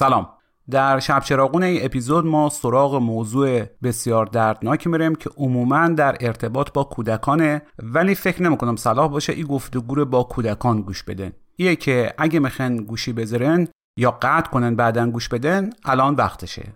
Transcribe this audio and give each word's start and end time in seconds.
سلام. 0.00 0.28
در 0.70 0.98
شب 0.98 1.20
چراغون 1.20 1.62
ای 1.62 1.84
اپیزود 1.84 2.26
ما 2.26 2.48
سراغ 2.48 2.94
موضوع 2.94 3.64
بسیار 3.82 4.26
دردناکی 4.26 4.88
میریم 4.88 5.14
که 5.14 5.30
عموما 5.36 5.88
در 5.88 6.16
ارتباط 6.20 6.72
با 6.72 6.84
کودکانه 6.84 7.62
ولی 7.82 8.14
فکر 8.14 8.42
نمی‌کنم 8.42 8.76
صلاح 8.76 9.10
باشه 9.10 9.32
این 9.32 9.46
گفتگو 9.46 9.94
رو 9.94 10.04
با 10.04 10.22
کودکان 10.22 10.80
گوش 10.82 11.02
بدن. 11.02 11.32
ایه 11.56 11.76
که 11.76 12.14
اگه 12.18 12.38
میخن 12.38 12.76
گوشی 12.76 13.12
بذارن 13.12 13.68
یا 13.98 14.10
قطع 14.10 14.50
کنن 14.50 14.76
بعدا 14.76 15.10
گوش 15.10 15.28
بدن 15.28 15.70
الان 15.84 16.14
وقتشه. 16.14 16.72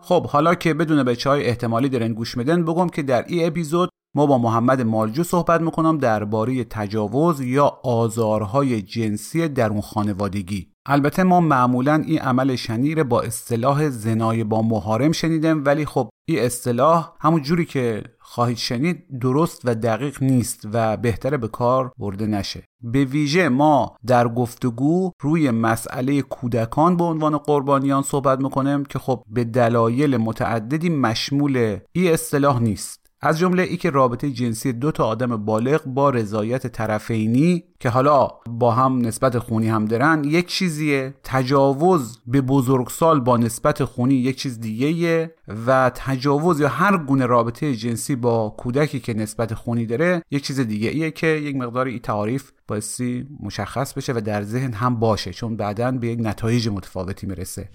خب 0.00 0.26
حالا 0.26 0.54
که 0.54 0.74
بدون 0.74 1.02
بچه 1.02 1.30
های 1.30 1.44
احتمالی 1.44 1.88
دارن 1.88 2.12
گوش 2.12 2.36
میدن 2.36 2.64
بگم 2.64 2.88
که 2.88 3.02
در 3.02 3.24
این 3.26 3.46
اپیزود 3.46 3.88
ما 4.14 4.26
با 4.26 4.38
محمد 4.38 4.82
مالجو 4.82 5.22
صحبت 5.22 5.60
می‌کنم 5.60 5.98
درباره 5.98 6.64
تجاوز 6.64 7.40
یا 7.40 7.66
آزارهای 7.84 8.82
جنسی 8.82 9.48
درون 9.48 9.80
خانوادگی. 9.80 10.72
البته 10.86 11.22
ما 11.22 11.40
معمولا 11.40 12.02
این 12.06 12.18
عمل 12.18 12.56
شنیر 12.56 13.02
با 13.02 13.20
اصطلاح 13.20 13.88
زنای 13.88 14.44
با 14.44 14.62
محارم 14.62 15.12
شنیدیم 15.12 15.64
ولی 15.64 15.86
خب 15.86 16.08
این 16.28 16.38
اصطلاح 16.38 17.12
همون 17.20 17.42
جوری 17.42 17.64
که 17.64 18.02
خواهید 18.20 18.56
شنید 18.56 19.18
درست 19.20 19.60
و 19.64 19.74
دقیق 19.74 20.22
نیست 20.22 20.68
و 20.72 20.96
بهتره 20.96 21.36
به 21.36 21.48
کار 21.48 21.92
برده 21.98 22.26
نشه. 22.26 22.64
به 22.82 23.04
ویژه 23.04 23.48
ما 23.48 23.96
در 24.06 24.28
گفتگو 24.28 25.10
روی 25.20 25.50
مسئله 25.50 26.22
کودکان 26.22 26.96
به 26.96 27.04
عنوان 27.04 27.38
قربانیان 27.38 28.02
صحبت 28.02 28.40
می‌کنیم 28.40 28.84
که 28.84 28.98
خب 28.98 29.22
به 29.26 29.44
دلایل 29.44 30.16
متعددی 30.16 30.88
مشمول 30.88 31.78
این 31.92 32.12
اصطلاح 32.12 32.62
نیست. 32.62 33.01
از 33.24 33.38
جمله 33.38 33.62
ای 33.62 33.76
که 33.76 33.90
رابطه 33.90 34.30
جنسی 34.30 34.72
دو 34.72 34.92
تا 34.92 35.04
آدم 35.04 35.36
بالغ 35.36 35.84
با 35.84 36.10
رضایت 36.10 36.66
طرفینی 36.66 37.64
که 37.80 37.88
حالا 37.88 38.28
با 38.50 38.70
هم 38.70 38.98
نسبت 38.98 39.38
خونی 39.38 39.68
هم 39.68 39.84
دارن 39.84 40.24
یک 40.24 40.46
چیزیه. 40.46 41.14
تجاوز 41.24 42.18
به 42.26 42.40
بزرگسال 42.40 43.20
با 43.20 43.36
نسبت 43.36 43.84
خونی 43.84 44.14
یک 44.14 44.36
چیز 44.36 44.60
دیگه 44.60 45.34
و 45.66 45.90
تجاوز 45.94 46.60
یا 46.60 46.68
هر 46.68 46.96
گونه 46.96 47.26
رابطه 47.26 47.76
جنسی 47.76 48.16
با 48.16 48.54
کودکی 48.58 49.00
که 49.00 49.14
نسبت 49.14 49.54
خونی 49.54 49.86
داره 49.86 50.22
یک 50.30 50.44
چیز 50.44 50.60
دیگه 50.60 50.88
ایه 50.88 51.10
که 51.10 51.26
یک 51.26 51.56
مقدار 51.56 51.86
این 51.86 51.98
تعریف 51.98 52.50
بایستی 52.68 53.26
مشخص 53.40 53.94
بشه 53.94 54.12
و 54.12 54.20
در 54.20 54.42
ذهن 54.42 54.72
هم 54.72 54.98
باشه 54.98 55.32
چون 55.32 55.56
بعدا 55.56 55.90
به 55.92 56.06
یک 56.06 56.18
نتایج 56.22 56.68
متفاوتی 56.68 57.26
می‌رسه. 57.26 57.68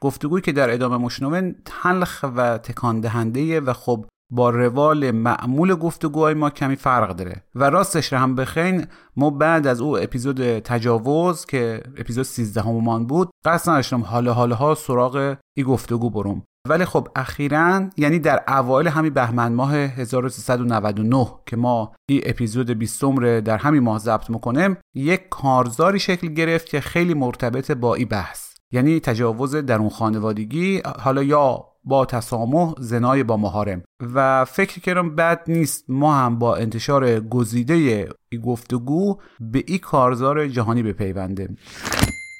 گفتگویی 0.00 0.42
که 0.42 0.52
در 0.52 0.74
ادامه 0.74 0.96
مشنون 0.96 1.54
تلخ 1.64 2.24
و 2.36 2.58
تکان 2.58 3.00
دهنده 3.00 3.60
و 3.60 3.72
خب 3.72 4.06
با 4.30 4.50
روال 4.50 5.10
معمول 5.10 5.74
گفتگوهای 5.74 6.34
ما 6.34 6.50
کمی 6.50 6.76
فرق 6.76 7.16
داره. 7.16 7.42
و 7.54 7.70
راستش 7.70 8.12
رو 8.12 8.18
هم 8.18 8.34
بخین 8.34 8.86
ما 9.16 9.30
بعد 9.30 9.66
از 9.66 9.80
او 9.80 9.98
اپیزود 9.98 10.58
تجاوز 10.58 11.46
که 11.46 11.82
اپیزود 11.96 12.24
13 12.24 12.60
همومان 12.60 13.06
بود 13.06 13.30
قصد 13.44 13.70
نداشتم 13.70 14.00
حالا 14.00 14.32
حالا 14.32 14.56
ها 14.56 14.74
سراغ 14.74 15.36
ای 15.56 15.64
گفتگو 15.64 16.10
برم. 16.10 16.42
ولی 16.68 16.84
خب 16.84 17.08
اخیرا 17.16 17.90
یعنی 17.96 18.18
در 18.18 18.44
اوایل 18.48 18.88
همین 18.88 19.14
بهمن 19.14 19.52
ماه 19.52 19.74
1399 19.74 21.26
که 21.46 21.56
ما 21.56 21.92
این 22.08 22.20
اپیزود 22.24 22.70
20 22.70 23.02
رو 23.02 23.40
در 23.40 23.56
همین 23.56 23.82
ماه 23.82 23.98
ضبط 23.98 24.30
می‌کنیم 24.30 24.76
یک 24.94 25.28
کارزاری 25.28 25.98
شکل 25.98 26.26
گرفت 26.28 26.66
که 26.66 26.80
خیلی 26.80 27.14
مرتبط 27.14 27.70
با 27.70 27.94
این 27.94 28.08
بحث. 28.08 28.46
یعنی 28.72 29.00
تجاوز 29.00 29.54
درون 29.56 29.88
خانوادگی 29.88 30.82
حالا 30.98 31.22
یا 31.22 31.64
با 31.86 32.04
تسامح 32.04 32.74
زنای 32.78 33.22
با 33.22 33.36
محارم. 33.36 33.82
و 34.14 34.44
فکر 34.44 34.80
کردم 34.80 35.14
بد 35.16 35.40
نیست 35.48 35.84
ما 35.88 36.14
هم 36.14 36.38
با 36.38 36.56
انتشار 36.56 37.20
گزیده 37.20 37.74
ای 37.74 38.06
گفتگو 38.44 39.18
به 39.40 39.64
این 39.66 39.78
کارزار 39.78 40.48
جهانی 40.48 40.82
بپیونده 40.82 41.48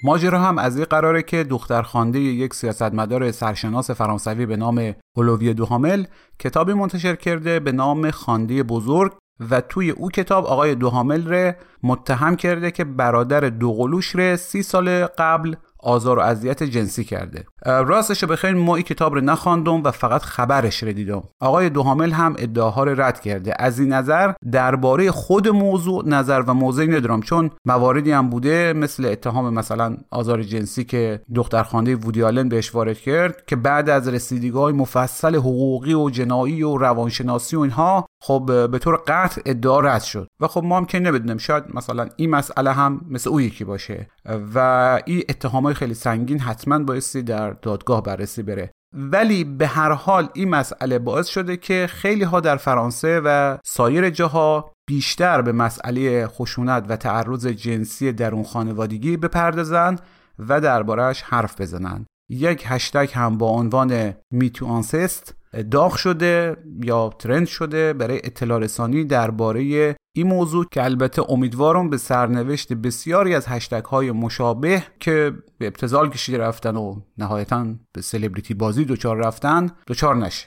ماجرا 0.04 0.38
هم 0.38 0.58
از 0.58 0.76
این 0.76 0.84
قراره 0.84 1.22
که 1.22 1.44
دختر 1.44 1.82
خانده 1.82 2.18
یک 2.18 2.54
سیاستمدار 2.54 3.30
سرشناس 3.30 3.90
فرانسوی 3.90 4.46
به 4.46 4.56
نام 4.56 4.94
اولویه 5.16 5.52
دوهامل 5.52 6.04
کتابی 6.38 6.72
منتشر 6.72 7.16
کرده 7.16 7.60
به 7.60 7.72
نام 7.72 8.10
خانده 8.10 8.62
بزرگ 8.62 9.12
و 9.50 9.60
توی 9.60 9.90
او 9.90 10.10
کتاب 10.10 10.46
آقای 10.46 10.74
دوهامل 10.74 11.28
ره 11.28 11.56
متهم 11.82 12.36
کرده 12.36 12.70
که 12.70 12.84
برادر 12.84 13.40
دوقلوش 13.40 14.16
ره 14.16 14.36
سی 14.36 14.62
سال 14.62 15.06
قبل 15.06 15.54
آزار 15.86 16.18
و 16.18 16.22
اذیت 16.22 16.62
جنسی 16.62 17.04
کرده. 17.04 17.44
راستش 17.66 18.24
بخیر 18.24 18.52
ما 18.52 18.76
این 18.76 18.84
کتاب 18.84 19.14
رو 19.14 19.20
نخواندم 19.20 19.82
و 19.82 19.90
فقط 19.90 20.22
خبرش 20.22 20.82
رو 20.82 20.92
دیدم. 20.92 21.22
آقای 21.40 21.70
دوهامل 21.70 22.10
هم 22.10 22.36
ادعاها 22.38 22.84
رو 22.84 23.00
رد 23.00 23.20
کرده. 23.20 23.54
از 23.58 23.78
این 23.78 23.92
نظر 23.92 24.32
درباره 24.52 25.10
خود 25.10 25.48
موضوع 25.48 26.08
نظر 26.08 26.42
و 26.46 26.54
موضعی 26.54 26.86
ندارم 26.86 27.22
چون 27.22 27.50
مواردی 27.64 28.12
هم 28.12 28.30
بوده 28.30 28.72
مثل 28.72 29.04
اتهام 29.04 29.54
مثلا 29.54 29.96
آزار 30.10 30.42
جنسی 30.42 30.84
که 30.84 31.20
دخترخوانده 31.34 31.96
وودی 31.96 32.22
آلن 32.22 32.48
بهش 32.48 32.74
وارد 32.74 32.98
کرد 32.98 33.46
که 33.46 33.56
بعد 33.56 33.90
از 33.90 34.08
رسیدگی 34.08 34.72
مفصل 34.72 35.36
حقوقی 35.36 35.94
و 35.94 36.10
جنایی 36.10 36.62
و 36.62 36.76
روانشناسی 36.76 37.56
و 37.56 37.60
اینها 37.60 38.06
خب 38.22 38.68
به 38.70 38.78
طور 38.78 38.96
قطع 39.06 39.42
ادعا 39.44 39.80
رد 39.80 40.02
شد. 40.02 40.28
و 40.40 40.48
خب 40.48 40.64
ما 40.64 40.76
هم 40.76 40.84
که 40.84 41.36
شاید 41.38 41.64
مثلا 41.74 42.08
این 42.16 42.30
مسئله 42.30 42.72
هم 42.72 43.00
مثل 43.10 43.30
او 43.30 43.40
یکی 43.40 43.64
باشه. 43.64 44.08
و 44.54 44.58
این 45.06 45.22
اتهامای 45.28 45.74
خیلی 45.74 45.94
سنگین 45.94 46.38
حتما 46.38 46.78
بایستی 46.78 47.22
در 47.22 47.50
دادگاه 47.50 48.02
بررسی 48.02 48.42
بره. 48.42 48.70
ولی 48.92 49.44
به 49.44 49.66
هر 49.66 49.92
حال 49.92 50.28
این 50.34 50.48
مسئله 50.48 50.98
باعث 50.98 51.26
شده 51.26 51.56
که 51.56 51.86
خیلی 51.90 52.24
ها 52.24 52.40
در 52.40 52.56
فرانسه 52.56 53.20
و 53.24 53.58
سایر 53.64 54.10
جاها 54.10 54.72
بیشتر 54.88 55.42
به 55.42 55.52
مسئله 55.52 56.26
خشونت 56.26 56.84
و 56.88 56.96
تعرض 56.96 57.46
جنسی 57.46 58.12
درون 58.12 58.42
خانوادگی 58.42 59.16
بپردازند 59.16 60.00
و 60.38 60.60
دربارهش 60.60 61.22
حرف 61.22 61.60
بزنند 61.60 62.06
یک 62.30 62.64
هشتگ 62.66 63.10
هم 63.14 63.38
با 63.38 63.48
عنوان 63.48 64.14
میتو 64.30 64.66
آنسست 64.66 65.34
داغ 65.62 65.94
شده 65.94 66.56
یا 66.82 67.10
ترند 67.18 67.46
شده 67.46 67.92
برای 67.92 68.20
اطلاع 68.24 68.58
رسانی 68.58 69.04
درباره 69.04 69.96
این 70.16 70.26
موضوع 70.26 70.66
که 70.70 70.84
البته 70.84 71.30
امیدوارم 71.30 71.90
به 71.90 71.96
سرنوشت 71.96 72.72
بسیاری 72.72 73.34
از 73.34 73.46
هشتگ 73.48 73.84
های 73.84 74.10
مشابه 74.10 74.82
که 75.00 75.32
به 75.58 75.66
ابتزال 75.66 76.10
کشیده 76.10 76.38
رفتن 76.38 76.76
و 76.76 77.00
نهایتا 77.18 77.66
به 77.92 78.02
سلبریتی 78.02 78.54
بازی 78.54 78.84
دچار 78.84 79.16
رفتن 79.16 79.70
دچار 79.86 80.16
نشه. 80.16 80.46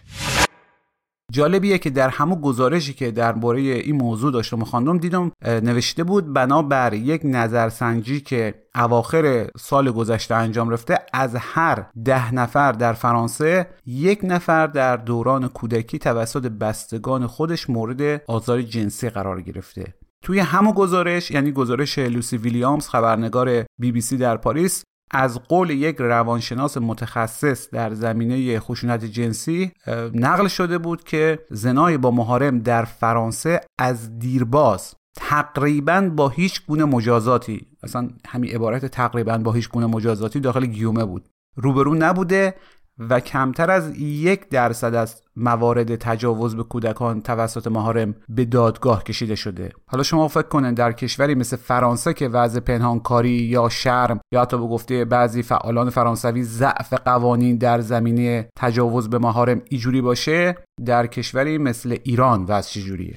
جالبیه 1.31 1.77
که 1.77 1.89
در 1.89 2.09
همون 2.09 2.41
گزارشی 2.41 2.93
که 2.93 3.11
درباره 3.11 3.61
این 3.61 3.95
موضوع 3.95 4.31
داشتم 4.31 4.63
خواندم 4.63 4.97
دیدم 4.97 5.31
نوشته 5.45 6.03
بود 6.03 6.33
بنابر 6.33 6.93
یک 6.93 7.21
نظرسنجی 7.23 8.21
که 8.21 8.53
اواخر 8.75 9.47
سال 9.57 9.91
گذشته 9.91 10.35
انجام 10.35 10.69
رفته 10.69 10.99
از 11.13 11.35
هر 11.35 11.85
ده 12.05 12.33
نفر 12.33 12.71
در 12.71 12.93
فرانسه 12.93 13.67
یک 13.85 14.19
نفر 14.23 14.67
در 14.67 14.97
دوران 14.97 15.47
کودکی 15.47 15.99
توسط 15.99 16.47
بستگان 16.47 17.27
خودش 17.27 17.69
مورد 17.69 18.21
آزار 18.27 18.61
جنسی 18.61 19.09
قرار 19.09 19.41
گرفته. 19.41 19.93
توی 20.21 20.39
همون 20.39 20.73
گزارش 20.73 21.31
یعنی 21.31 21.51
گزارش 21.51 21.99
لوسی 21.99 22.37
ویلیامز 22.37 22.87
خبرنگار 22.87 23.65
بی 23.79 23.91
بی 23.91 24.01
سی 24.01 24.17
در 24.17 24.37
پاریس 24.37 24.83
از 25.11 25.39
قول 25.39 25.69
یک 25.69 25.95
روانشناس 25.99 26.77
متخصص 26.77 27.69
در 27.69 27.93
زمینه 27.93 28.59
خشونت 28.59 29.05
جنسی 29.05 29.71
نقل 30.13 30.47
شده 30.47 30.77
بود 30.77 31.03
که 31.03 31.39
زنای 31.49 31.97
با 31.97 32.11
محارم 32.11 32.59
در 32.59 32.85
فرانسه 32.85 33.61
از 33.79 34.19
دیرباز 34.19 34.95
تقریبا 35.15 36.11
با 36.15 36.29
هیچ 36.29 36.65
گونه 36.67 36.85
مجازاتی 36.85 37.67
اصلا 37.83 38.09
همین 38.27 38.55
عبارت 38.55 38.85
تقریبا 38.85 39.37
با 39.37 39.51
هیچ 39.51 39.69
گونه 39.69 39.85
مجازاتی 39.85 40.39
داخل 40.39 40.65
گیومه 40.65 41.05
بود. 41.05 41.29
روبرو 41.55 41.95
نبوده 41.95 42.55
و 42.99 43.19
کمتر 43.19 43.71
از 43.71 43.97
یک 43.99 44.49
درصد 44.49 44.95
از 44.95 45.21
موارد 45.35 45.95
تجاوز 45.95 46.55
به 46.55 46.63
کودکان 46.63 47.21
توسط 47.21 47.67
محارم 47.67 48.15
به 48.29 48.45
دادگاه 48.45 49.03
کشیده 49.03 49.35
شده. 49.35 49.71
حالا 49.87 50.03
شما 50.03 50.27
فکر 50.27 50.41
کنید 50.47 50.75
در 50.75 50.91
کشوری 50.91 51.35
مثل 51.35 51.57
فرانسه 51.57 52.13
که 52.13 52.27
وضع 52.27 52.59
پنهانکاری 52.59 53.29
یا 53.29 53.69
شرم 53.69 54.19
یا 54.31 54.41
حتی 54.41 54.57
به 54.57 54.63
گفته 54.63 55.05
بعضی 55.05 55.43
فعالان 55.43 55.89
فرانسوی 55.89 56.43
ضعف 56.43 56.93
قوانین 56.93 57.57
در 57.57 57.79
زمینه 57.79 58.49
تجاوز 58.55 59.09
به 59.09 59.17
محارم 59.17 59.61
ایجوری 59.69 60.01
باشه 60.01 60.55
در 60.85 61.07
کشوری 61.07 61.57
مثل 61.57 61.97
ایران 62.03 62.45
وضع 62.47 62.69
چجوریه؟ 62.69 63.15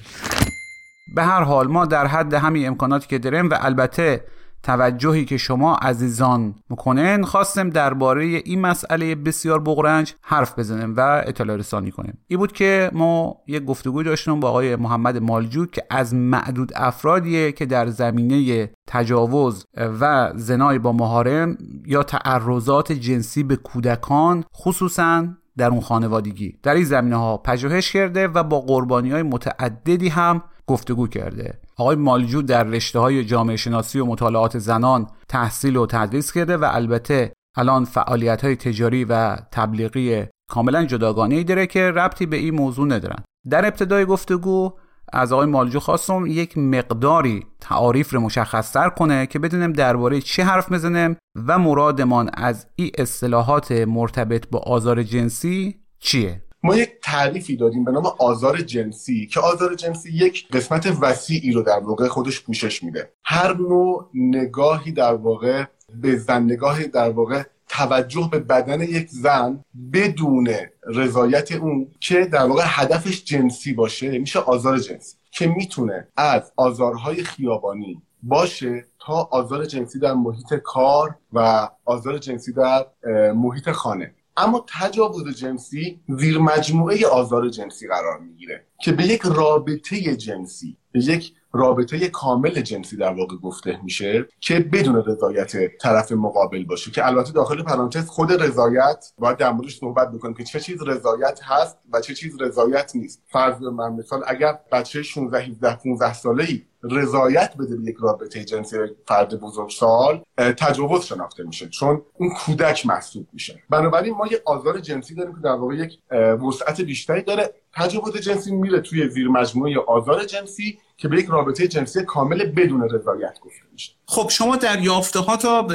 به 1.15 1.23
هر 1.23 1.43
حال 1.43 1.67
ما 1.67 1.85
در 1.85 2.07
حد 2.07 2.33
همین 2.33 2.67
امکاناتی 2.67 3.07
که 3.07 3.19
داریم 3.19 3.49
و 3.49 3.57
البته 3.61 4.23
توجهی 4.63 5.25
که 5.25 5.37
شما 5.37 5.75
عزیزان 5.75 6.55
می‌کنن 6.69 7.23
خواستم 7.23 7.69
درباره 7.69 8.23
این 8.23 8.61
مسئله 8.61 9.15
بسیار 9.15 9.59
بغرنج 9.59 10.15
حرف 10.21 10.59
بزنیم 10.59 10.93
و 10.97 11.23
اطلاع 11.25 11.57
رسانی 11.57 11.91
کنیم 11.91 12.17
این 12.27 12.39
بود 12.39 12.51
که 12.51 12.91
ما 12.93 13.37
یک 13.47 13.65
گفتگوی 13.65 14.03
داشتیم 14.03 14.39
با 14.39 14.49
آقای 14.49 14.75
محمد 14.75 15.17
مالجود 15.17 15.71
که 15.71 15.83
از 15.89 16.13
معدود 16.13 16.71
افرادیه 16.75 17.51
که 17.51 17.65
در 17.65 17.87
زمینه 17.87 18.69
تجاوز 18.87 19.65
و 19.77 20.31
زنای 20.35 20.79
با 20.79 20.91
محارم 20.91 21.57
یا 21.85 22.03
تعرضات 22.03 22.91
جنسی 22.91 23.43
به 23.43 23.55
کودکان 23.55 24.43
خصوصا 24.55 25.27
در 25.57 25.69
اون 25.69 25.81
خانوادگی. 25.81 26.59
در 26.63 26.73
این 26.73 26.83
زمینه 26.83 27.15
ها 27.15 27.37
پژوهش 27.37 27.91
کرده 27.91 28.27
و 28.27 28.43
با 28.43 28.61
قربانی 28.61 29.11
های 29.11 29.23
متعددی 29.23 30.09
هم 30.09 30.43
گفتگو 30.67 31.07
کرده. 31.07 31.59
آقای 31.77 31.95
مالجو 31.95 32.41
در 32.41 32.63
رشته 32.63 32.99
های 32.99 33.25
جامعه 33.25 33.57
شناسی 33.57 33.99
و 33.99 34.05
مطالعات 34.05 34.57
زنان 34.57 35.07
تحصیل 35.29 35.75
و 35.75 35.85
تدریس 35.85 36.31
کرده 36.31 36.57
و 36.57 36.69
البته 36.71 37.33
الان 37.57 37.85
فعالیت 37.85 38.43
های 38.43 38.55
تجاری 38.55 39.05
و 39.05 39.35
تبلیغی 39.35 40.25
کاملا 40.49 40.85
جداگانه 40.85 41.35
ای 41.35 41.43
داره 41.43 41.67
که 41.67 41.91
ربطی 41.91 42.25
به 42.25 42.37
این 42.37 42.55
موضوع 42.55 42.87
ندارن. 42.87 43.23
در 43.49 43.65
ابتدای 43.65 44.05
گفتگو 44.05 44.73
از 45.13 45.33
آقای 45.33 45.45
مالجو 45.45 45.79
خواستم 45.79 46.25
یک 46.27 46.57
مقداری 46.57 47.45
تعاریف 47.59 48.13
رو 48.13 48.19
مشخصتر 48.19 48.89
کنه 48.89 49.27
که 49.27 49.39
بدونیم 49.39 49.73
درباره 49.73 50.21
چه 50.21 50.43
حرف 50.43 50.71
بزنیم 50.71 51.17
و 51.47 51.59
مرادمان 51.59 52.29
از 52.33 52.67
این 52.75 52.91
اصطلاحات 52.97 53.71
مرتبط 53.71 54.49
با 54.51 54.59
آزار 54.59 55.03
جنسی 55.03 55.75
چیه. 55.99 56.41
ما 56.65 56.75
یک 56.75 56.91
تعریفی 57.01 57.55
دادیم 57.55 57.83
به 57.83 57.91
نام 57.91 58.05
آزار 58.19 58.57
جنسی 58.57 59.27
که 59.27 59.39
آزار 59.39 59.75
جنسی 59.75 60.11
یک 60.13 60.47
قسمت 60.51 60.97
وسیعی 61.01 61.51
رو 61.51 61.61
در 61.61 61.79
واقع 61.79 62.07
خودش 62.07 62.41
پوشش 62.41 62.83
میده. 62.83 63.13
هر 63.23 63.57
نوع 63.57 64.09
نگاهی 64.13 64.91
در 64.91 65.13
واقع 65.13 65.63
به 66.01 66.15
زن 66.15 66.43
نگاهی 66.43 66.87
در 66.87 67.09
واقع 67.09 67.43
توجه 67.67 68.29
به 68.31 68.39
بدن 68.39 68.81
یک 68.81 69.09
زن 69.09 69.63
بدون 69.93 70.49
رضایت 70.87 71.51
اون 71.51 71.87
که 71.99 72.25
در 72.25 72.45
واقع 72.45 72.63
هدفش 72.65 73.23
جنسی 73.23 73.73
باشه 73.73 74.19
میشه 74.19 74.39
آزار 74.39 74.77
جنسی 74.77 75.15
که 75.31 75.47
می‌تونه 75.47 76.07
از 76.17 76.51
آزارهای 76.55 77.23
خیابانی 77.23 78.01
باشه 78.23 78.85
تا 78.99 79.29
آزار 79.31 79.65
جنسی 79.65 79.99
در 79.99 80.13
محیط 80.13 80.53
کار 80.53 81.15
و 81.33 81.69
آزار 81.85 82.17
جنسی 82.17 82.53
در 82.53 82.85
محیط 83.31 83.69
خانه. 83.69 84.13
اما 84.37 84.65
تجاوز 84.79 85.35
جنسی 85.35 86.01
زیر 86.07 86.37
مجموعه 86.37 87.07
آزار 87.07 87.49
جنسی 87.49 87.87
قرار 87.87 88.19
می‌گیره 88.19 88.65
که 88.81 88.91
به 88.91 89.03
یک 89.03 89.21
رابطه 89.21 90.15
جنسی 90.15 90.77
به 90.91 90.99
یک 90.99 91.33
رابطه 91.53 92.09
کامل 92.09 92.61
جنسی 92.61 92.97
در 92.97 93.13
واقع 93.13 93.35
گفته 93.35 93.79
میشه 93.83 94.27
که 94.39 94.59
بدون 94.59 95.03
رضایت 95.05 95.77
طرف 95.77 96.11
مقابل 96.11 96.63
باشه 96.63 96.91
که 96.91 97.07
البته 97.07 97.31
داخل 97.31 97.63
پرانتز 97.63 98.07
خود 98.07 98.31
رضایت 98.31 99.05
باید 99.17 99.37
در 99.37 99.51
موردش 99.51 99.79
صحبت 99.79 100.11
بکنیم 100.11 100.33
که 100.33 100.43
چه 100.43 100.59
چیز 100.59 100.81
رضایت 100.81 101.39
هست 101.43 101.77
و 101.91 102.01
چه 102.01 102.13
چیز 102.15 102.41
رضایت 102.41 102.91
نیست. 102.95 103.23
فرض 103.27 103.61
من 103.61 103.93
مثال 103.93 104.23
اگر 104.27 104.59
بچه 104.71 105.03
16 105.03 105.43
17 105.43 105.75
15 105.75 106.13
ساله 106.13 106.61
رضایت 106.83 107.53
بده 107.59 107.75
به 107.75 107.83
یک 107.83 107.95
رابطه 107.99 108.43
جنسی 108.43 108.77
فرد 109.07 109.39
بزرگسال 109.39 110.23
تجاوز 110.37 111.05
شناخته 111.05 111.43
میشه 111.43 111.69
چون 111.69 112.01
اون 112.17 112.29
کودک 112.29 112.85
محسوب 112.85 113.27
میشه. 113.33 113.63
بنابراین 113.69 114.13
ما 114.13 114.27
یه 114.27 114.41
آزار 114.45 114.79
جنسی 114.79 115.15
داریم 115.15 115.35
که 115.35 115.41
در 115.41 115.51
واقع 115.51 115.75
یک 115.75 115.99
وسعت 116.47 116.81
بیشتری 116.81 117.21
داره. 117.21 117.53
تجاوز 117.75 118.17
جنسی 118.17 118.51
میره 118.51 118.79
توی 118.79 119.09
زیر 119.09 119.27
مجموعه 119.27 119.79
آزار 119.87 120.23
جنسی 120.23 120.77
که 120.97 121.07
به 121.07 121.19
یک 121.19 121.25
رابطه 121.25 121.67
جنسی 121.67 122.03
کامل 122.03 122.45
بدون 122.45 122.89
رضایت 122.89 123.39
گفته 123.41 123.61
میشه. 123.73 123.91
خب 124.05 124.29
شما 124.29 124.55
در 124.55 124.79
یافته 124.79 125.19
ها 125.19 125.37
تا 125.37 125.67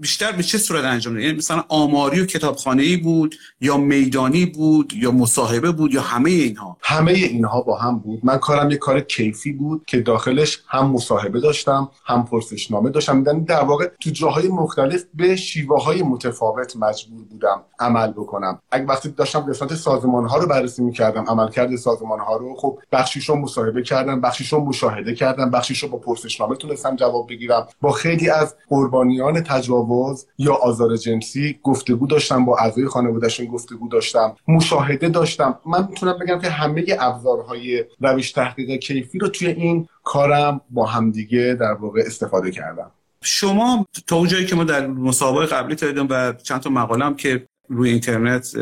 بیشتر 0.00 0.32
به 0.32 0.42
چه 0.42 0.58
صورت 0.58 0.84
انجام 0.84 1.12
دادید 1.12 1.26
یعنی 1.26 1.38
مثلا 1.38 1.64
آماری 1.68 2.20
و 2.20 2.26
کتابخانه 2.26 2.82
ای 2.82 2.96
بود 2.96 3.34
یا 3.60 3.76
میدانی 3.76 4.46
بود 4.46 4.92
یا 4.92 5.10
مصاحبه 5.10 5.72
بود 5.72 5.94
یا 5.94 6.02
همه 6.02 6.30
اینها؟ 6.30 6.76
همه 6.82 7.12
اینها 7.12 7.60
با 7.60 7.78
هم 7.78 7.98
بود. 7.98 8.20
من 8.22 8.36
کارم 8.36 8.70
یه 8.70 8.76
کار 8.76 9.00
کیفی 9.00 9.52
بود 9.52 9.84
که 9.86 10.00
داخلش 10.00 10.62
هم 10.68 10.90
مصاحبه 10.90 11.40
داشتم 11.40 11.90
هم 12.04 12.24
پرسشنامه 12.24 12.90
داشتم. 12.90 13.24
یعنی 13.26 13.44
در 13.44 13.62
واقع 13.64 13.86
تو 14.00 14.10
جاهای 14.10 14.48
مختلف 14.48 15.04
به 15.14 15.36
شیوه 15.36 15.82
های 15.82 16.02
متفاوت 16.02 16.76
مجبور 16.76 17.24
بودم 17.24 17.62
عمل 17.78 18.12
بکنم. 18.12 18.60
اگه 18.70 18.84
وقتی 18.84 19.08
داشتم 19.08 19.40
قسمت 19.40 19.74
سازمان 19.74 20.28
ها 20.28 20.38
رو 20.38 20.46
بررسی 20.46 20.82
می‌کردم 20.82 21.24
عملکرد 21.30 21.76
سازمان 21.76 22.20
ها 22.20 22.36
رو 22.36 22.54
خب 22.54 22.78
بخشیشو 22.92 23.34
مصاحبه 23.34 23.82
کردم 23.82 24.20
بخشیشو 24.20 24.60
مشاهده 24.60 25.14
کردم 25.14 25.50
بخشیشو 25.50 25.88
با 25.88 25.98
پرسشنامه 25.98 26.56
تونستم 26.56 26.96
جواب 26.96 27.28
بگیرم. 27.28 27.66
با 27.80 27.92
خیلی 27.92 28.30
از 28.30 28.56
قربانیان 28.68 29.40
تجاوز 29.40 30.26
یا 30.38 30.54
آزار 30.54 30.96
جنسی 30.96 31.58
گفتگو 31.62 32.06
داشتم 32.06 32.44
با 32.44 32.58
اعضای 32.58 32.86
خانوادهشون 32.86 33.46
گفتگو 33.46 33.88
داشتم 33.88 34.34
مشاهده 34.48 35.08
داشتم. 35.08 35.58
من 35.66 35.86
می‌تونم 35.90 36.18
بگم 36.18 36.38
که 36.38 36.50
همه 36.50 36.84
ابزارهای 37.00 37.84
روش 38.00 38.32
تحقیق 38.32 38.80
کیفی 38.80 39.18
رو 39.18 39.28
توی 39.28 39.48
این 39.48 39.88
کارم 40.04 40.60
با 40.70 40.86
همدیگه 40.86 41.56
در 41.60 41.72
واقع 41.72 42.02
استفاده 42.06 42.50
کردم. 42.50 42.90
شما 43.22 43.86
تا 44.06 44.16
اونجایی 44.16 44.46
که 44.46 44.56
ما 44.56 44.64
در 44.64 44.86
مسابقه 44.86 45.46
قبلی 45.46 45.74
دیدم 45.74 46.06
و 46.10 46.32
چند 46.32 46.60
تا 46.60 46.70
مقالم 46.70 47.14
که 47.14 47.46
روی 47.70 47.90
اینترنت 47.90 48.56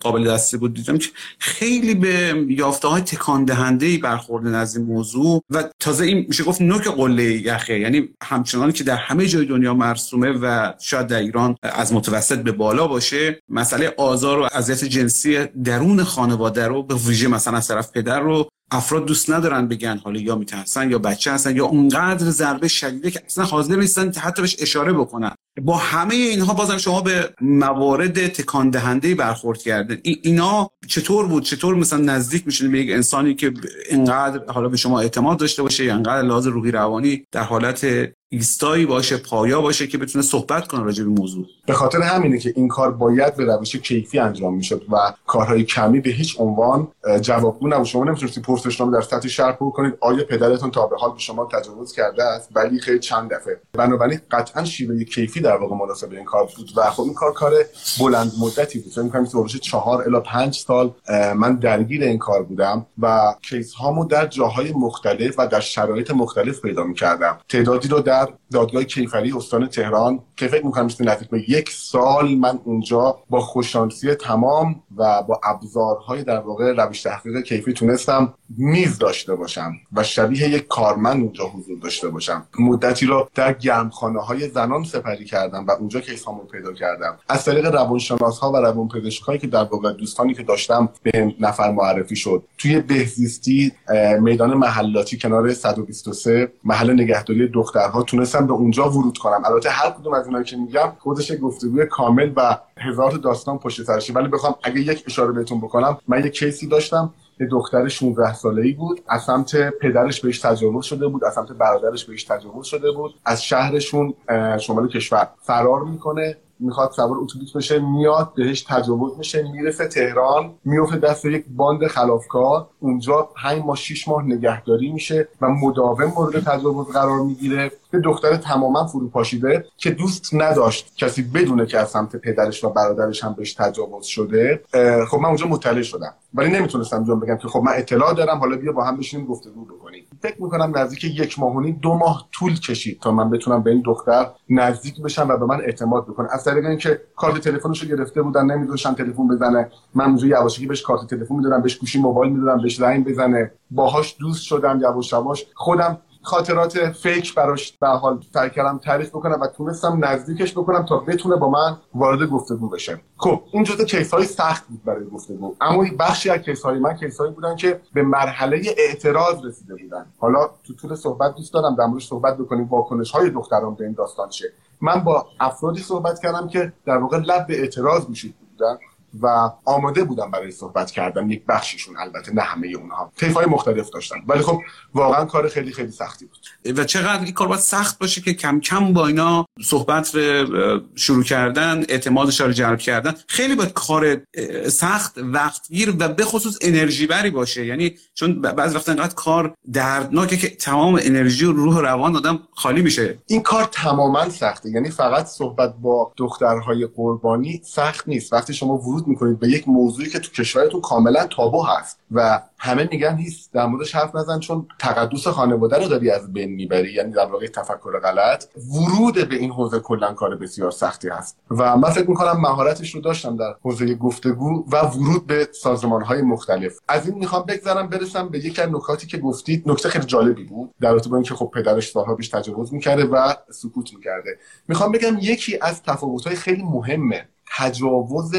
قابل 0.00 0.30
دستی 0.30 0.56
بود 0.56 0.74
دیدم 0.74 0.98
که 0.98 1.08
خیلی 1.38 1.94
به 1.94 2.44
یافته 2.48 2.88
های 2.88 3.02
تکان 3.02 3.44
دهنده 3.44 3.86
ای 3.86 3.98
برخوردن 3.98 4.54
از 4.54 4.76
این 4.76 4.86
موضوع 4.86 5.42
و 5.50 5.64
تازه 5.78 6.04
این 6.04 6.24
میشه 6.28 6.44
گفت 6.44 6.62
نوک 6.62 6.84
قله 6.88 7.24
یخه. 7.24 7.78
یعنی 7.78 8.08
همچنان 8.22 8.72
که 8.72 8.84
در 8.84 8.96
همه 8.96 9.26
جای 9.26 9.44
دنیا 9.44 9.74
مرسومه 9.74 10.30
و 10.30 10.72
شاید 10.80 11.06
در 11.06 11.18
ایران 11.18 11.56
از 11.62 11.92
متوسط 11.92 12.38
به 12.38 12.52
بالا 12.52 12.86
باشه 12.86 13.42
مسئله 13.48 13.94
آزار 13.98 14.38
و 14.38 14.48
اذیت 14.52 14.84
جنسی 14.84 15.44
درون 15.44 16.04
خانواده 16.04 16.66
رو 16.66 16.82
به 16.82 16.94
ویژه 16.94 17.28
مثلا 17.28 17.56
از 17.56 17.68
طرف 17.68 17.92
پدر 17.92 18.20
رو 18.20 18.48
افراد 18.70 19.06
دوست 19.06 19.30
ندارن 19.30 19.68
بگن 19.68 20.00
حالا 20.04 20.20
یا 20.20 20.36
میترسن 20.36 20.90
یا 20.90 20.98
بچه 20.98 21.32
هستن 21.32 21.56
یا 21.56 21.64
اونقدر 21.64 22.30
ضربه 22.30 22.68
شدیده 22.68 23.10
که 23.10 23.22
اصلا 23.26 23.44
حاضر 23.44 23.76
نیستن 23.76 24.12
حتی 24.12 24.42
بهش 24.42 24.56
اشاره 24.58 24.92
بکنن. 24.92 25.30
با 25.62 25.76
همه 25.76 26.14
اینها 26.14 26.54
بازم 26.54 26.78
شما 26.78 27.00
به 27.00 27.34
موارد 27.40 28.28
تکان 28.28 28.70
دهنده 28.70 29.14
برخورد 29.14 29.58
کردن 29.58 29.98
اینا 30.04 30.70
چطور 30.88 31.26
بود؟ 31.26 31.42
چطور 31.42 31.74
مثلا 31.74 31.98
نزدیک 31.98 32.46
میشین 32.46 32.72
به 32.72 32.80
یک 32.80 32.90
انسانی 32.90 33.34
که 33.34 33.54
اینقدر 33.90 34.52
حالا 34.52 34.68
به 34.68 34.76
شما 34.76 35.00
اعتماد 35.00 35.38
داشته 35.38 35.62
باشه 35.62 35.84
یا 35.84 35.94
اینقدر 35.94 36.22
لحاظ 36.22 36.46
روحی 36.46 36.70
روانی 36.70 37.24
در 37.32 37.42
حالت 37.42 37.86
ایستایی 38.32 38.86
باشه 38.86 39.16
پایا 39.16 39.60
باشه 39.60 39.86
که 39.86 39.98
بتونه 39.98 40.24
صحبت 40.24 40.68
کنه 40.68 40.84
راجع 40.84 41.04
به 41.04 41.10
موضوع. 41.10 41.46
به 41.66 41.72
خاطر 41.72 41.98
همینه 41.98 42.38
که 42.38 42.52
این 42.56 42.68
کار 42.68 42.90
باید 42.90 43.36
به 43.36 43.44
روش 43.44 43.76
کیفی 43.76 44.18
انجام 44.18 44.54
می‌شد 44.54 44.84
و 44.92 45.12
کارهای 45.26 45.64
کمی 45.64 46.00
به 46.00 46.10
هیچ 46.10 46.36
عنوان 46.40 46.88
جوابگو 47.20 47.68
نبود. 47.68 47.86
شما 47.86 48.04
نمی‌تونید 48.04 48.42
پرسشنامه 48.42 48.92
در 48.92 49.00
سطح 49.00 49.28
شهر 49.28 49.52
پر 49.52 49.70
کنید. 49.70 49.94
آیا 50.00 50.24
پدرتون 50.24 50.70
تا 50.70 50.86
به 50.86 50.96
حال 50.96 51.12
به 51.12 51.18
شما 51.18 51.48
تجاوز 51.52 51.92
کرده 51.92 52.24
است؟ 52.24 52.48
ولی 52.54 52.80
خیلی 52.80 52.98
چند 52.98 53.30
دفعه. 53.30 53.60
بنابراین 53.72 54.20
قطعا 54.30 54.64
شیوه 54.64 55.04
کیفی 55.04 55.40
در 55.40 55.56
واقع 55.56 55.76
مناسب 55.76 56.12
این 56.12 56.24
کار 56.24 56.48
بود 56.56 56.70
و 56.76 56.90
خب 56.90 57.02
این 57.02 57.14
کار 57.14 57.32
کار 57.32 57.52
بلند 58.00 58.32
مدتی 58.40 58.78
بود. 58.78 58.92
فکر 58.92 59.02
می‌کنم 59.02 59.46
که 59.46 59.58
چهار 59.58 60.02
الی 60.02 60.20
پنج 60.20 60.56
سال 60.56 60.94
من 61.36 61.56
درگیر 61.56 62.02
این 62.02 62.18
کار 62.18 62.42
بودم 62.42 62.86
و 63.02 63.34
کیس 63.42 63.72
هامو 63.72 64.04
در 64.04 64.26
جاهای 64.26 64.72
مختلف 64.72 65.34
و 65.38 65.46
در 65.46 65.60
شرایط 65.60 66.10
مختلف 66.10 66.60
پیدا 66.60 66.84
می‌کردم. 66.84 67.38
تعدادی 67.48 67.88
رو 67.88 68.00
در 68.00 68.19
دادگاه 68.52 68.84
کیفری 68.84 69.32
استان 69.32 69.66
تهران 69.66 70.20
که 70.36 70.46
فکر 70.46 70.66
می‌کنم 70.66 70.84
نزدیک 71.00 71.28
به 71.28 71.50
یک 71.50 71.70
سال 71.70 72.34
من 72.34 72.60
اونجا 72.64 73.18
با 73.30 73.40
خوششانسی 73.40 74.14
تمام 74.14 74.82
و 74.96 75.22
با 75.22 75.40
ابزارهای 75.44 76.24
در 76.24 76.38
واقع 76.38 76.72
روش 76.72 77.02
تحقیق 77.02 77.42
کیفی 77.42 77.72
تونستم 77.72 78.34
میز 78.58 78.98
داشته 78.98 79.34
باشم 79.34 79.72
و 79.92 80.02
شبیه 80.02 80.48
یک 80.48 80.66
کارمند 80.66 81.22
اونجا 81.22 81.44
حضور 81.44 81.78
داشته 81.78 82.08
باشم. 82.08 82.46
مدتی 82.58 83.06
رو 83.06 83.28
در 83.34 83.52
گرمخانه 83.52 84.20
های 84.20 84.48
زنان 84.48 84.84
سپری 84.84 85.24
کردم 85.24 85.66
و 85.66 85.70
اونجا 85.70 86.00
کیس 86.00 86.24
هامو 86.24 86.42
پیدا 86.42 86.72
کردم. 86.72 87.18
از 87.28 87.44
طریق 87.44 87.66
روانشناس 87.74 88.38
ها 88.38 88.52
و 88.52 88.56
روان 88.56 88.88
هایی 89.26 89.38
که 89.38 89.46
در 89.46 89.64
واقع 89.64 89.92
دوستانی 89.92 90.34
که 90.34 90.42
داشتم 90.42 90.88
به 91.02 91.34
نفر 91.40 91.70
معرفی 91.70 92.16
شد. 92.16 92.42
توی 92.58 92.80
بهزیستی 92.80 93.72
میدان 94.20 94.54
محلاتی 94.54 95.18
کنار 95.18 95.52
123 95.52 96.52
محل 96.64 96.92
نگهداری 96.92 97.48
دخترها 97.48 98.02
تونستم 98.10 98.46
به 98.46 98.52
اونجا 98.52 98.90
ورود 98.90 99.18
کنم. 99.18 99.42
البته 99.44 99.70
هر 99.70 99.90
کدوم 99.90 100.14
از 100.14 100.26
اینا 100.26 100.42
که 100.42 100.56
میگم 100.56 100.92
خودش 100.98 101.32
گفتگوی 101.42 101.86
کامل 101.86 102.32
و 102.36 102.58
هزار 102.78 103.10
داستان 103.10 103.58
پشت 103.58 103.82
سرشه 103.82 104.12
ولی 104.12 104.28
بخوام 104.28 104.54
اگه 104.62 104.80
یک 104.80 105.04
اشاره 105.06 105.32
بهتون 105.32 105.60
بکنم 105.60 105.98
من 106.08 106.26
یک 106.26 106.32
کیسی 106.32 106.66
داشتم. 106.66 107.14
یه 107.40 107.46
دختر 107.46 107.88
16 107.88 108.34
ساله 108.34 108.62
ای 108.62 108.72
بود. 108.72 109.00
از 109.08 109.22
سمت 109.22 109.56
پدرش 109.70 110.20
بهش 110.20 110.40
تجاوز 110.40 110.84
شده 110.84 111.08
بود. 111.08 111.24
از 111.24 111.34
سمت 111.34 111.52
برادرش 111.52 112.04
بهش 112.04 112.24
تجاوز 112.24 112.66
شده 112.66 112.92
بود. 112.92 113.14
از 113.24 113.44
شهرشون 113.44 114.14
شمال 114.60 114.88
کشور 114.88 115.28
فرار 115.42 115.84
می‌کنه. 115.84 116.36
می‌خواد 116.60 116.90
سوار 116.90 117.18
اتوبوس 117.18 117.56
بشه 117.56 117.78
میاد 117.78 118.32
بهش 118.36 118.62
تجاوز 118.62 119.18
میشه 119.18 119.50
می‌رسه 119.52 119.88
تهران 119.88 120.52
میفته 120.64 120.96
دست 120.96 121.24
یک 121.24 121.44
باند 121.48 121.86
خلافکار. 121.86 122.66
اونجا 122.80 123.28
5 123.36 123.62
ماه 123.64 123.76
6 123.76 124.08
ماه 124.08 124.24
نگهداری 124.24 124.92
میشه 124.92 125.28
و 125.40 125.48
مداوم 125.48 126.12
مورد 126.16 126.44
تجاوز 126.44 126.86
قرار 126.86 127.20
می‌گیره. 127.20 127.72
به 127.90 128.00
دختر 128.00 128.36
تماما 128.36 128.86
فروپاشیده 128.86 129.64
که 129.76 129.90
دوست 129.90 130.34
نداشت 130.34 130.96
کسی 130.96 131.22
بدونه 131.22 131.66
که 131.66 131.78
از 131.78 131.90
سمت 131.90 132.16
پدرش 132.16 132.64
و 132.64 132.70
برادرش 132.70 133.24
هم 133.24 133.32
بهش 133.32 133.54
تجاوز 133.54 134.06
شده. 134.06 134.60
خب 135.08 135.18
من 135.18 135.24
اونجا 135.24 135.46
مطلع 135.46 135.82
شدم. 135.82 136.14
ولی 136.34 136.50
نمی‌تونستم 136.50 137.04
جون 137.04 137.20
بگم 137.20 137.36
که 137.36 137.48
خب 137.48 137.60
من 137.60 137.72
اطلاع 137.74 138.14
دارم 138.14 138.38
حالا 138.38 138.56
بیا 138.56 138.72
با 138.72 138.84
هم 138.84 138.96
بشینیم 138.96 139.26
گفتگو 139.26 139.64
بکنیم. 139.64 140.04
فکر 140.22 140.42
می‌کنم 140.42 140.78
نزدیک 140.78 141.04
یک 141.04 141.38
ماه 141.38 141.56
و 141.56 141.70
دو 141.70 141.94
ماه 141.94 142.28
طول 142.32 142.60
کشید 142.60 143.00
تا 143.00 143.12
من 143.12 143.30
بتونم 143.30 143.62
به 143.62 143.70
این 143.70 143.82
دختر 143.86 144.26
نزدیک 144.50 145.02
بشم 145.02 145.28
و 145.28 145.36
به 145.36 145.46
من 145.46 145.60
اعتماد 145.60 146.04
بکنه. 146.04 146.28
از 146.32 146.44
طریق 146.44 146.66
اینکه 146.66 147.00
کارت 147.16 147.40
تلفنش 147.40 147.82
رو 147.82 147.96
گرفته 147.96 148.22
بودن 148.22 148.44
نمیذاشتن 148.44 148.94
تلفن 148.94 149.28
بزنه. 149.28 149.70
من 149.94 150.04
اونجا 150.04 150.26
یواشکی 150.26 150.66
بهش 150.66 150.82
کارت 150.82 151.06
تلفن 151.06 151.34
می‌دادم 151.34 151.62
بهش 151.62 151.76
گوشی 151.76 151.98
موبایل 151.98 152.32
می‌دادم 152.32 152.62
بهش 152.62 152.76
زنگ 152.76 153.08
بزنه. 153.08 153.52
باهاش 153.70 154.16
دوست 154.20 154.42
شدم 154.42 154.80
یواش 154.82 155.12
یواش. 155.12 155.46
خودم 155.54 155.98
خاطرات 156.22 156.92
fake 156.92 157.34
براش 157.34 157.72
به 157.72 157.88
حال 157.88 158.20
سعی 158.34 158.50
کردم 158.50 158.78
تعریف 158.78 159.08
بکنم 159.08 159.40
و 159.40 159.46
تونستم 159.46 160.04
نزدیکش 160.04 160.52
بکنم 160.52 160.86
تا 160.86 160.96
بتونه 160.96 161.36
با 161.36 161.50
من 161.50 161.76
وارد 161.94 162.28
گفتگو 162.28 162.68
بشه. 162.68 163.00
خب 163.16 163.42
این 163.52 163.64
جزء 163.64 163.84
case 163.84 164.14
های 164.14 164.24
سخت 164.24 164.68
بود 164.68 164.84
برای 164.84 165.04
گفتگو. 165.04 165.54
اما 165.60 165.84
بخشی 165.98 166.30
از 166.30 166.38
case 166.38 166.62
های 166.62 166.78
من 166.78 166.96
case 166.96 167.18
هایی 167.20 167.32
بودن 167.32 167.56
که 167.56 167.80
به 167.94 168.02
مرحله 168.02 168.62
اعتراض 168.78 169.44
رسیده 169.44 169.76
بودن. 169.76 170.06
حالا 170.18 170.50
تو 170.66 170.74
طول 170.74 170.94
صحبت 170.94 171.34
دوست 171.34 171.54
دارم 171.54 171.74
در 171.74 171.86
موردش 171.86 172.06
صحبت 172.06 172.38
بکنیم 172.38 172.68
واکنش 172.68 173.10
های 173.10 173.30
دختران 173.30 173.74
به 173.74 173.84
این 173.84 173.92
داستان 173.92 174.28
چه. 174.28 174.52
من 174.80 175.04
با 175.04 175.26
افرادی 175.40 175.80
صحبت 175.80 176.20
کردم 176.20 176.48
که 176.48 176.72
در 176.86 176.96
واقع 176.96 177.18
لب 177.18 177.46
به 177.46 177.60
اعتراض 177.60 178.08
میشید 178.08 178.34
بودن. 178.50 178.78
و 179.22 179.50
آماده 179.64 180.04
بودم 180.04 180.30
برای 180.30 180.50
صحبت 180.50 180.90
کردن. 180.90 181.30
یک 181.30 181.42
بخشیشون 181.48 181.96
البته 181.98 182.34
نه 182.34 182.42
همه 182.42 182.68
اونها. 182.68 183.12
های 183.34 183.46
مختلف 183.46 183.90
داشتن. 183.90 184.16
ولی 184.26 184.42
خب 184.42 184.60
واقعا 184.94 185.24
کار 185.24 185.48
خیلی 185.48 185.72
خیلی 185.72 185.90
سختی 185.90 186.26
بود. 186.26 186.78
و 186.78 186.84
چقدر 186.84 187.24
این 187.24 187.32
کار 187.32 187.48
باید 187.48 187.60
سخت 187.60 187.98
باشه 187.98 188.20
که 188.20 188.34
کم 188.34 188.60
کم 188.60 188.92
با 188.92 189.06
اینا 189.06 189.46
صحبت 189.62 190.14
رو 190.14 190.80
شروع 190.94 191.24
کردن 191.24 191.84
اعتمادش 191.88 192.40
رو 192.40 192.52
جلب 192.52 192.78
کردن. 192.78 193.14
خیلی 193.28 193.54
باید 193.54 193.72
کار 193.72 194.20
سخت 194.68 195.18
وقتگیر 195.18 195.96
و 195.98 196.08
به 196.08 196.24
خصوص 196.24 196.58
انرژی 196.60 197.06
بری 197.06 197.30
باشه. 197.30 197.66
یعنی 197.66 197.94
چون 198.14 198.40
بعضی 198.40 198.76
وقت 198.76 198.88
انقدر 198.88 199.14
کار 199.14 199.54
دردناکه 199.72 200.36
که 200.36 200.48
تمام 200.48 201.00
انرژی 201.02 201.44
و 201.44 201.52
روح 201.52 201.78
روان 201.78 202.16
آدم 202.16 202.38
خالی 202.54 202.82
میشه. 202.82 203.18
این 203.26 203.42
کار 203.42 203.64
تماما 203.72 204.28
سخته. 204.28 204.70
یعنی 204.70 204.90
فقط 204.90 205.26
صحبت 205.26 205.74
با 205.74 206.12
دخترهای 206.16 206.86
قربانی 206.86 207.62
سخت 207.64 208.08
نیست. 208.08 208.32
وقتی 208.32 208.54
شما 208.54 208.74
ورود 208.74 208.99
ورود 209.00 209.08
می‌کنید 209.08 209.38
به 209.38 209.48
یک 209.48 209.68
موضوعی 209.68 210.08
که 210.08 210.18
تو 210.18 210.30
کشورتون 210.30 210.80
کاملا 210.80 211.26
تابو 211.26 211.62
هست 211.62 211.98
و 212.12 212.40
همه 212.58 212.88
میگن 212.90 213.16
هیست 213.16 213.52
در 213.52 213.66
موردش 213.66 213.94
حرف 213.94 214.14
نزن 214.14 214.38
چون 214.38 214.66
تقدس 214.78 215.28
خانواده 215.28 215.78
رو 215.78 215.88
داری 215.88 216.10
از 216.10 216.32
بین 216.32 216.50
می‌بری 216.50 216.92
یعنی 216.92 217.12
در 217.12 217.26
واقع 217.26 217.46
تفکر 217.46 218.00
غلط. 218.00 218.44
ورود 218.74 219.28
به 219.28 219.36
این 219.36 219.50
حوزه 219.50 219.80
کلا 219.80 220.12
کار 220.12 220.36
بسیار 220.36 220.70
سختی 220.70 221.08
هست 221.08 221.36
و 221.50 221.76
من 221.76 221.90
فکر 221.90 222.10
می‌کنم 222.10 222.40
مهارتش 222.40 222.94
رو 222.94 223.00
داشتم 223.00 223.36
در 223.36 223.54
حوزه 223.62 223.94
گفتگو 223.94 224.64
و 224.72 224.76
ورود 224.76 225.26
به 225.26 225.48
سازمان 225.52 226.02
های 226.02 226.22
مختلف. 226.22 226.78
از 226.88 227.08
این 227.08 227.18
می‌خوام 227.18 227.42
بگذرم 227.48 227.88
برسم 227.88 228.28
به 228.28 228.38
یکی 228.38 228.62
از 228.62 228.68
نکاتی 228.68 229.06
که 229.06 229.18
گفتید. 229.18 229.62
نکته 229.66 229.88
خیلی 229.88 230.04
جالبی 230.04 230.44
بود 230.44 230.70
در 230.80 230.90
رابطه 230.90 231.10
با 231.10 231.16
اینکه 231.16 231.34
خب 231.34 231.50
پدرش 231.54 231.90
سالها 231.90 232.14
بیش 232.14 232.28
تجاوز 232.28 232.74
می‌کرده 232.74 233.04
و 233.04 233.34
سکوت 233.50 233.94
می‌کرده. 233.94 234.38
می‌خوام 234.68 234.92
بگم 234.92 235.18
یکی 235.20 235.58
از 235.62 235.82
تفاوت‌های 235.82 236.36
خیلی 236.36 236.62
مهمه 236.62 237.28
تجاوز 237.56 238.32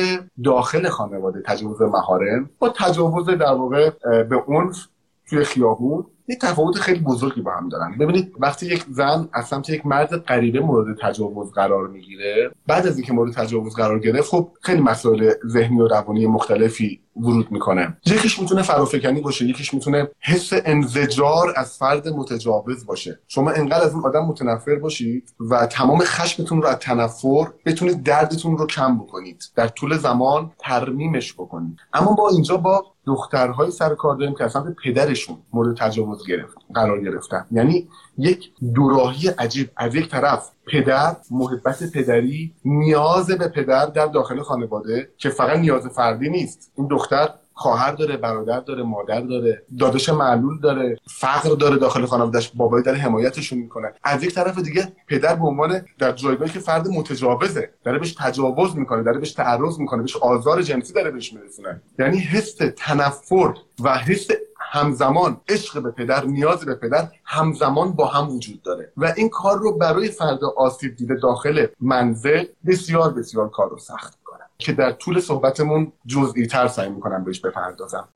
داخل 0.43 0.89
خانواده 0.89 1.41
تجاوز 1.45 1.81
مهارم 1.81 2.49
با 2.59 2.69
تجاوز 2.69 3.25
در 3.25 3.53
واقع 3.53 3.89
به 4.23 4.43
عنف 4.47 4.87
توی 5.29 5.43
خیابون 5.43 6.05
یک 6.27 6.39
تفاوت 6.39 6.75
خیلی 6.75 6.99
بزرگی 6.99 7.41
با 7.41 7.51
هم 7.51 7.69
دارن. 7.69 7.97
ببینید 7.97 8.33
وقتی 8.39 8.65
یک 8.65 8.85
زن 8.89 9.29
از 9.33 9.45
سمت 9.45 9.69
یک 9.69 9.85
مرد 9.85 10.17
غریبه 10.17 10.59
مورد 10.59 10.97
تجاوز 11.01 11.51
قرار 11.51 11.87
می‌گیره 11.87 12.51
بعد 12.67 12.87
از 12.87 12.97
اینکه 12.97 13.13
مورد 13.13 13.33
تجاوز 13.33 13.75
قرار 13.75 13.99
گرفت 13.99 14.29
خب 14.29 14.49
خیلی 14.61 14.81
مسائل 14.81 15.31
ذهنی 15.47 15.81
و 15.81 15.87
روانی 15.87 16.27
مختلفی 16.27 17.01
ورود 17.15 17.51
می‌کنه. 17.51 17.97
یکیش 18.05 18.39
می‌تونه 18.39 18.61
فرافکنی 18.61 19.21
باشه 19.21 19.45
یکیش 19.45 19.73
می‌تونه 19.73 20.09
حس 20.19 20.49
انزجار 20.65 21.53
از 21.55 21.77
فرد 21.77 22.07
متجاوز 22.07 22.85
باشه. 22.85 23.19
شما 23.27 23.51
انقدر 23.51 23.83
از 23.83 23.93
اون 23.93 24.05
آدم 24.05 24.25
متنفر 24.25 24.75
باشید 24.75 25.33
و 25.39 25.65
تمام 25.65 25.99
خشمتون 26.03 26.61
رو 26.61 26.67
از 26.67 26.77
تنفر 26.77 27.47
بتونید 27.65 28.03
دردتون 28.03 28.57
رو 28.57 28.67
کم 28.67 28.97
بکنید. 28.97 29.43
در 29.55 29.67
طول 29.67 29.97
زمان 29.97 30.51
ترمیمش 30.59 31.33
بکنید. 31.33 31.77
اما 31.93 32.11
با 32.11 32.29
اینجا 32.29 32.57
با 32.57 32.85
دخترهای 33.05 33.71
سر 33.71 33.95
کار 33.95 34.15
داریم 34.15 34.35
که 34.35 34.43
اصلا 34.43 34.75
پدرشون 34.83 35.37
مورد 35.53 35.77
تجاوز 35.77 36.27
گرفت 36.27 36.57
قرار 36.73 37.01
گرفتن. 37.01 37.45
یعنی 37.51 37.87
یک 38.17 38.51
دوراهی 38.75 39.27
عجیب 39.27 39.69
از 39.77 39.95
یک 39.95 40.09
طرف. 40.09 40.51
پدر 40.67 41.15
محبت 41.31 41.91
پدری 41.91 42.53
نیاز 42.65 43.27
به 43.27 43.47
پدر 43.47 43.85
در 43.85 44.05
داخل 44.05 44.41
خانواده 44.41 45.09
که 45.17 45.29
فقط 45.29 45.59
نیاز 45.59 45.87
فردی 45.87 46.29
نیست. 46.29 46.71
این 46.75 46.87
دختر 46.87 47.29
خواهر 47.53 47.91
داره 47.91 48.17
برادر 48.17 48.59
داره 48.59 48.83
مادر 48.83 49.21
داره 49.21 49.63
داداش 49.79 50.09
معلول 50.09 50.59
داره 50.59 50.97
فقر 51.07 51.55
داره 51.55 51.77
داخل 51.77 52.05
خانوادهش 52.05 52.51
بابایی 52.55 52.83
داره 52.83 52.97
حمایتشون 52.97 53.59
می‌کنه. 53.59 53.93
از 54.03 54.23
یک 54.23 54.35
طرف 54.35 54.59
دیگه 54.59 54.93
پدر 55.07 55.35
به 55.35 55.47
عنوان 55.47 55.85
در 55.99 56.11
جایگاهی 56.11 56.51
که 56.51 56.59
فرد 56.59 56.87
متجاوزه 56.87 57.69
داره 57.83 57.99
بهش 57.99 58.15
تجاوز 58.19 58.77
می‌کنه 58.77 59.03
داره 59.03 59.19
بهش 59.19 59.31
تعرض 59.31 59.79
می‌کنه 59.79 60.01
بهش 60.01 60.17
آزار 60.17 60.61
جنسی 60.61 60.93
داره 60.93 61.11
بهش 61.11 61.33
میرسونه. 61.33 61.81
یعنی 61.99 62.17
حس 62.17 62.57
تنفر 62.77 63.53
و 63.83 63.97
حس 63.97 64.27
همزمان 64.73 65.41
عشق 65.49 65.83
به 65.83 65.91
پدر 65.91 66.25
نیاز 66.25 66.65
به 66.65 66.75
پدر 66.75 67.07
همزمان 67.25 67.91
با 67.91 68.05
هم 68.05 68.29
وجود 68.29 68.61
داره. 68.61 68.91
و 68.97 69.13
این 69.17 69.29
کار 69.29 69.59
رو 69.59 69.77
برای 69.77 70.07
فرد 70.07 70.43
آسیب 70.43 70.95
دیده 70.95 71.15
داخل 71.15 71.67
منزل 71.79 72.45
بسیار 72.67 73.13
بسیار 73.13 73.49
کار 73.49 73.69
رو 73.69 73.77
سخت 73.77 74.17
می‌کنه. 74.19 74.39
که 74.57 74.73
در 74.73 74.91
طول 74.91 75.19
صحبتمون 75.19 75.91
جزئی 76.05 76.47
تر 76.47 76.67
سعی 76.67 76.89
می‌کنم 76.89 77.23
بهش 77.23 77.39
بپردازم. 77.39 78.09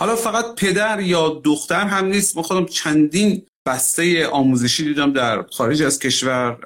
حالا 0.00 0.16
فقط 0.16 0.54
پدر 0.54 1.00
یا 1.00 1.28
دختر 1.44 1.86
هم 1.86 2.04
نیست. 2.04 2.36
ما 2.36 2.42
خودم 2.42 2.66
چندین 2.66 3.46
بسته 3.68 4.26
آموزشی 4.26 4.84
دیدم 4.84 5.12
در 5.12 5.42
خارج 5.42 5.82
از 5.82 5.98
کشور 5.98 6.56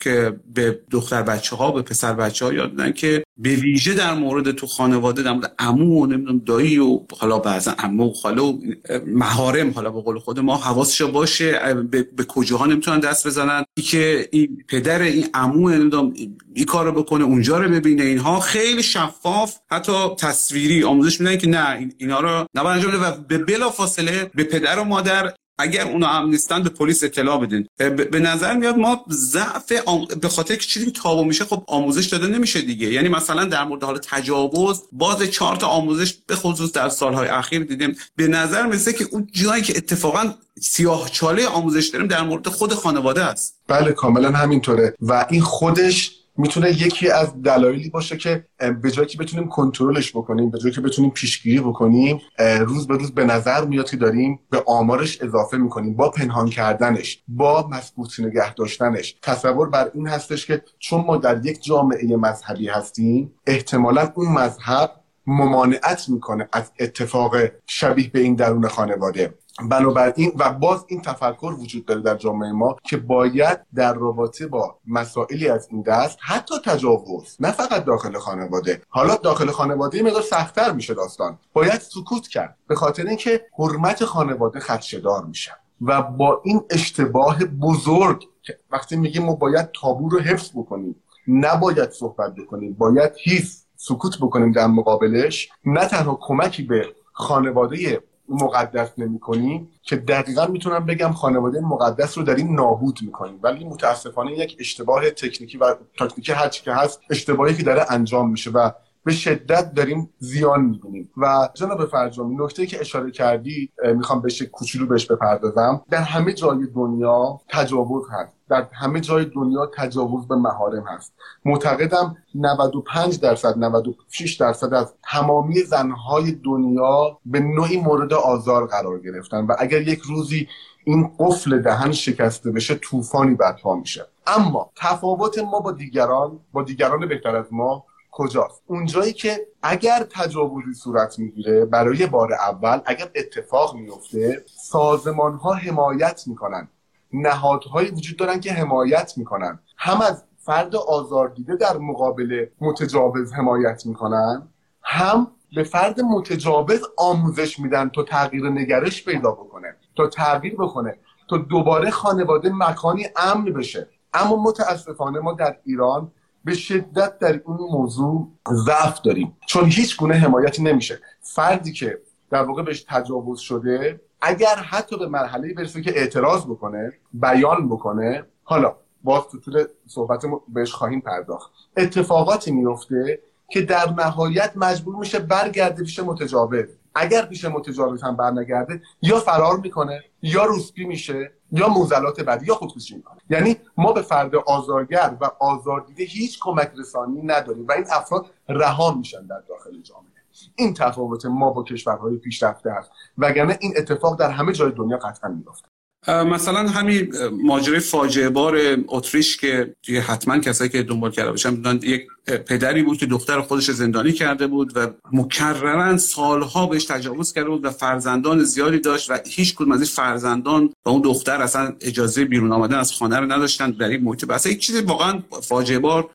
که 0.00 0.36
به 0.54 0.80
دختر 0.90 1.22
بچه 1.22 1.56
ها 1.56 1.70
به 1.70 1.82
پسر 1.82 2.12
بچه 2.12 2.44
ها 2.44 2.52
یاد 2.52 2.76
دادن 2.76 2.92
که 2.92 3.24
به 3.36 3.54
ویژه 3.54 3.94
در 3.94 4.14
مورد 4.14 4.50
تو 4.50 4.66
خانواده 4.66 5.22
در 5.22 5.32
مورد 5.32 5.54
عمو 5.58 6.02
و 6.02 6.06
نمی‌دونم 6.06 6.38
دایی 6.38 6.78
و 6.78 7.00
حالا 7.18 7.38
بعضا 7.38 7.74
عمو 7.78 8.10
و 8.10 8.12
خاله 8.12 8.42
و 8.42 8.58
مهارم 9.06 9.70
حالا 9.70 9.90
به 9.90 10.00
قول 10.00 10.18
خود 10.18 10.40
ما 10.40 10.56
حواسش 10.56 11.02
باشه 11.02 11.74
به, 11.74 12.02
به 12.16 12.24
کجاها 12.24 12.66
نمی‌تونن 12.66 13.00
دست 13.00 13.26
بزنن. 13.26 13.64
ای 13.76 13.82
که 13.82 14.28
این 14.32 14.64
پدر 14.68 15.02
این 15.02 15.26
عمو 15.34 15.68
نمی‌دونم 15.68 16.12
این 16.54 16.64
کارو 16.64 16.92
بکنه 16.92 17.24
اونجا 17.24 17.58
رو 17.58 17.68
ببینه 17.68 18.02
اینها 18.02 18.40
خیلی 18.40 18.82
شفاف 18.82 19.54
حتی 19.70 19.92
تصویری 20.18 20.84
آموزش 20.84 21.20
میدن 21.20 21.36
که 21.36 21.48
نه 21.48 21.90
اینا 21.98 22.20
رو 22.20 22.46
نباید 22.54 22.84
انجام 22.84 23.02
و 23.02 23.10
به 23.28 23.38
بلا 23.38 23.70
فاصله 23.70 24.30
به 24.34 24.44
پدر 24.44 24.78
و 24.78 24.84
مادر 24.84 25.34
اگر 25.62 25.88
اونا 25.88 26.06
هم 26.06 26.28
نیستن 26.28 26.62
به 26.62 26.70
پلیس 26.70 27.04
اطلاع 27.04 27.40
بدین. 27.40 27.68
به 28.10 28.20
نظر 28.20 28.56
میاد 28.56 28.76
ما 28.76 29.04
ضعف 29.10 29.72
به 30.20 30.28
خاطر 30.28 30.56
که 30.56 30.66
چیزی 30.66 30.90
تابو 30.90 31.24
میشه 31.24 31.44
خب 31.44 31.64
آموزش 31.66 32.06
داده 32.06 32.26
نمیشه 32.26 32.60
دیگه. 32.60 32.92
یعنی 32.92 33.08
مثلا 33.08 33.44
در 33.44 33.64
مورد 33.64 33.84
حال 33.84 33.98
تجاوز 33.98 34.82
باز 34.92 35.22
چهار 35.22 35.56
تا 35.56 35.66
آموزش 35.66 36.14
به 36.26 36.36
خصوص 36.36 36.72
در 36.72 36.88
سالهای 36.88 37.28
اخیر 37.28 37.64
دیدیم. 37.64 37.96
به 38.16 38.28
نظر 38.28 38.66
میسه 38.66 38.92
که 38.92 39.04
اون 39.12 39.28
جایی 39.32 39.62
که 39.62 39.76
اتفاقا 39.76 40.34
سیاه 40.60 41.10
چاله 41.10 41.46
آموزش 41.46 41.86
داریم 41.86 42.08
در 42.08 42.22
مورد 42.22 42.48
خود 42.48 42.74
خانواده 42.74 43.24
است. 43.24 43.54
بله 43.68 43.92
کاملا 43.92 44.30
همینطوره. 44.30 44.94
و 45.00 45.26
این 45.30 45.42
خودش 45.42 46.21
می‌تونه 46.36 46.70
یکی 46.70 47.10
از 47.10 47.42
دلایلی 47.42 47.90
باشه 47.90 48.16
که 48.16 48.46
به 48.82 48.90
جایی 48.90 49.08
که 49.08 49.18
بتونیم 49.18 49.48
کنترلش 49.48 50.10
بکنیم 50.10 50.50
به 50.50 50.58
جایی 50.58 50.74
که 50.74 50.80
بتونیم 50.80 51.10
پیشگیری 51.10 51.60
بکنیم 51.60 52.20
روز 52.60 52.86
به 52.86 52.96
روز 52.96 53.14
به 53.14 53.24
نظر 53.24 53.64
میاد 53.64 53.90
که 53.90 53.96
داریم 53.96 54.40
به 54.50 54.62
آمارش 54.66 55.22
اضافه 55.22 55.56
می‌کنیم 55.56 55.96
با 55.96 56.10
پنهان 56.10 56.50
کردنش 56.50 57.22
با 57.28 57.68
مسکوت 57.68 58.20
نگه 58.20 58.54
داشتنش. 58.54 59.16
تصور 59.22 59.70
بر 59.70 59.90
این 59.94 60.08
هستش 60.08 60.46
که 60.46 60.62
چون 60.78 61.04
ما 61.04 61.16
در 61.16 61.46
یک 61.46 61.62
جامعه 61.64 62.16
مذهبی 62.16 62.68
هستیم 62.68 63.32
احتمالا 63.46 64.12
اون 64.14 64.28
مذهب 64.28 64.90
ممانعت 65.26 66.08
می‌کنه 66.08 66.48
از 66.52 66.72
اتفاق 66.80 67.36
شبیه 67.66 68.10
به 68.10 68.20
این 68.20 68.34
درون 68.34 68.68
خانواده. 68.68 69.34
بنابراین 69.70 70.32
و 70.38 70.52
باز 70.52 70.84
این 70.88 71.02
تفکر 71.02 71.56
وجود 71.58 71.84
داره 71.84 72.00
در 72.00 72.14
جامعه 72.14 72.52
ما 72.52 72.76
که 72.84 72.96
باید 72.96 73.60
در 73.74 73.94
رابطه 73.94 74.46
با 74.46 74.78
مسائلی 74.86 75.48
از 75.48 75.68
این 75.70 75.82
دست 75.82 76.18
حتی 76.20 76.54
تجاوز 76.64 77.36
نه 77.40 77.52
فقط 77.52 77.84
داخل 77.84 78.18
خانواده. 78.18 78.82
حالا 78.88 79.16
داخل 79.16 79.50
خانواده 79.50 80.02
مقدار 80.02 80.22
سختتر 80.22 80.72
میشه 80.72 80.94
داستان. 80.94 81.38
باید 81.52 81.80
سکوت 81.80 82.28
کرد. 82.28 82.56
به 82.68 82.74
خاطر 82.74 83.06
اینکه 83.06 83.46
حرمت 83.58 84.04
خانواده 84.04 84.60
خدشدار 84.60 85.24
میشه. 85.24 85.52
و 85.80 86.02
با 86.02 86.40
این 86.44 86.60
اشتباه 86.70 87.44
بزرگ 87.44 88.28
که 88.42 88.58
وقتی 88.70 88.96
میگیم 88.96 89.22
ما 89.24 89.34
باید 89.34 89.68
تابو 89.80 90.08
رو 90.08 90.20
حفظ 90.20 90.50
بکنیم 90.54 90.96
نباید 91.28 91.90
صحبت 91.90 92.34
بکنیم 92.34 92.72
باید 92.72 93.12
هیچ 93.18 93.44
سکوت 93.76 94.18
بکنیم 94.18 94.52
در 94.52 94.66
مقابلش 94.66 95.48
نه 95.64 95.86
تنها 95.86 96.18
کمکی 96.22 96.62
به 96.62 96.86
خانواده 97.12 98.02
مقدس 98.32 98.98
نمی 98.98 99.18
کنیم 99.18 99.68
که 99.82 99.96
دقیقا 99.96 100.46
می‌تونم 100.46 100.86
بگم 100.86 101.12
خانواده 101.12 101.60
مقدس 101.60 102.18
رو 102.18 102.24
داریم 102.24 102.54
نابود 102.54 102.98
می‌کنیم 103.02 103.38
ولی 103.42 103.64
متاسفانه 103.64 104.32
یک 104.32 104.56
اشتباه 104.60 105.10
تکنیکی 105.10 105.58
و 105.58 105.74
تکنیکی 105.98 106.32
هرچی 106.32 106.62
که 106.62 106.72
هست 106.72 107.00
اشتباهی 107.10 107.56
که 107.56 107.62
داره 107.62 107.84
انجام 107.90 108.30
میشه 108.30 108.50
و 108.50 108.70
به 109.04 109.12
شدت 109.12 109.74
داریم 109.74 110.10
زیان 110.18 110.64
می‌بینیم. 110.64 111.10
و 111.16 111.48
جناب 111.54 111.86
فرجامی 111.86 112.36
نکته 112.36 112.66
که 112.66 112.80
اشاره 112.80 113.10
کردی 113.10 113.70
می‌خوام 113.94 114.20
بهش 114.20 114.42
کوچولو 114.42 114.86
بهش 114.86 115.06
بپردازم. 115.06 115.82
در 115.90 116.02
همه 116.02 116.32
جای 116.32 116.66
دنیا 116.74 117.40
تجاوز 117.48 118.04
هست. 118.10 118.36
در 118.48 118.68
همه 118.72 119.00
جای 119.00 119.24
دنیا 119.24 119.70
تجاوز 119.74 120.28
به 120.28 120.36
مهارم 120.36 120.84
هست. 120.86 121.12
معتقدم 121.44 122.16
95 122.34 123.20
درصد 123.20 123.58
96 123.58 124.34
درصد 124.34 124.74
از 124.74 124.94
تمامی 125.02 125.60
زنهای 125.60 126.32
دنیا 126.32 127.18
به 127.26 127.40
نوعی 127.40 127.80
مورد 127.80 128.12
آزار 128.12 128.66
قرار 128.66 128.98
گرفتن. 129.00 129.46
و 129.46 129.54
اگر 129.58 129.82
یک 129.82 130.00
روزی 130.00 130.48
این 130.84 131.10
قفل 131.18 131.58
دهن 131.58 131.92
شکسته 131.92 132.50
بشه 132.50 132.74
طوفانی 132.74 133.34
برپا 133.34 133.74
میشه. 133.74 134.06
اما 134.26 134.70
تفاوت 134.76 135.38
ما 135.38 135.60
با 135.60 135.72
دیگران 135.72 136.40
با 136.52 136.62
دیگران 136.62 137.08
بهتر 137.08 137.36
از 137.36 137.46
ما 137.50 137.84
کجاست؟ 138.12 138.62
اونجایی 138.66 139.12
که 139.12 139.46
اگر 139.62 140.06
تجاوزی 140.10 140.74
صورت 140.74 141.18
می‌گیره 141.18 141.64
برای 141.64 142.06
بار 142.06 142.32
اول 142.32 142.80
اگر 142.84 143.10
اتفاق 143.14 143.76
میفته 143.76 144.44
سازمان 144.46 145.34
ها 145.34 145.52
حمایت 145.52 146.22
می‌کنن. 146.26 146.68
نهادهایی 147.12 147.90
وجود 147.90 148.18
دارن 148.18 148.40
که 148.40 148.52
حمایت 148.52 149.12
می‌کنن. 149.16 149.58
هم 149.78 150.00
از 150.00 150.24
فرد 150.38 150.76
آزاردیده 150.76 151.56
در 151.56 151.76
مقابل 151.76 152.46
متجاوز 152.60 153.32
حمایت 153.32 153.86
می‌کنن 153.86 154.48
هم 154.82 155.26
به 155.56 155.62
فرد 155.64 156.00
متجاوز 156.00 156.80
آموزش 156.96 157.58
میدن 157.58 157.88
تا 157.88 158.02
تغییر 158.02 158.48
نگرش 158.48 159.04
پیدا 159.04 159.30
بکنه 159.30 159.76
تا 159.96 160.06
تغییر 160.06 160.54
بکنه 160.54 160.98
تا 161.30 161.36
دوباره 161.36 161.90
خانواده 161.90 162.50
مکانی 162.54 163.06
امن 163.16 163.44
بشه. 163.44 163.88
اما 164.14 164.36
متاسفانه 164.42 165.18
ما 165.18 165.32
در 165.32 165.56
ایران 165.64 166.12
به 166.44 166.54
شدت 166.54 167.18
در 167.18 167.32
این 167.32 167.42
موضوع 167.46 168.32
ضعف 168.52 169.00
داریم. 169.00 169.36
چون 169.46 169.64
هیچ 169.64 169.96
گونه 169.96 170.14
حمایتی 170.14 170.62
نمیشه. 170.62 171.00
فردی 171.20 171.72
که 171.72 171.98
در 172.30 172.42
واقع 172.42 172.62
بهش 172.62 172.84
تجاوز 172.88 173.40
شده 173.40 174.00
اگر 174.20 174.54
حتی 174.54 174.98
به 174.98 175.06
مرحله 175.08 175.54
برسه 175.54 175.82
که 175.82 175.98
اعتراض 175.98 176.44
بکنه 176.44 176.92
بیان 177.12 177.68
بکنه 177.68 178.26
حالا 178.44 178.76
باز 179.04 179.22
تو 179.32 179.38
طول 179.38 179.64
صحبت 179.86 180.22
بهش 180.48 180.72
خواهیم 180.72 181.00
پرداخت. 181.00 181.52
اتفاقاتی 181.76 182.52
میفته 182.52 183.18
که 183.50 183.62
در 183.62 183.90
نهایت 183.90 184.52
مجبور 184.56 184.96
میشه 184.96 185.18
برگرده 185.18 185.82
پیش 185.82 185.98
متجاوز. 185.98 186.66
اگر 186.94 187.26
پیش 187.26 187.44
متجاوز 187.44 188.02
هم 188.02 188.16
برنگرده 188.16 188.82
یا 189.02 189.20
فرار 189.20 189.56
می‌کنه 189.56 190.04
یا 190.22 190.44
روسپی 190.44 190.84
میشه. 190.84 191.32
یا 191.52 191.68
موزلات 191.68 192.20
بعدی 192.20 192.46
یا 192.46 192.54
خودکشی 192.54 192.96
می‌کنه 192.96 193.18
یعنی 193.30 193.56
ما 193.76 193.92
به 193.92 194.02
فرد 194.02 194.36
آزارگر 194.36 195.16
و 195.20 195.30
آزاردیده 195.40 196.04
هیچ 196.04 196.38
کمک 196.40 196.72
رسانی 196.78 197.22
نداریم 197.22 197.66
و 197.66 197.72
این 197.72 197.84
افراد 197.90 198.26
رها 198.48 198.94
میشن 198.94 199.26
در 199.26 199.40
داخل 199.48 199.82
جامعه. 199.82 200.12
این 200.56 200.74
تفاوت 200.74 201.26
ما 201.26 201.50
با 201.50 201.62
کشورهای 201.62 202.16
پیشرفته 202.16 202.70
است. 202.70 202.90
وگرنه 203.18 203.58
این 203.60 203.74
اتفاق 203.76 204.18
در 204.18 204.30
همه 204.30 204.52
جای 204.52 204.72
دنیا 204.72 204.96
قطعا 204.96 205.30
میفته 205.30 205.71
مثلا 206.08 206.68
همین 206.68 207.14
ماجرای 207.42 207.80
فاجعه 207.80 208.28
بار 208.28 208.58
اتریش 208.88 209.36
که 209.36 209.74
حتما 210.06 210.38
کسایی 210.38 210.70
که 210.70 210.82
دنبال 210.82 211.10
کرده 211.10 211.30
باشن 211.30 211.78
یک 211.82 212.06
پدری 212.26 212.82
بود 212.82 212.98
که 212.98 213.06
دختر 213.06 213.40
خودش 213.40 213.70
زندانی 213.70 214.12
کرده 214.12 214.46
بود 214.46 214.76
و 214.76 214.86
مکررن 215.12 215.96
سالها 215.96 216.66
بهش 216.66 216.84
تجاوز 216.84 217.32
کرده 217.32 217.48
بود 217.48 217.64
و 217.64 217.70
فرزندان 217.70 218.44
زیادی 218.44 218.78
داشت 218.78 219.10
و 219.10 219.18
هیچ 219.26 219.54
کدوم 219.54 219.72
از 219.72 219.80
این 219.80 219.88
فرزندان 219.88 220.72
و 220.84 220.88
اون 220.88 221.02
دختر 221.02 221.42
اصلا 221.42 221.74
اجازه 221.80 222.24
بیرون 222.24 222.52
آمدن 222.52 222.78
از 222.78 222.92
خانه 222.92 223.18
رو 223.18 223.32
نداشتن 223.32 223.70
در 223.70 223.88
این 223.88 224.04
محیط 224.04 224.24
بس 224.24 224.46
یک 224.46 224.58
چیزی 224.58 224.80
واقعا 224.80 225.22
فاجعه 225.42 225.78
بار 225.78 226.10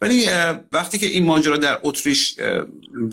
ولی 0.00 0.26
وقتی 0.72 0.98
که 0.98 1.06
این 1.06 1.24
ماجرا 1.24 1.56
در 1.56 1.78
اتریش 1.82 2.36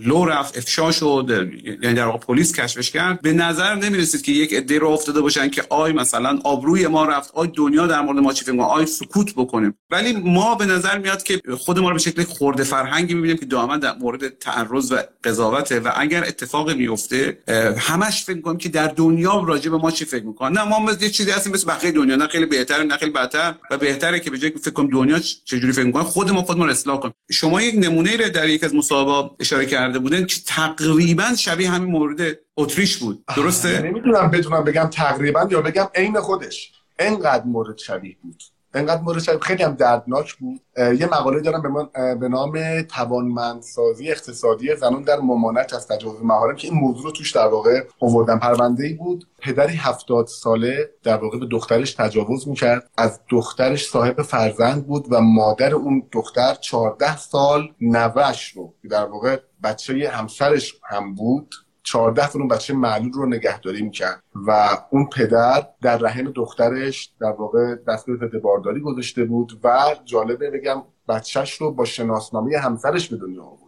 لو 0.05 0.25
رفت 0.25 0.57
افشا 0.57 0.91
شد 0.91 1.49
یعنی 1.81 1.95
در 1.95 2.05
واقع 2.05 2.17
پلیس 2.17 2.53
کشفش 2.53 2.91
کرد 2.91 3.21
به 3.21 3.33
نظر 3.33 3.75
نمی 3.75 3.97
رسید 3.97 4.21
که 4.21 4.31
یک 4.31 4.53
عده 4.53 4.79
راه 4.79 4.87
افتاده 4.87 5.21
باشن 5.21 5.49
که 5.49 5.63
آی 5.69 5.93
مثلا 5.93 6.39
آبروی 6.43 6.87
ما 6.87 7.05
رفت 7.05 7.31
آی 7.33 7.47
دنیا 7.47 7.87
در 7.87 8.01
مورد 8.01 8.19
ما 8.19 8.33
چی 8.33 8.45
فکر 8.45 8.61
آی 8.61 8.85
سکوت 8.85 9.33
بکنیم. 9.33 9.77
ولی 9.91 10.13
ما 10.13 10.55
به 10.55 10.65
نظر 10.65 10.97
میاد 10.97 11.23
که 11.23 11.41
خود 11.57 11.79
ما 11.79 11.89
رو 11.89 11.95
به 11.95 12.01
شکل 12.01 12.23
خرده 12.23 12.63
فرهنگی 12.63 13.13
می‌بینیم 13.13 13.37
که 13.37 13.45
دائما 13.45 13.77
در 13.77 13.95
مورد 13.95 14.39
تعرض 14.39 14.91
و 14.91 14.95
قضاوته 15.23 15.79
و 15.79 15.91
اگر 15.95 16.23
اتفاقی 16.23 16.73
میفته 16.73 17.37
همش 17.77 18.23
فکر 18.23 18.41
کنیم 18.41 18.57
که 18.57 18.69
در 18.69 18.87
دنیا 18.87 19.43
راجع 19.47 19.71
به 19.71 19.77
ما 19.77 19.91
چی 19.91 20.05
فکر 20.05 20.23
می‌کنن 20.23 20.57
نه 20.57 20.63
ما 20.63 20.79
مثل 20.79 21.03
یه 21.03 21.09
چیزی 21.09 21.31
هستیم 21.31 21.53
مثل 21.53 21.67
بقیه 21.67 21.91
دنیا 21.91 22.15
نه 22.15 22.27
خیلی 22.27 22.45
بهتر 22.45 22.83
نه 22.83 22.97
خیلی 22.97 23.11
بدتر 23.11 23.55
و 23.71 23.77
بهتره 23.77 24.19
که 24.19 24.29
به 24.29 24.37
جای 24.37 24.51
فکر 24.51 24.71
کنیم 24.71 24.89
دنیا 24.89 25.19
چجوری 25.19 25.73
فکر 25.73 25.85
می‌کنه 25.85 26.03
خود 26.03 26.31
ما 26.31 26.41
خودمون 26.41 26.69
اصلاح 26.77 26.99
کنیم 26.99 27.13
شما 27.31 27.61
یک 27.61 27.75
نمونه 27.77 28.17
رو 28.17 28.29
در 28.29 28.49
یک 28.49 28.63
از 28.63 28.75
مصاحبه 28.75 29.29
اشاره 29.39 29.65
کرده 29.65 29.99
بودن 29.99 30.25
که 30.25 30.35
تقریبا 30.45 31.35
شبیه 31.35 31.69
همین 31.69 31.91
مورد 31.91 32.37
اتریش 32.57 32.97
بود. 32.97 33.23
درسته؟ 33.37 33.81
نمی‌دونم 33.81 34.31
بدونم 34.31 34.63
بگم 34.63 34.89
تقریبا 34.91 35.47
یا 35.51 35.61
بگم 35.61 35.87
عین 35.95 36.19
خودش. 36.19 36.71
انقدر 36.99 37.45
مورد 37.45 37.77
شبیه 37.77 38.17
بود. 38.21 38.43
انقدر 38.75 39.01
مورد 39.01 39.39
خیلی 39.41 39.63
هم 39.63 39.73
دردناک 39.73 40.33
بود. 40.33 40.61
یه 40.77 41.05
مقاله 41.05 41.41
دارم 41.41 41.61
به, 41.61 41.69
من 41.69 42.19
به 42.19 42.29
نام 42.29 42.81
توانمندسازی 42.81 44.11
اقتصادی 44.11 44.75
زنان 44.75 45.01
در 45.01 45.19
ممانعت 45.19 45.73
از 45.73 45.87
تجاوز 45.87 46.23
مهارم 46.23 46.55
که 46.55 46.67
این 46.67 46.77
موضوع 46.79 47.03
رو 47.03 47.11
توش 47.11 47.31
در 47.31 47.47
واقع 47.47 47.83
آوردن 47.99 48.39
پرونده 48.39 48.85
ای 48.85 48.93
بود. 48.93 49.27
پدری 49.39 49.75
هفتاد 49.75 50.27
ساله 50.27 50.89
در 51.03 51.17
واقع 51.17 51.39
به 51.39 51.45
دخترش 51.45 51.93
تجاوز 51.93 52.47
می‌کرد. 52.47 52.89
از 52.97 53.19
دخترش 53.29 53.89
صاحب 53.89 54.21
فرزند 54.21 54.87
بود 54.87 55.05
و 55.09 55.21
مادر 55.21 55.75
اون 55.75 56.03
دختر 56.11 56.53
چهارده 56.53 57.17
سال 57.17 57.73
نوش 57.81 58.51
رو 58.55 58.73
در 58.89 59.05
واقع 59.05 59.39
بچه 59.63 60.09
همسرش 60.09 60.75
هم 60.83 61.15
بود. 61.15 61.55
14 61.85 62.27
تا 62.27 62.39
اون 62.39 62.47
بچه 62.47 62.73
معلول 62.73 63.11
رو 63.13 63.25
نگهداری 63.25 63.81
می‌کرد 63.81 64.23
و 64.47 64.67
اون 64.89 65.09
پدر 65.09 65.67
در 65.81 65.97
رحم 65.97 66.31
دخترش 66.31 67.13
در 67.19 67.31
واقع 67.31 67.75
دست 67.87 68.05
به 68.05 68.39
بارداری 68.39 68.79
گذاشته 68.79 69.25
بود 69.25 69.59
و 69.63 69.95
جالبه 70.05 70.51
بگم 70.51 70.81
بچهش 71.09 71.53
رو 71.53 71.71
با 71.71 71.85
شناسنامه 71.85 72.57
همسرش 72.57 73.09
به 73.09 73.17
دنیا 73.17 73.43
آورد 73.43 73.65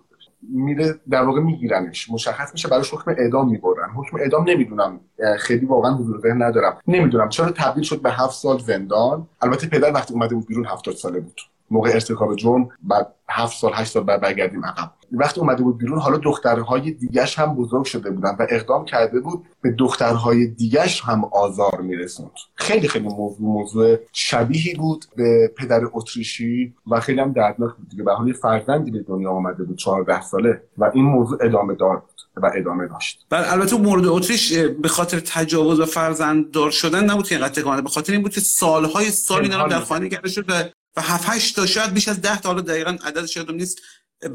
میره 0.50 0.96
در 1.10 1.24
واقع 1.24 1.42
میگیرنش 1.42 2.12
مشخص 2.12 2.54
میشه 2.54 2.68
براش 2.68 2.94
حکم 2.94 3.12
اعدام 3.18 3.50
می‌برن. 3.50 3.90
حکم 3.96 4.18
اعدام 4.18 4.50
نمی‌دونم 4.50 5.00
خیلی 5.40 5.66
واقعا 5.66 5.96
حضور 5.96 6.20
ذهن 6.20 6.44
ندارم. 6.44 6.78
نمی‌دونم 6.88 7.30
چرا 7.30 7.52
تبدیل 7.52 7.84
شد 7.84 8.02
به 8.02 8.12
هفت 8.12 8.34
سال 8.34 8.60
زندان. 8.60 9.28
البته 9.42 9.68
پدر 9.68 9.94
وقتی 9.94 10.14
اومده 10.14 10.36
بود 10.36 10.48
بیرون 10.48 10.66
هفتاد 10.66 10.96
ساله 10.96 11.20
بود. 11.20 11.42
موقع 11.72 11.90
ارتکاب 11.90 12.36
جرم 12.36 12.70
بعد 12.84 13.14
هفت 13.30 13.58
سال 13.58 13.72
هشت 13.76 13.92
سال 13.92 14.04
بعد 14.04 14.22
برگردیم 14.22 14.66
عقب. 14.66 14.92
وقتی 15.12 15.42
اومده 15.42 15.64
بود 15.64 15.78
بیرون 15.78 16.00
حالا 16.00 16.18
دخترهای 16.18 16.92
دیگش 16.92 17.40
هم 17.40 17.56
بزرگ 17.56 17.86
شده 17.86 18.10
بودن 18.10 18.36
و 18.40 18.48
اقدام 18.50 18.86
کرده 18.86 19.20
بود 19.20 19.46
به 19.62 19.72
دخترهای 19.72 20.48
دیگش 20.48 21.02
هم 21.02 21.26
آزار 21.26 21.82
میرسوند. 21.82 22.32
خیلی 22.56 22.88
خیلی 22.88 23.08
موضوع 23.08 23.48
موضوع 23.48 23.98
شبیهی 24.14 24.74
بود 24.74 25.06
به 25.16 25.54
پدر 25.58 25.82
اتریشی 25.94 26.74
و 26.92 27.00
خیلی 27.00 27.20
هم 27.22 27.32
دردناک 27.32 27.76
بود 27.76 27.90
دیگه. 27.90 28.04
به 28.04 28.14
حال 28.14 28.34
فرزندی 28.34 28.92
به 28.92 29.00
دنیا 29.00 29.32
آمده 29.32 29.64
بود 29.64 29.78
14 29.78 30.22
ساله 30.22 30.62
و 30.78 30.92
این 30.94 31.06
موضوع 31.06 31.38
ادامه 31.42 31.76
دار 31.76 31.96
بود 31.98 32.18
و 32.44 32.52
ادامه 32.56 32.88
داشت. 32.88 33.26
بله 33.30 33.54
البته 33.54 33.78
مورد 33.78 34.06
اتریش 34.06 34.54
به 34.54 34.88
خاطر 34.88 35.20
تجاوز 35.20 35.80
و 35.80 35.86
فرزنددار 35.86 36.72
شدن 36.72 37.10
نبود 37.10 37.28
که 37.28 37.36
اینقدر 37.36 37.82
به 37.82 37.90
خاطر 37.90 38.14
این 38.14 38.22
بود 38.22 38.34
که 38.34 38.42
سالهای 38.42 39.06
سال 39.06 39.42
اینا 39.42 39.68
در 39.68 39.80
خانه 39.80 40.10
کرده 40.10 40.30
شد 40.30 40.46
و 40.50 40.64
7 41.02 41.30
8 41.30 41.56
تا 41.56 41.66
شاید 41.66 41.94
بیش 41.94 42.08
از 42.08 42.22
10 42.22 42.42
تا 42.42 42.50
حالا 42.50 42.62
دقیقاً 42.62 42.98
عددش 43.04 43.36
یادم 43.36 43.56
نیست. 43.56 43.82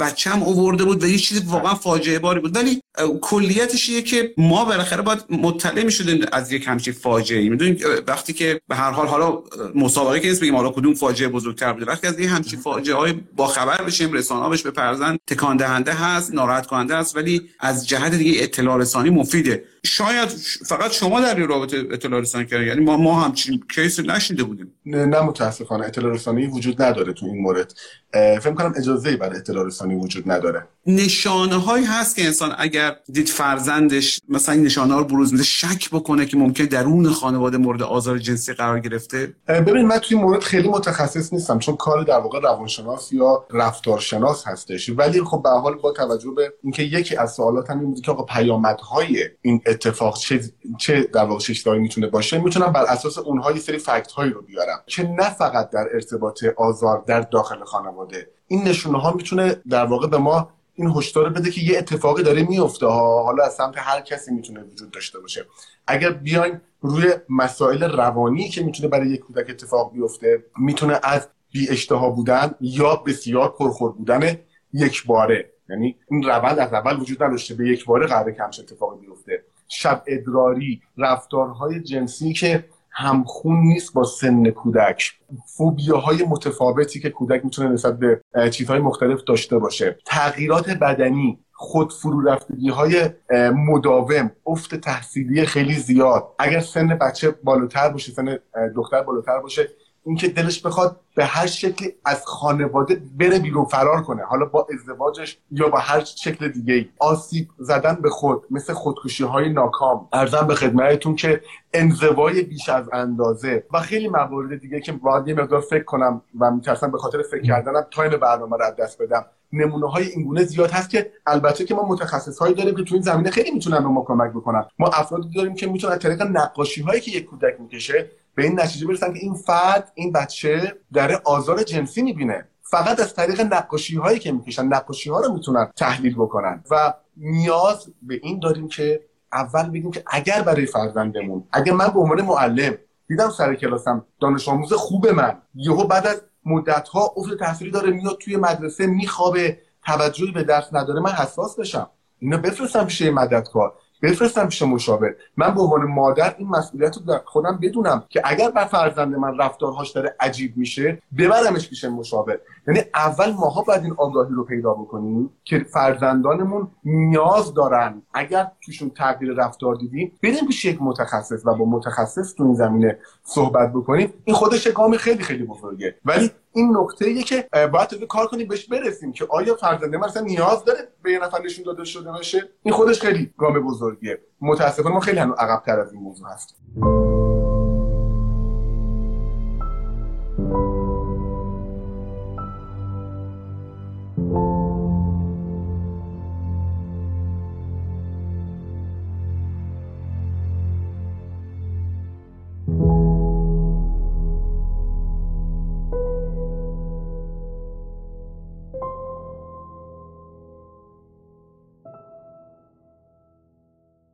بچم 0.00 0.42
اوورده 0.42 0.84
بود 0.84 1.04
و 1.04 1.06
یه 1.06 1.18
چیز 1.18 1.42
واقعا 1.46 1.74
فاجعه 1.74 2.18
باری 2.18 2.40
بود. 2.40 2.56
ولی 2.56 2.80
کلیتش 3.20 3.88
اینه 3.88 4.02
که 4.02 4.34
ما 4.36 4.64
بالاخره 4.64 5.02
باید 5.02 5.24
مطلع 5.30 5.82
می‌شدیم 5.82 6.26
از 6.32 6.52
یک 6.52 6.64
همچین 6.66 6.92
فاجعه 6.92 7.40
ای 7.40 7.48
می‌دونید 7.48 7.84
وقتی 8.06 8.32
که 8.32 8.60
به 8.68 8.76
هر 8.76 8.90
حال 8.90 9.06
حالا 9.06 9.42
مسابقه 9.74 10.20
که 10.20 10.28
نیست 10.28 10.40
بگیم 10.40 10.56
حالا 10.56 10.70
کدوم 10.70 10.94
فاجعه 10.94 11.28
بزرگتر 11.28 11.72
بوده. 11.72 11.86
وقتی 11.86 12.06
از 12.06 12.18
این 12.18 12.28
همچین 12.28 12.60
فاجعه 12.60 12.96
های 12.96 13.12
با 13.36 13.46
خبر 13.46 13.82
بشیم 13.82 14.12
رسانه 14.12 14.48
بهش 14.48 14.62
بپرزن 14.62 15.18
تکان 15.26 15.56
دهنده 15.56 15.92
هست 15.92 16.34
ناراحت 16.34 16.66
کننده 16.66 16.96
است 16.96 17.16
ولی 17.16 17.42
از 17.60 17.88
جهت 17.88 18.14
دیگه 18.14 18.42
اطلاع 18.42 18.78
رسانی 18.78 19.10
مفیده. 19.10 19.64
شاید 19.86 20.28
فقط 20.66 20.92
شما 20.92 21.20
در 21.20 21.36
این 21.36 21.48
رابطه 21.48 21.76
اطلاع 21.90 22.20
رسانی 22.20 22.46
کردید 22.46 22.66
یعنی 22.68 22.80
ما 22.80 22.96
ما 22.96 23.20
همچین 23.20 23.64
کیس 23.74 24.00
نشیده 24.00 24.42
بودیم. 24.42 24.72
نه, 24.86 25.06
نه 25.06 25.20
متاسفانه 25.20 25.86
اطلاع 25.86 26.12
رسانی 26.14 26.46
وجود 26.46 26.82
نداره 26.82 27.12
تو 27.12 27.26
این 27.26 27.42
مورد. 27.42 27.74
فکر 28.12 28.54
کنم 28.54 28.74
اجازه 28.76 29.16
برای 29.16 29.36
اطلاع 29.36 29.66
رسانی 29.72 29.94
وجود 29.94 30.30
نداره. 30.30 30.66
نشانه 30.87 31.56
هایی 31.56 31.85
هست 31.85 32.16
که 32.16 32.24
انسان 32.24 32.54
اگر 32.58 32.96
دید 33.12 33.28
فرزندش 33.28 34.20
مثلا 34.28 34.54
این 34.54 34.64
نشانه 34.64 34.94
ها 34.94 34.98
رو 34.98 35.04
بروز 35.04 35.32
میده 35.32 35.44
شک 35.44 35.90
بکنه 35.90 36.26
که 36.26 36.37
ممکن 36.37 36.64
درون 36.64 37.08
خانواده 37.08 37.56
مورد 37.58 37.82
آزار 37.82 38.18
جنسی 38.18 38.52
قرار 38.52 38.80
گرفته. 38.80 39.35
ببین 39.48 39.87
من 39.87 39.98
توی 39.98 40.16
مورد 40.16 40.42
خیلی 40.42 40.68
متخصص 40.68 41.32
نیستم 41.32 41.58
چون 41.58 41.76
کار 41.76 42.04
در 42.04 42.18
واقع 42.18 42.40
روانشناس 42.40 43.12
یا 43.12 43.46
رفتارشناس 43.50 44.46
هستش. 44.46 44.90
ولی 44.96 45.22
خب 45.22 45.40
به 45.42 45.50
حال 45.50 45.74
با 45.74 45.92
توجه 45.92 46.30
به 46.30 46.52
اینکه 46.62 46.82
یکی 46.82 47.16
از 47.16 47.32
سوالات 47.32 47.70
هم 47.70 47.80
این 47.80 47.90
بود 47.90 48.00
که 48.00 48.11
آقا 48.11 48.22
پیامدهای 48.22 49.24
این 49.42 49.61
اتفاق 49.66 50.18
چه 50.18 50.40
چه 50.78 51.02
در 51.02 51.24
واقع 51.24 51.40
چه 51.40 51.70
می‌تونه 51.70 52.06
باشه 52.06 52.38
می‌تونم 52.38 52.72
بر 52.72 52.85
اساس 52.85 53.18
اونها 53.18 53.52
یه 53.52 53.61
سری 53.61 53.78
فکت 53.78 54.12
هایی 54.12 54.32
رو 54.32 54.42
بیارم 54.42 54.82
که 54.87 55.02
نه 55.02 55.30
فقط 55.35 55.70
در 55.70 55.88
ارتباط 55.94 56.44
آزار 56.56 57.04
در 57.06 57.20
داخل 57.20 57.64
خانواده 57.64 58.28
این 58.52 58.62
نشونه 58.62 58.98
ها 58.98 59.12
می‌تونه 59.12 59.56
در 59.68 59.84
واقع 59.84 60.06
به 60.06 60.18
ما 60.18 60.48
این 60.74 60.88
هشدار 60.96 61.28
بده 61.28 61.50
که 61.50 61.60
یه 61.60 61.78
اتفاقی 61.78 62.22
داره 62.22 62.42
میفته 62.42 62.86
ها. 62.86 63.22
حالا 63.22 63.44
از 63.44 63.54
سمت 63.54 63.74
هر 63.76 64.00
کسی 64.00 64.30
می‌تونه 64.34 64.60
وجود 64.62 64.90
داشته 64.90 65.20
باشه. 65.20 65.46
اگر 65.86 66.10
بیایم 66.10 66.60
روی 66.80 67.14
مسائل 67.28 67.82
روانی 67.82 68.48
که 68.48 68.62
می‌تونه 68.62 68.88
برای 68.88 69.08
یک 69.08 69.20
کودک 69.20 69.50
اتفاق 69.50 69.92
بیفته 69.92 70.44
می‌تونه 70.58 71.00
از 71.02 71.28
بی 71.52 71.70
اشتها 71.70 72.10
بودن 72.10 72.54
یا 72.60 72.96
بسیار 72.96 73.48
پرخور 73.58 73.92
بودن 73.92 74.36
یک 74.72 75.06
باره. 75.06 75.50
یعنی 75.68 75.96
این 76.10 76.22
روند 76.22 76.58
از 76.58 76.72
اول 76.72 77.00
وجود 77.00 77.22
نداشته 77.22 77.54
به 77.54 77.68
یک 77.68 77.84
باره 77.84 78.06
قرار 78.06 78.32
کمش 78.32 78.60
اتفاق 78.60 79.00
بیفته. 79.00 79.44
شب 79.68 80.02
ادراری 80.06 80.82
رفتارهای 80.98 81.80
جنسی 81.80 82.32
که 82.32 82.64
همخون 82.94 83.61
نیست 83.61 83.92
با 83.92 84.05
سن 84.05 84.50
کودک. 84.50 85.12
فوبیاهای 85.57 86.24
متفاوتی 86.28 87.00
که 87.00 87.11
کودک 87.11 87.44
می‌تونه 87.44 87.68
نسبت 87.68 87.98
به 87.98 88.20
چیزهای 88.50 88.78
مختلف 88.78 89.24
داشته 89.24 89.59
باشه. 89.59 89.98
تغییرات 90.07 90.70
بدنی 90.70 91.38
خود 91.52 91.92
فرو 91.92 92.20
رفتگی 92.28 92.68
های 92.68 93.11
مداوم 93.55 94.31
افت 94.46 94.74
تحصیلی 94.74 95.46
خیلی 95.46 95.74
زیاد. 95.74 96.28
اگر 96.38 96.61
سن 96.61 96.88
بچه 96.88 97.31
بالاتر 97.44 97.88
باشه 97.88 98.12
سن 98.12 98.38
دختر 98.76 99.02
بالاتر 99.02 99.40
باشه 99.40 99.68
اینکه 100.04 100.28
دلش 100.28 100.66
بخواد 100.66 101.00
به 101.14 101.24
هر 101.24 101.46
شکلی 101.46 101.94
از 102.04 102.26
خانواده 102.26 103.02
بره 103.18 103.38
بیرون 103.38 103.64
فرار 103.64 104.02
کنه. 104.02 104.22
حالا 104.22 104.44
با 104.44 104.66
ازدواجش 104.74 105.38
یا 105.50 105.68
با 105.68 105.78
هر 105.78 106.04
شکل 106.04 106.48
دیگه 106.48 106.74
ای 106.74 106.88
آسیب 106.98 107.48
زدن 107.58 107.94
به 107.94 108.10
خود 108.10 108.42
مثل 108.50 108.72
خودکشی 108.72 109.24
های 109.24 109.48
ناکام. 109.48 110.08
ارزم 110.12 110.46
به 110.46 110.54
خدمتتون 110.54 111.16
که 111.16 111.40
انزوای 111.72 112.42
بیش 112.42 112.68
از 112.68 112.88
اندازه 112.92 113.64
و 113.72 113.80
خیلی 113.80 114.08
موارد 114.08 114.60
دیگه 114.60 114.80
که 114.80 114.92
باید 114.92 115.28
یه 115.28 115.34
مقدار 115.34 115.60
فکر 115.60 115.84
کنم 115.84 116.22
و 116.40 116.50
میترسم 116.50 116.90
به 116.90 116.98
خاطر 116.98 117.22
فکر 117.22 117.42
کردنم 117.42 117.86
تایم 117.90 118.16
برنامه 118.16 118.56
رو 118.56 118.64
دست 118.78 119.02
بدم. 119.02 119.24
نمونه 119.52 119.90
های 119.90 120.06
اینگونه 120.06 120.44
زیاد 120.44 120.70
هست 120.70 120.90
که 120.90 121.12
البته 121.26 121.64
که 121.64 121.74
ما 121.74 121.88
متخصص 121.88 122.38
هایی 122.38 122.54
داریم 122.54 122.74
که 122.74 122.82
تو 122.82 122.94
این 122.94 123.02
زمینه 123.02 123.30
خیلی 123.30 123.50
می‌تونن 123.50 123.78
به 123.78 123.88
ما 123.88 124.04
کمک 124.06 124.30
بکنن. 124.30 124.64
ما 124.78 124.88
افرادی 124.88 125.28
داریم 125.36 125.54
که 125.54 125.66
می‌تونن 125.66 125.92
از 125.92 125.98
طریق 125.98 126.22
نقاشی 126.22 126.82
هایی 126.82 127.00
که 127.00 127.10
یک 127.10 127.24
کودک 127.24 127.60
می‌کشه 127.60 128.10
به 128.34 128.42
این 128.42 128.60
نتیجه 128.60 128.86
برسن 128.86 129.12
که 129.12 129.18
این 129.18 129.34
فرد 129.34 129.92
این 129.94 130.12
بچه 130.12 130.74
در 130.92 131.20
آزار 131.24 131.62
جنسی 131.62 132.02
می‌بینه. 132.02 132.48
فقط 132.62 133.00
از 133.00 133.14
طریق 133.14 133.40
نقاشی 133.40 133.96
هایی 133.96 134.18
که 134.18 134.32
می‌کشن 134.32 134.64
نقاشی 134.64 135.10
ها 135.10 135.20
رو 135.20 135.32
می‌تونن 135.32 135.70
تحلیل 135.76 136.14
بکنن. 136.14 136.64
و 136.70 136.94
نیاز 137.16 137.86
به 138.02 138.20
این 138.22 138.38
داریم 138.38 138.68
که 138.68 139.00
اول 139.32 139.70
بگیم 139.70 139.90
که 139.90 140.02
اگر 140.06 140.42
برای 140.42 140.66
فرزندمون 140.66 141.44
اگر 141.52 141.72
من 141.72 141.88
به 141.88 142.00
عنوان 142.00 142.22
معلم 142.22 142.78
دیدم 143.08 143.30
سر 143.30 143.54
کلاسم 143.54 144.04
دانش 144.20 144.48
آموز 144.48 144.72
خوب 144.72 145.08
من 145.08 145.38
یهو 145.54 145.84
بعد 145.84 146.06
از 146.06 146.22
مدت 146.44 146.88
ها 146.88 147.14
افت 147.16 147.38
تحصیلی 147.38 147.70
داره 147.70 147.90
میاد 147.90 148.18
توی 148.18 148.36
مدرسه 148.36 148.86
میخوابه 148.86 149.58
توجهی 149.86 150.32
به 150.32 150.44
درس 150.44 150.68
نداره 150.72 151.00
من 151.00 151.10
حساس 151.10 151.56
بشم. 151.56 151.90
اینا 152.18 152.36
بفرستم 152.36 152.84
پیش 152.84 153.02
مددکار. 153.02 153.74
بفرستم 154.02 154.48
پیش 154.48 154.62
مشاور. 154.62 155.14
من 155.36 155.54
به 155.54 155.60
عنوان 155.60 155.84
مادر 155.84 156.34
این 156.38 156.48
مسئولیت 156.48 156.96
رو 156.96 157.02
در 157.02 157.20
خودم 157.24 157.58
بدونم 157.62 158.04
که 158.08 158.22
اگر 158.24 158.50
بر 158.50 158.64
فرزند 158.64 159.14
من 159.14 159.38
رفتارهاش 159.38 159.90
داره 159.90 160.16
عجیب 160.20 160.56
میشه 160.56 161.02
ببرمش 161.18 161.68
پیش 161.68 161.84
مشاور. 161.84 162.38
یعنی 162.68 162.80
اول 162.94 163.32
ماها 163.32 163.62
باید 163.62 163.82
این 163.82 163.94
آگاهی 163.98 164.34
رو 164.34 164.44
پیدا 164.44 164.74
بکنیم 164.74 165.30
که 165.44 165.58
فرزندانمون 165.58 166.68
نیاز 166.84 167.54
دارن. 167.54 168.02
اگر 168.14 168.46
توشون 168.64 168.90
تغییر 168.90 169.32
رفتار 169.32 169.74
دیدیم 169.74 170.12
بریم 170.22 170.46
پیش 170.46 170.64
یک 170.64 170.78
متخصص 170.80 171.46
و 171.46 171.54
با 171.54 171.64
متخصص 171.64 172.34
تو 172.34 172.44
این 172.44 172.54
زمینه 172.54 172.98
صحبت 173.24 173.72
بکنیم 173.72 174.12
این 174.24 174.37
خودش 174.37 174.68
گام 174.68 174.96
خیلی 174.96 175.22
خیلی 175.22 175.44
بزرگه. 175.44 175.94
ولی 176.04 176.30
این 176.52 176.76
نکته 176.76 177.04
ایه 177.04 177.22
که 177.22 177.48
باید 177.72 177.88
تو 177.88 178.06
کار 178.06 178.26
کنیم 178.26 178.48
بهش 178.48 178.64
برسیم 178.64 179.12
که 179.12 179.26
آیا 179.30 179.54
فرزنده 179.54 179.96
مثلا 179.96 180.22
نیاز 180.22 180.64
داره 180.64 180.78
به 181.02 181.12
یه 181.12 181.18
نفر 181.18 181.42
نشون 181.44 181.64
داده 181.64 181.85
شده 181.85 182.11
باشه؟ 182.11 182.48
این 182.62 182.74
خودش 182.74 183.00
خیلی 183.00 183.30
گام 183.38 183.61
بزرگیه. 183.61 184.18
متاسفانه 184.40 184.94
ما 184.94 185.00
خیلی 185.00 185.18
هنوز 185.18 185.37
عقبتر 185.38 185.80
از 185.80 185.92
این 185.92 186.02
موضوع 186.02 186.28
هست 186.28 186.56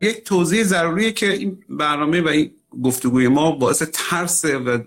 یک 0.01 0.25
توضیح 0.25 0.63
ضروریه 0.65 1.13
که 1.13 1.33
این 1.33 1.59
برنامه 1.69 2.21
و 2.21 2.29
این 2.29 2.51
گفتگوی 2.83 3.29
ما 3.29 3.53
باعث 3.53 3.83
ترس 3.93 4.45
و 4.45 4.79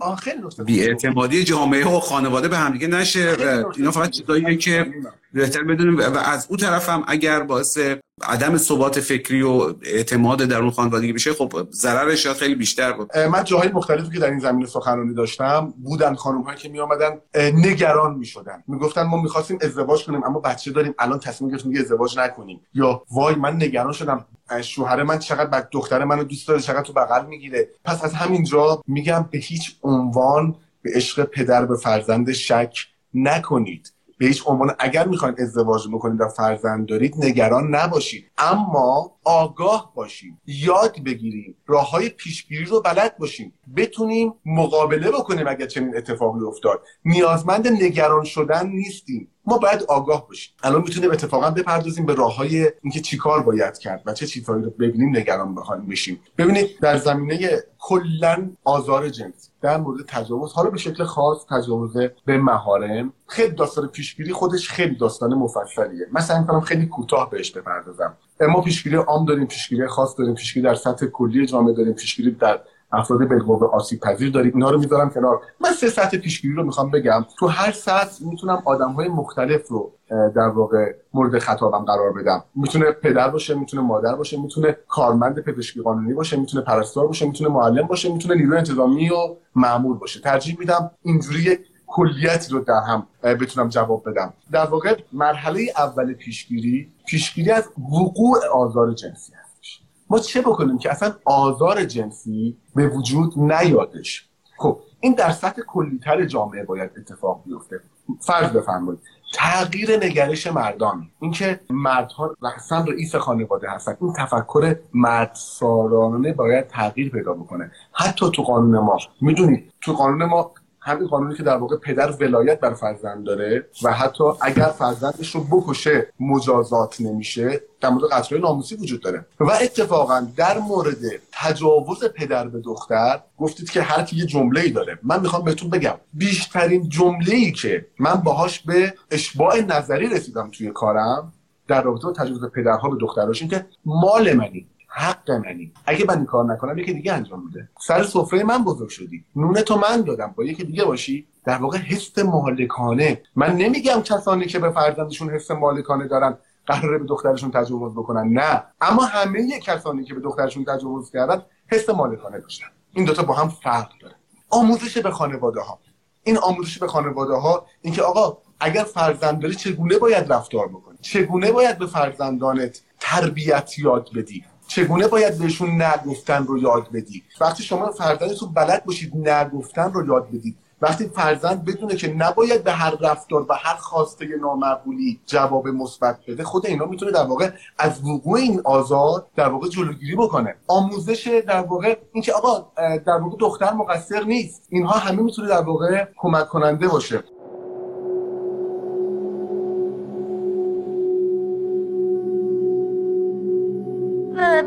بیاعتمادی 0.65 1.43
جامعه 1.43 1.87
و 1.87 1.99
خانواده 1.99 2.47
به 2.47 2.57
همدیگه 2.57 2.87
نشه 2.87 3.37
اینا 3.77 3.91
فقط 3.91 4.09
چیزاییه 4.09 4.55
که 4.55 4.93
بهتر 5.33 5.63
بدونیم 5.63 5.97
و 5.99 6.17
از 6.17 6.47
اون 6.49 6.57
طرف 6.57 6.89
هم 6.89 7.03
اگر 7.07 7.43
باعث 7.43 7.77
عدم 8.23 8.57
ثبات 8.57 8.99
فکری 8.99 9.41
و 9.41 9.73
اعتماد 9.83 10.43
در 10.43 10.57
اون 10.57 10.71
خانوادگی 10.71 11.13
بشه 11.13 11.33
خب 11.33 11.67
ضررش 11.71 12.27
خیلی 12.27 12.55
بیشتر 12.55 12.91
بود. 12.91 13.17
من 13.17 13.43
جاهای 13.43 13.69
مختلفی 13.69 14.09
که 14.13 14.19
در 14.19 14.29
این 14.29 14.39
زمینه 14.39 14.67
سخنرانی 14.67 15.13
داشتم 15.13 15.73
بودن 15.83 16.15
خانم 16.15 16.41
هایی 16.41 16.57
که 16.57 16.69
می 16.69 16.79
آمدن 16.79 17.17
نگران 17.35 18.15
می 18.15 18.25
شدن 18.25 18.63
می 18.67 18.79
گفتن 18.79 19.03
ما 19.03 19.21
می‌خواستیم 19.21 19.57
ازدواج 19.61 20.05
کنیم 20.05 20.23
اما 20.23 20.39
بچه 20.39 20.71
داریم 20.71 20.93
الان 20.99 21.19
تصمیم 21.19 21.51
گرفتیم 21.51 21.73
ازدواج 21.79 22.19
نکنیم. 22.19 22.61
یا 22.73 23.03
وای 23.11 23.35
من 23.35 23.55
نگران 23.55 23.93
شدم 23.93 24.25
شوهر 24.61 25.03
من 25.03 25.19
چقدر 25.19 25.49
بعد 25.49 25.67
دختر 25.71 26.03
منو 26.03 26.23
دوست 26.23 26.47
داره 26.47 26.61
چقدر 26.61 26.81
تو 26.81 26.93
بغل 26.93 27.25
می‌گیره. 27.25 27.69
پس 27.85 28.03
از 28.03 28.13
همینجا 28.13 28.83
میگم 28.87 29.25
به 29.31 29.37
هیچ 29.37 29.75
عنوان 29.83 30.55
به 30.81 30.91
عشق 30.95 31.23
پدر 31.23 31.65
به 31.65 31.77
فرزند 31.77 32.31
شک 32.31 32.77
نکنید. 33.13 33.93
به 34.21 34.27
هیچ 34.27 34.43
عنوان 34.45 34.75
اگر 34.79 35.07
می‌خواین 35.07 35.35
ازدواج 35.39 35.87
بکنید 35.87 36.21
و 36.21 36.27
فرزند 36.27 36.87
دارید 36.87 37.15
نگران 37.25 37.75
نباشید. 37.75 38.31
اما 38.37 39.11
آگاه 39.23 39.91
باشیم 39.95 40.41
یاد 40.45 41.03
بگیریم 41.03 41.55
راه 41.67 41.89
های 41.89 42.09
پیشگیری 42.09 42.65
رو 42.65 42.81
بلد 42.81 43.17
باشیم. 43.17 43.53
بتونیم 43.75 44.33
مقابله 44.45 45.11
بکنیم 45.11 45.47
اگر 45.47 45.65
چنین 45.65 45.97
اتفاقی 45.97 46.45
افتاد. 46.45 46.83
نیازمند 47.05 47.67
نگران 47.67 48.23
شدن 48.23 48.67
نیستیم. 48.67 49.27
ما 49.45 49.57
باید 49.57 49.83
آگاه 49.83 50.27
باشیم. 50.27 50.53
الان 50.63 50.81
می‌تونیم 50.81 51.11
اتفاقا 51.11 51.51
بپردازیم 51.51 52.05
به 52.05 52.13
راه 52.13 52.35
های 52.35 52.71
اینکه 52.83 52.99
چیکار 52.99 53.43
باید 53.43 53.77
کرد 53.77 54.03
و 54.05 54.13
چه 54.13 54.27
چیزهایی 54.27 54.63
رو 54.63 54.69
ببینیم 54.69 55.17
نگران 55.17 55.55
بخوایم 55.55 55.85
بشیم. 55.85 56.19
ببینید 56.37 56.69
در 56.81 56.97
زمینه 56.97 57.63
کلا 57.79 58.49
آزار 58.63 59.09
جنسی 59.09 59.49
در 59.61 59.77
مورد 59.77 60.05
تجاوز 60.07 60.53
حالا 60.53 60.69
به 60.69 60.77
شکل 60.77 61.03
خاص 61.03 61.45
تجاوز 61.49 61.97
به 62.25 62.37
مهارم 62.37 63.13
خیلی 63.27 63.55
داستان 63.55 63.87
پیشگیری 63.87 64.33
خودش 64.33 64.69
خیلی 64.69 64.95
داستان 64.95 65.33
مفصلیه. 65.33 66.07
مثلا 66.11 66.39
می‌کنم 66.39 66.61
خیلی 66.61 66.85
کوتاه 66.85 67.29
بهش 67.29 67.51
بپردازم. 67.51 68.17
ما 68.47 68.61
پیشگیری 68.61 68.95
عام 68.95 69.25
داریم 69.25 69.47
پیشگیری 69.47 69.87
خاص 69.87 70.19
داریم 70.19 70.35
پیشگیری 70.35 70.65
در 70.65 70.75
سطح 70.75 71.05
کلی 71.05 71.45
جامعه 71.45 71.73
داریم 71.73 71.93
پیشگیری 71.93 72.31
در 72.31 72.59
افراد 72.93 73.27
بالقوه 73.27 73.67
آسیب 73.67 73.99
پذیر 73.99 74.31
داریم. 74.31 74.51
اینا 74.55 74.69
رو 74.69 74.79
می‌ذارم 74.79 75.09
کنار. 75.09 75.41
من 75.59 75.71
سه 75.71 75.89
سطح 75.89 76.17
پیشگیری 76.17 76.53
رو 76.53 76.63
می‌خوام 76.63 76.91
بگم. 76.91 77.25
تو 77.39 77.47
هر 77.47 77.71
سطح 77.71 78.25
می‌تونم 78.25 78.61
آدم 78.65 78.91
های 78.91 79.07
مختلف 79.07 79.67
رو 79.67 79.91
در 80.09 80.47
واقع 80.47 80.95
مورد 81.13 81.39
خطابم 81.39 81.85
قرار 81.85 82.13
بدم. 82.13 82.43
می‌تونه 82.55 82.91
پدر 82.91 83.29
باشه 83.29 83.55
می‌تونه 83.55 83.83
مادر 83.83 84.15
باشه 84.15 84.41
می‌تونه 84.41 84.77
کارمند 84.87 85.39
پزشکی 85.39 85.81
قانونی 85.81 86.13
باشه 86.13 86.37
می‌تونه 86.37 86.63
پرستار 86.63 87.07
باشه 87.07 87.25
می‌تونه 87.25 87.49
معلم 87.49 87.87
باشه 87.87 88.13
می‌تونه 88.13 88.35
نیروی 88.35 88.57
انتظامی 88.57 89.09
و 89.09 89.35
معمول 89.55 89.97
باشه. 89.97 90.19
ترجیح 90.19 90.55
میدم 90.59 90.91
اینجوری 91.03 91.57
کلیتی 91.91 92.53
رو 92.53 92.59
در 92.59 92.81
هم 92.87 93.07
بتونم 93.23 93.69
جواب 93.69 94.09
بدم. 94.09 94.33
در 94.51 94.65
واقع 94.65 94.99
مرحله 95.13 95.73
اول 95.77 96.13
پیشگیری 96.13 96.91
پیشگیری 97.05 97.51
از 97.51 97.69
وقوع 97.77 98.37
آزار 98.53 98.93
جنسی 98.93 99.33
هستش. 99.33 99.81
ما 100.09 100.19
چه 100.19 100.41
بکنیم 100.41 100.77
که 100.77 100.91
اصلا 100.91 101.13
آزار 101.25 101.85
جنسی 101.85 102.57
به 102.75 102.87
وجود 102.87 103.33
نیادش؟ 103.37 104.29
خب 104.57 104.79
این 104.99 105.13
در 105.13 105.31
سطح 105.31 105.61
کلیتر 105.61 106.25
جامعه 106.25 106.63
باید 106.63 106.91
اتفاق 106.97 107.43
بیفته. 107.45 107.79
فرض 108.21 108.51
بفرمایید 108.51 109.01
تغییر 109.33 110.05
نگرش 110.05 110.47
مردان. 110.47 111.09
اینکه 111.19 111.59
مردها 111.69 112.35
اصلا 112.55 112.83
رئیس 112.83 113.15
خانواده 113.15 113.69
هستن. 113.69 113.97
این 114.01 114.13
تفکر 114.13 114.75
مردسالانه 114.93 116.33
باید 116.33 116.67
تغییر 116.67 117.09
پیدا 117.09 117.33
بکنه. 117.33 117.71
حتی 117.93 118.31
تو 118.31 118.43
قانون 118.43 118.79
ما. 118.79 118.97
می‌دونید 119.21 119.73
تو 119.81 119.93
قانون 119.93 120.25
ما 120.25 120.51
همین 120.81 121.07
قانونی 121.07 121.35
که 121.35 121.43
در 121.43 121.57
واقع 121.57 121.77
پدر 121.77 122.11
ولایت 122.11 122.59
بر 122.59 122.73
فرزند 122.73 123.23
داره 123.23 123.65
و 123.83 123.93
حتی 123.93 124.23
اگر 124.41 124.65
فرزندش 124.65 125.35
رو 125.35 125.43
بکشه 125.43 126.07
مجازات 126.19 127.01
نمیشه 127.01 127.61
در 127.81 127.89
مورد 127.89 128.11
قتل 128.11 128.37
ناموسی 128.37 128.75
وجود 128.75 129.01
داره. 129.01 129.25
و 129.39 129.51
اتفاقا 129.61 130.27
در 130.35 130.57
مورد 130.59 130.97
تجاوز 131.31 132.03
پدر 132.03 132.47
به 132.47 132.59
دختر 132.59 133.19
گفتید 133.37 133.69
که 133.69 133.81
هر 133.81 134.03
کی 134.03 134.15
یه 134.15 134.25
جمله 134.25 134.61
ای 134.61 134.69
داره. 134.69 134.99
من 135.03 135.19
می‌خوام 135.19 135.43
بهتون 135.43 135.69
بگم 135.69 135.95
بیشترین 136.13 136.89
جمله 136.89 137.35
ای 137.35 137.51
که 137.51 137.85
من 137.99 138.13
باهاش 138.13 138.59
به 138.59 138.93
اشباع 139.11 139.61
نظری 139.61 140.09
رسیدم 140.09 140.49
توی 140.51 140.71
کارم 140.71 141.33
در 141.67 141.81
رابطه 141.81 142.07
تجاوز 142.17 142.45
پدرها 142.45 142.89
به 142.89 142.97
دختراشون 143.01 143.47
که 143.47 143.65
مال 143.85 144.33
منی. 144.33 144.67
حق 144.93 145.31
منی 145.31 145.73
اگه 145.85 146.05
من 146.07 146.17
این 146.17 146.25
کار 146.25 146.45
نکنم 146.45 146.77
یکی 146.77 146.93
دیگه 146.93 147.13
انجام 147.13 147.45
میده. 147.45 147.69
سر 147.79 148.03
سفره 148.03 148.43
من 148.43 148.63
بزرگ 148.63 148.89
شدی. 148.89 149.23
نون 149.35 149.61
تو 149.61 149.77
من 149.77 150.01
دادم. 150.01 150.33
با 150.37 150.43
یکی 150.43 150.63
دیگه 150.63 150.85
باشی. 150.85 151.27
در 151.45 151.57
واقع 151.57 151.77
حس 151.77 152.19
مالکانه. 152.19 153.21
من 153.35 153.55
نمیگم 153.55 154.01
کسانی 154.01 154.45
که 154.45 154.59
به 154.59 154.71
فرزندشون 154.71 155.29
حس 155.29 155.51
مالکانه 155.51 156.07
دارن 156.07 156.37
قراره 156.65 156.97
به 156.97 157.05
دخترشون 157.05 157.51
تجاوز 157.51 157.93
بکنن. 157.93 158.33
نه. 158.33 158.63
اما 158.81 159.05
همه 159.05 159.59
کسانی 159.59 160.03
که 160.03 160.13
به 160.13 160.21
دخترشون 160.21 160.65
تجاوز 160.65 161.11
کردن 161.11 161.41
حس 161.67 161.89
مالکانه 161.89 162.39
داشتن. 162.39 162.67
این 162.93 163.05
دوتا 163.05 163.23
با 163.23 163.33
هم 163.33 163.49
فرق 163.49 163.89
داره. 164.01 164.15
آموزش 164.49 164.97
به 164.97 165.11
خانواده 165.11 165.61
ها 165.61 165.79
این 166.23 166.37
آموزش 166.37 166.77
به 166.77 166.87
خانواده 166.87 167.33
ها 167.33 167.65
اینکه 167.81 168.01
آقا 168.01 168.37
اگر 168.59 168.83
فرزند 168.83 169.39
داری 169.39 169.55
چگونه 169.55 169.97
باید 169.97 170.33
رفتار 170.33 170.67
بکنی؟ 170.67 170.97
چگونه 171.01 171.51
باید 171.51 171.77
به 171.77 171.87
فرزندانت 171.87 172.81
تربیت 172.99 173.79
یاد 173.79 174.09
بدی؟ 174.15 174.45
چگونه 174.75 175.07
باید 175.07 175.37
بهشون 175.37 175.81
نگفتن 175.81 176.43
رو 176.43 176.57
یاد 176.57 176.87
بدی 176.93 177.23
وقتی 177.41 177.63
شما 177.63 177.91
فرزندتون 177.91 178.53
بلد 178.53 178.85
باشید 178.85 179.29
نگفتن 179.29 179.93
رو 179.93 180.07
یاد 180.07 180.27
بدید. 180.27 180.57
وقتی 180.81 181.07
فرزند 181.07 181.65
بدونه 181.65 181.95
که 181.95 182.13
نباید 182.13 182.63
به 182.63 182.71
هر 182.71 182.95
رفتار 183.01 183.45
و 183.49 183.53
هر 183.53 183.75
خواسته 183.75 184.25
نامقبولی 184.41 185.19
جواب 185.25 185.67
مثبت 185.67 186.19
بده 186.27 186.43
خود 186.43 186.65
اینا 186.65 186.85
می‌تونه 186.85 187.11
در 187.11 187.23
واقع 187.23 187.49
از 187.77 188.03
وقوع 188.05 188.39
این 188.39 188.61
آزاد 188.63 189.27
در 189.35 189.49
واقع 189.49 189.67
جلوگیری 189.67 190.15
بکنه. 190.15 190.55
آموزش 190.67 191.41
در 191.47 191.61
واقع 191.61 191.97
اینکه 192.13 192.33
آقا 192.33 192.71
در 192.77 193.17
واقع 193.21 193.37
دختر 193.39 193.73
مقصر 193.73 194.23
نیست. 194.23 194.67
اینها 194.69 194.93
همه 194.93 195.21
می‌تونه 195.21 195.47
در 195.47 195.61
واقع 195.61 196.05
کمک 196.17 196.47
کننده 196.47 196.87
باشه. 196.87 197.23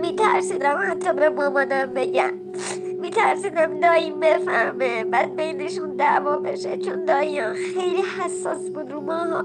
میترسیدم 0.05 0.79
حتی 0.90 1.12
به 1.12 1.29
مامانم 1.29 1.95
بگم. 1.95 2.33
میترسیدم 3.01 3.81
داییم 3.81 4.21
بفهمه. 4.21 5.05
بعد 5.05 5.37
بینشون 5.37 5.97
دعوا 5.97 6.37
بشه. 6.37 6.79
چون 6.79 7.05
دایی 7.05 7.43
خیلی 7.55 8.03
حساس 8.03 8.71
بود 8.71 8.93
رو 8.93 9.01
ماها 9.01 9.45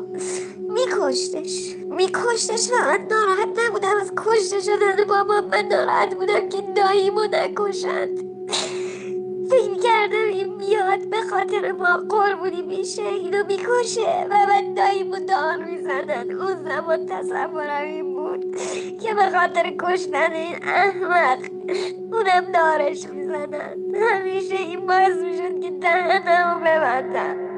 میکشتش. 0.58 1.76
میکشتش. 1.90 2.70
فقط 2.70 3.02
ناراحت 3.12 3.50
نبودم. 3.66 3.98
از 4.02 4.12
کشته 4.18 4.60
شدن 4.60 5.04
بابا 5.08 5.42
من 5.42 5.66
ناراحت 5.72 6.16
بودم 6.16 6.50
که 6.50 6.58
داییمو 6.76 7.22
نکشند. 7.34 8.20
فکر 9.50 9.76
کردم 9.84 10.28
این 10.34 10.56
میاد 10.56 11.10
به 11.10 11.18
خاطر 11.30 11.72
ما 11.72 11.98
قربونی 12.10 12.62
میشه 12.62 13.02
اینو 13.02 13.44
می‌کشه 13.48 14.28
و 14.30 14.34
من 14.50 14.74
داییمو 14.74 15.20
دار 15.20 15.58
می‌زنن 15.58 16.32
اون 16.32 16.64
زمان 16.64 17.06
تصورم 17.06 17.82
این 17.82 18.14
بود 18.14 18.56
که 19.02 19.14
به 19.14 19.30
خاطر 19.40 19.74
کشتن 19.80 20.32
این 20.32 20.56
احمق 20.64 21.40
اونم 22.14 22.52
دارش 22.54 23.08
می‌زنن 23.08 23.96
همیشه 23.96 24.56
این 24.56 24.88
باز 24.88 25.18
می‌شد 25.18 25.62
که 25.62 25.72
دهنمو 25.72 26.60
ببندم. 26.60 27.49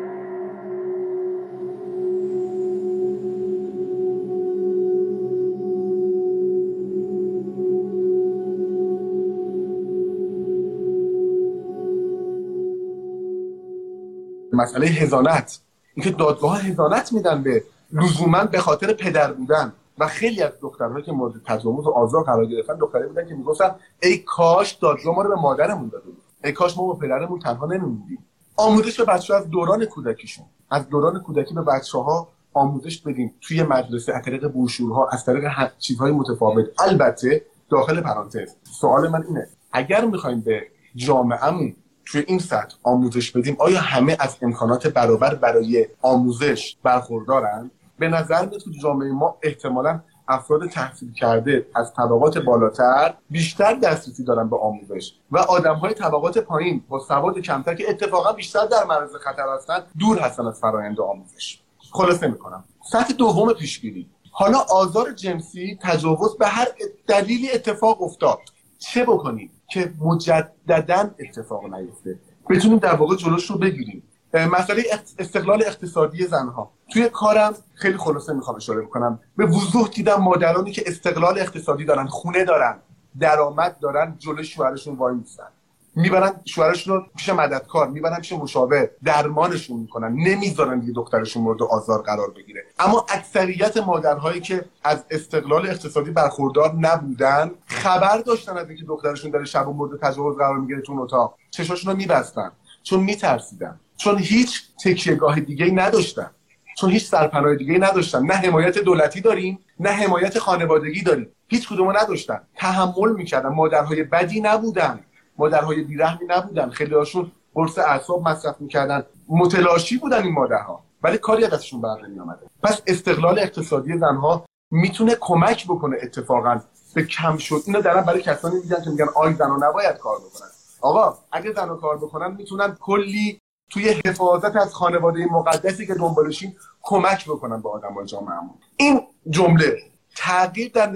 مسئله 14.61 14.87
هزانت 14.87 15.59
اینکه 15.95 16.11
دادگاه 16.11 16.61
هزانت 16.61 17.13
میدن 17.13 17.43
به 17.43 17.63
لزوما 17.93 18.43
به 18.43 18.59
خاطر 18.59 18.93
پدر 18.93 19.33
بودن. 19.33 19.73
و 19.99 20.07
خیلی 20.07 20.41
از 20.41 20.51
دخترهایی 20.61 21.03
که 21.03 21.11
مورد 21.11 21.33
تجاوز 21.45 21.87
و 21.87 21.89
آزار 21.89 22.23
قرار 22.23 22.45
گرفتن 22.45 22.77
دختری 22.77 23.07
بودن 23.07 23.27
که 23.27 23.35
می‌گفتن 23.35 23.75
ای 24.03 24.17
کاش 24.17 24.71
دادگاه 24.71 25.15
ما 25.15 25.21
رو 25.21 25.29
به 25.29 25.41
مادرمون 25.41 25.89
داده 25.89 26.05
بود 26.05 26.21
ای 26.43 26.51
کاش 26.51 26.77
ما 26.77 26.93
به 26.93 27.07
پدرمون 27.07 27.39
تنها 27.39 27.65
نمیموندیم 27.65 28.25
آموزش 28.55 28.99
به 28.99 29.05
بچه 29.05 29.35
از 29.35 29.49
دوران 29.49 29.85
کودکیشون. 29.85 30.45
از 30.71 30.89
دوران 30.89 31.19
کودکی 31.19 31.53
به 31.53 31.61
بچه 31.61 31.97
ها 31.97 32.27
آموزش 32.53 33.01
بدیم. 33.01 33.33
توی 33.41 33.63
مدرسه 33.63 34.13
از 34.13 34.23
طریق 34.23 34.47
بروشورها 34.47 35.09
از 35.11 35.25
طریق 35.25 35.43
چیزهای 35.79 36.11
متفاوت. 36.11 36.65
البته 36.79 37.45
داخل 37.69 38.01
پرانتز 38.01 38.55
سوال 38.81 39.07
من 39.07 39.23
اینه. 39.27 39.47
اگر 39.71 40.05
می‌خوایم 40.05 40.41
به 40.41 40.67
جامعهمون 40.95 41.75
توی 42.05 42.23
این 42.27 42.39
سطح 42.39 42.75
آموزش 42.83 43.31
بدیم 43.31 43.55
آیا 43.59 43.79
همه 43.79 44.17
از 44.19 44.37
امکانات 44.41 44.87
برابر 44.87 45.35
برای 45.35 45.87
آموزش 46.01 46.77
برخوردارن؟ 46.83 47.71
به 47.99 48.07
نظر 48.07 48.45
میاد 48.45 48.63
که 48.63 48.71
جامعه 48.83 49.11
ما 49.11 49.37
احتمالا 49.43 50.01
افراد 50.27 50.69
تحصیل 50.69 51.13
کرده 51.13 51.67
از 51.75 51.93
طبقات 51.93 52.37
بالاتر 52.37 53.13
بیشتر 53.29 53.73
دسترسی 53.73 54.23
دارن 54.23 54.49
به 54.49 54.57
آموزش 54.57 55.13
و 55.31 55.37
آدم 55.37 55.75
های 55.75 55.93
طبقات 55.93 56.37
پایین 56.37 56.83
با 56.89 56.99
سواد 56.99 57.39
کمتر 57.39 57.75
که 57.75 57.89
اتفاقا 57.89 58.31
بیشتر 58.31 58.65
در 58.65 58.83
معرض 58.83 59.15
خطر 59.15 59.55
هستن 59.55 59.79
دور 59.99 60.19
هستن 60.19 60.47
از 60.47 60.59
فرایند 60.59 60.99
آموزش. 60.99 61.59
خلاصه 61.91 62.27
می‌کنم. 62.27 62.63
سطح 62.91 63.13
دوم 63.13 63.53
پیشگیری. 63.53 64.09
حالا 64.31 64.57
آزار 64.57 65.11
جنسی 65.11 65.79
تجاوز 65.81 66.37
به 66.37 66.47
هر 66.47 66.67
دلیلی 67.07 67.51
اتفاق 67.51 68.01
افتاد. 68.01 68.39
چه 68.81 69.03
بکنیم 69.03 69.51
که 69.67 69.93
مجددا 69.99 71.09
اتفاق 71.19 71.73
نیفته؟ 71.73 72.19
بتونیم 72.49 72.77
در 72.77 72.95
واقع 72.95 73.15
جلوش 73.15 73.45
رو 73.51 73.57
بگیریم. 73.57 74.03
مسئله 74.33 74.83
استقلال 75.19 75.63
اقتصادی 75.67 76.25
زنها. 76.27 76.71
توی 76.89 77.09
کارم 77.09 77.53
خیلی 77.73 77.97
خلاصه 77.97 78.33
می‌خوام 78.33 78.57
اشاره 78.57 78.81
بکنم. 78.81 79.19
به 79.37 79.45
وضوح 79.45 79.87
دیدم 79.87 80.15
مادرانی 80.15 80.71
که 80.71 80.83
استقلال 80.85 81.39
اقتصادی 81.39 81.85
دارن 81.85 82.07
خونه 82.07 82.45
دارن 82.45 82.79
درآمد 83.19 83.79
دارن 83.79 84.15
جلوی 84.19 84.43
شوهرشون 84.43 84.95
وای 84.95 85.15
میستن 85.15 85.47
می‌برن 85.95 86.31
شوهرشون 86.45 86.95
رو 86.95 87.05
پیش 87.17 87.29
مددکار 87.29 87.87
می‌برن 87.87 88.19
پیش 88.19 88.33
مشاور 88.33 88.89
درمانشون 89.03 89.79
می‌کنن. 89.79 90.13
نمی‌ذارن 90.13 90.79
دیگه 90.79 90.93
دخترشون 90.93 91.43
مورد 91.43 91.63
آزار 91.63 92.01
قرار 92.01 92.31
بگیره. 92.31 92.63
اما 92.79 93.05
اکثریت 93.09 93.77
مادرهایی 93.77 94.41
که 94.41 94.65
از 94.83 95.05
استقلال 95.11 95.67
اقتصادی 95.69 96.11
برخوردار 96.11 96.75
نبودن 96.75 97.51
خبر 97.65 98.17
داشتن 98.17 98.57
از 98.57 98.69
اینکه 98.69 98.85
دخترشون 98.85 99.31
داره 99.31 99.45
شب 99.45 99.67
و 99.67 99.73
مورد 99.73 99.99
تجاوز 100.01 100.37
قرار 100.37 100.57
می‌گیره 100.57 100.81
تو 100.81 100.99
اتاق. 100.99 101.35
چشاشون 101.51 101.91
رو 101.91 101.97
میبستن. 101.97 102.51
چون 102.83 102.99
میترسیدن. 102.99 103.79
چون 103.97 104.17
هیچ 104.17 104.63
تکیهگاه 104.83 105.39
دیگه 105.39 105.65
نداشتن. 105.65 106.31
چون 106.77 106.89
هیچ 106.89 107.05
سرپناه 107.05 107.55
دیگه 107.55 107.77
نداشتن. 107.77 108.25
نه 108.25 108.33
حمایت 108.33 108.77
دولتی 108.77 109.21
داریم 109.21 109.59
نه 109.79 109.89
حمایت 109.89 110.39
خانوادگی 110.39 111.01
داریم. 111.03 111.27
هیچ 111.47 111.69
کدومو 111.69 111.91
نداشتن. 111.91 112.41
تحمل 112.55 113.11
می‌کردن. 113.11 113.49
مادرهای 113.49 114.03
بدی 114.03 114.41
نبودن. 114.41 114.99
مادرهای 115.41 115.81
بیرحمی 115.81 116.25
نبودن. 116.27 116.69
خیلی 116.69 116.95
هاشون 116.95 117.31
قرص 117.53 117.77
اعصاب 117.77 118.27
مصرف 118.27 118.55
می‌کردن. 118.61 119.03
متلاشی 119.29 119.97
بودن 119.97 120.23
این 120.23 120.33
مادرها. 120.33 120.83
ولی 121.03 121.17
کاری 121.17 121.45
ازشون 121.45 121.81
بر 121.81 122.07
نمیآمده. 122.07 122.39
پس 122.63 122.81
استقلال 122.87 123.39
اقتصادی 123.39 123.97
زنها 123.97 124.45
می‌تونه 124.71 125.15
کمک 125.19 125.65
بکنه 125.65 125.97
اتفاقا 126.01 126.61
به 126.95 127.03
کم 127.03 127.37
شد. 127.37 127.61
اینو 127.65 127.81
دارن 127.81 128.01
برای 128.01 128.21
کسانی 128.21 128.55
میگن 128.55 128.81
که 128.83 128.89
میگن 128.89 129.07
آی 129.15 129.33
زنها 129.33 129.57
نباید 129.69 129.97
کار 129.97 130.17
بکنن. 130.17 130.49
آقا 130.81 131.17
اگه 131.31 131.53
زنها 131.53 131.75
کار 131.75 131.97
بکنن 131.97 132.35
می‌تونن 132.35 132.77
کلی 132.79 133.39
توی 133.69 134.01
حفاظت 134.05 134.55
از 134.55 134.73
خانواده 134.73 135.25
مقدسی 135.31 135.87
که 135.87 135.93
دنبالشیم 135.93 136.55
کمک 136.81 137.25
بکنن 137.25 137.61
به 137.61 137.69
آدمای 137.69 138.05
جامعهمون 138.05 138.55
این 138.77 139.01
جمله 139.29 139.77
تغییر 140.15 140.71
در 140.71 140.89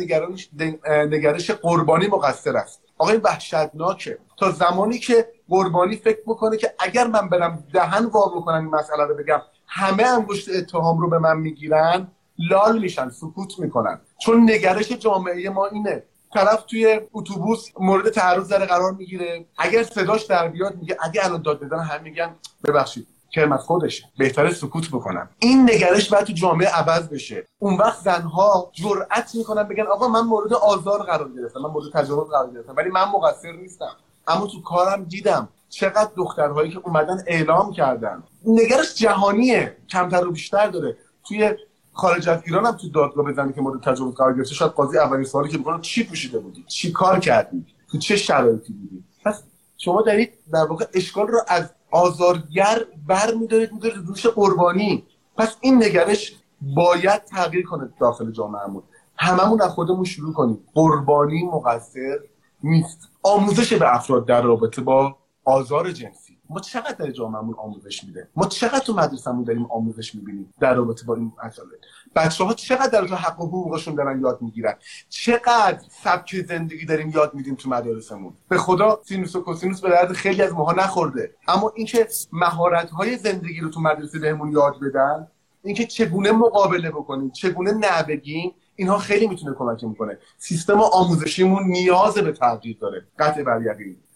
نگرش 1.06 1.52
قربانی 1.52 2.08
مقصر 2.08 2.58
است. 2.58 2.82
آقا 2.98 3.12
این 3.12 3.22
وحشتناکه. 3.24 4.18
تا 4.38 4.52
زمانی 4.52 5.00
که 5.00 5.28
قربانی 5.50 5.96
فکر 5.96 6.22
بکنه 6.28 6.58
که 6.58 6.74
اگر 6.80 7.08
من 7.08 7.30
برم 7.30 7.64
دهن 7.74 8.06
وا 8.06 8.26
بکنم 8.26 8.56
این 8.56 8.76
مسئله 8.76 9.04
رو 9.04 9.16
بگم 9.16 9.42
همه 9.68 10.04
انگشت 10.04 10.50
اتهام 10.50 11.00
رو 11.00 11.10
به 11.10 11.20
من 11.20 11.38
می‌گیرن 11.38 12.08
لال 12.40 12.80
میشن 12.80 13.10
سکوت 13.10 13.60
می‌کنن. 13.60 14.02
چون 14.18 14.52
نگرش 14.52 14.92
جامعه 14.92 15.50
ما 15.50 15.66
اینه. 15.66 16.04
طرف 16.34 16.64
توی 16.64 17.00
اتوبوس 17.14 17.68
مورد 17.80 18.10
تعرض 18.10 18.48
در 18.48 18.66
قرار 18.66 18.92
می‌گیره. 18.92 19.46
اگر 19.58 19.84
صداش 19.84 20.24
در 20.24 20.48
بیاد 20.48 20.76
میگه 20.76 20.98
اگه 21.02 21.26
الان 21.26 21.42
داد 21.42 21.64
بزنن 21.64 21.84
هم 21.84 22.04
میگن 22.04 22.36
ببخشید. 22.64 23.08
کرم 23.36 23.52
از 23.52 23.60
خودشه. 23.60 24.04
بهتره 24.18 24.54
سکوت 24.54 24.88
بکنم. 24.90 25.30
این 25.40 25.70
نگرش 25.70 26.10
باید 26.10 26.26
تو 26.26 26.34
جامعه 26.34 26.68
عوض 26.68 27.08
بشه. 27.08 27.48
اون 27.60 27.78
وقت 27.78 28.00
زنها 28.04 28.72
جرأت 28.74 29.36
می‌کنن 29.36 29.64
بگن 29.64 29.84
آقا 29.84 30.08
من 30.08 30.22
مورد 30.22 30.54
آزار 30.54 31.04
قرار 31.04 31.30
گرفتم 31.30 31.60
من 31.60 31.70
مورد 31.70 31.92
تجاوز 31.94 32.30
قرار 32.30 32.52
گرفتم 32.52 32.76
ولی 32.78 32.90
من 32.90 33.04
مقصر 33.04 33.52
نیستم. 33.52 33.96
اما 34.28 34.48
تو 34.48 34.62
کارم 34.62 35.04
دیدم 35.04 35.50
چقدر 35.70 36.10
دخترهایی 36.16 36.72
که 36.72 36.80
اومدن 36.84 37.24
اعلام 37.28 37.72
کردن. 37.72 38.24
نگرش 38.46 38.96
جهانیه. 38.96 39.78
کمتر 39.90 40.28
و 40.28 40.32
بیشتر 40.32 40.68
داره. 40.68 40.98
توی 41.28 41.56
خارج 41.94 42.30
از 42.30 42.40
ایران 42.46 42.66
هم 42.66 42.72
تو 42.72 42.90
دادگاه 42.90 43.26
بزنی 43.26 43.54
که 43.54 43.62
مورد 43.62 43.84
تجاوز 43.84 44.16
قرار 44.16 44.34
گرفته 44.34 44.54
شاید 44.54 44.72
قاضی 44.72 44.98
اولین 44.98 45.24
سوالی 45.24 45.50
که 45.50 45.58
می‌کنه 45.58 45.82
چی 45.82 46.04
پوشیده 46.04 46.40
بودی؟ 46.40 46.64
چی 46.68 46.92
کار 46.92 47.20
کردی؟ 47.20 47.66
تو 47.92 47.98
چه 47.98 48.16
شرایطی 48.16 48.74
بودی؟ 48.74 49.04
پس 49.26 49.44
شما 49.78 50.02
دارید 50.02 50.34
در 50.54 50.66
واقع 50.66 50.86
اشکال 50.94 51.28
رو 51.28 51.40
از 51.48 51.70
آزارگر 51.96 52.86
بر 53.08 53.34
میدارید 53.34 53.74
میدارید 53.74 54.08
روش 54.08 54.26
قربانی. 54.26 55.04
پس 55.38 55.56
این 55.62 55.84
نگرش 55.84 56.36
باید 56.62 57.24
تغییر 57.24 57.66
کنه 57.66 57.90
داخل 58.00 58.32
جامعهمون 58.32 58.84
هممون 59.18 59.62
از 59.62 59.72
خودمون 59.72 60.04
شروع 60.04 60.34
کنیم. 60.34 60.60
قربانی 60.74 61.44
مقصر 61.44 62.20
نیست. 62.64 63.00
آموزش 63.24 63.74
به 63.74 63.96
افراد 63.96 64.26
در 64.26 64.42
رابطه 64.42 64.82
با 64.82 65.16
آزار 65.46 65.92
جنسی. 65.92 66.38
ما 66.50 66.60
چقدر 66.60 66.96
در 66.96 67.12
جامعهمون 67.12 67.56
آموزش 67.58 68.04
میده 68.04 68.28
ما 68.36 68.46
چقدر 68.46 68.80
تو 68.80 68.94
مدرسهمون 68.94 69.44
داریم 69.44 69.66
آموزش 69.66 70.16
می‌بینیم 70.16 70.54
در 70.60 70.74
رابطه 70.74 71.06
با 71.06 71.16
این 71.16 71.32
مسائل 71.46 71.68
بچه 72.16 72.44
ها 72.44 72.54
چقدر 72.54 73.02
در 73.02 73.16
حق 73.16 73.42
و 73.42 73.48
حقوقشون 73.48 73.96
دارن 73.96 74.22
یاد 74.22 74.42
می‌گیرن؟ 74.42 74.74
چقدر 75.10 75.80
سبک 76.04 76.36
زندگی 76.48 76.86
داریم 76.86 77.10
یاد 77.10 77.34
میدیم 77.34 77.56
تو 77.56 77.70
مدارسمون؟ 77.70 78.34
به 78.50 78.58
خدا 78.58 79.00
سینوس 79.04 79.36
و 79.36 79.42
کوسینوس 79.42 79.82
به 79.82 79.90
درد 79.90 80.14
خیلی 80.14 80.42
از 80.42 80.54
ماها 80.54 80.72
نخورده. 80.72 81.36
اما 81.48 81.74
اینکه 81.76 82.08
مهارت 82.32 82.90
های 82.90 83.18
زندگی 83.18 83.60
رو 83.60 83.70
تو 83.70 83.82
مدرسه 83.82 84.20
بهمون 84.20 84.52
یاد 84.52 84.76
بدن 84.80 85.28
اینکه 85.64 85.86
چگونه 85.86 86.32
مقابله 86.32 86.92
بکنیم 86.92 87.32
چگونه 87.32 87.72
نبگیم 87.72 88.52
اینها 88.76 88.98
خیلی 88.98 89.28
می‌تونه 89.28 89.56
کمک 89.58 89.84
می‌کنه. 89.84 90.18
سیستم 90.38 90.82
آموزشیمون 90.82 91.64
نیاز 91.64 92.14
به 92.14 92.32
تغییر 92.32 92.78
داره. 92.82 93.08
قطع 93.20 93.44
بر 93.44 93.60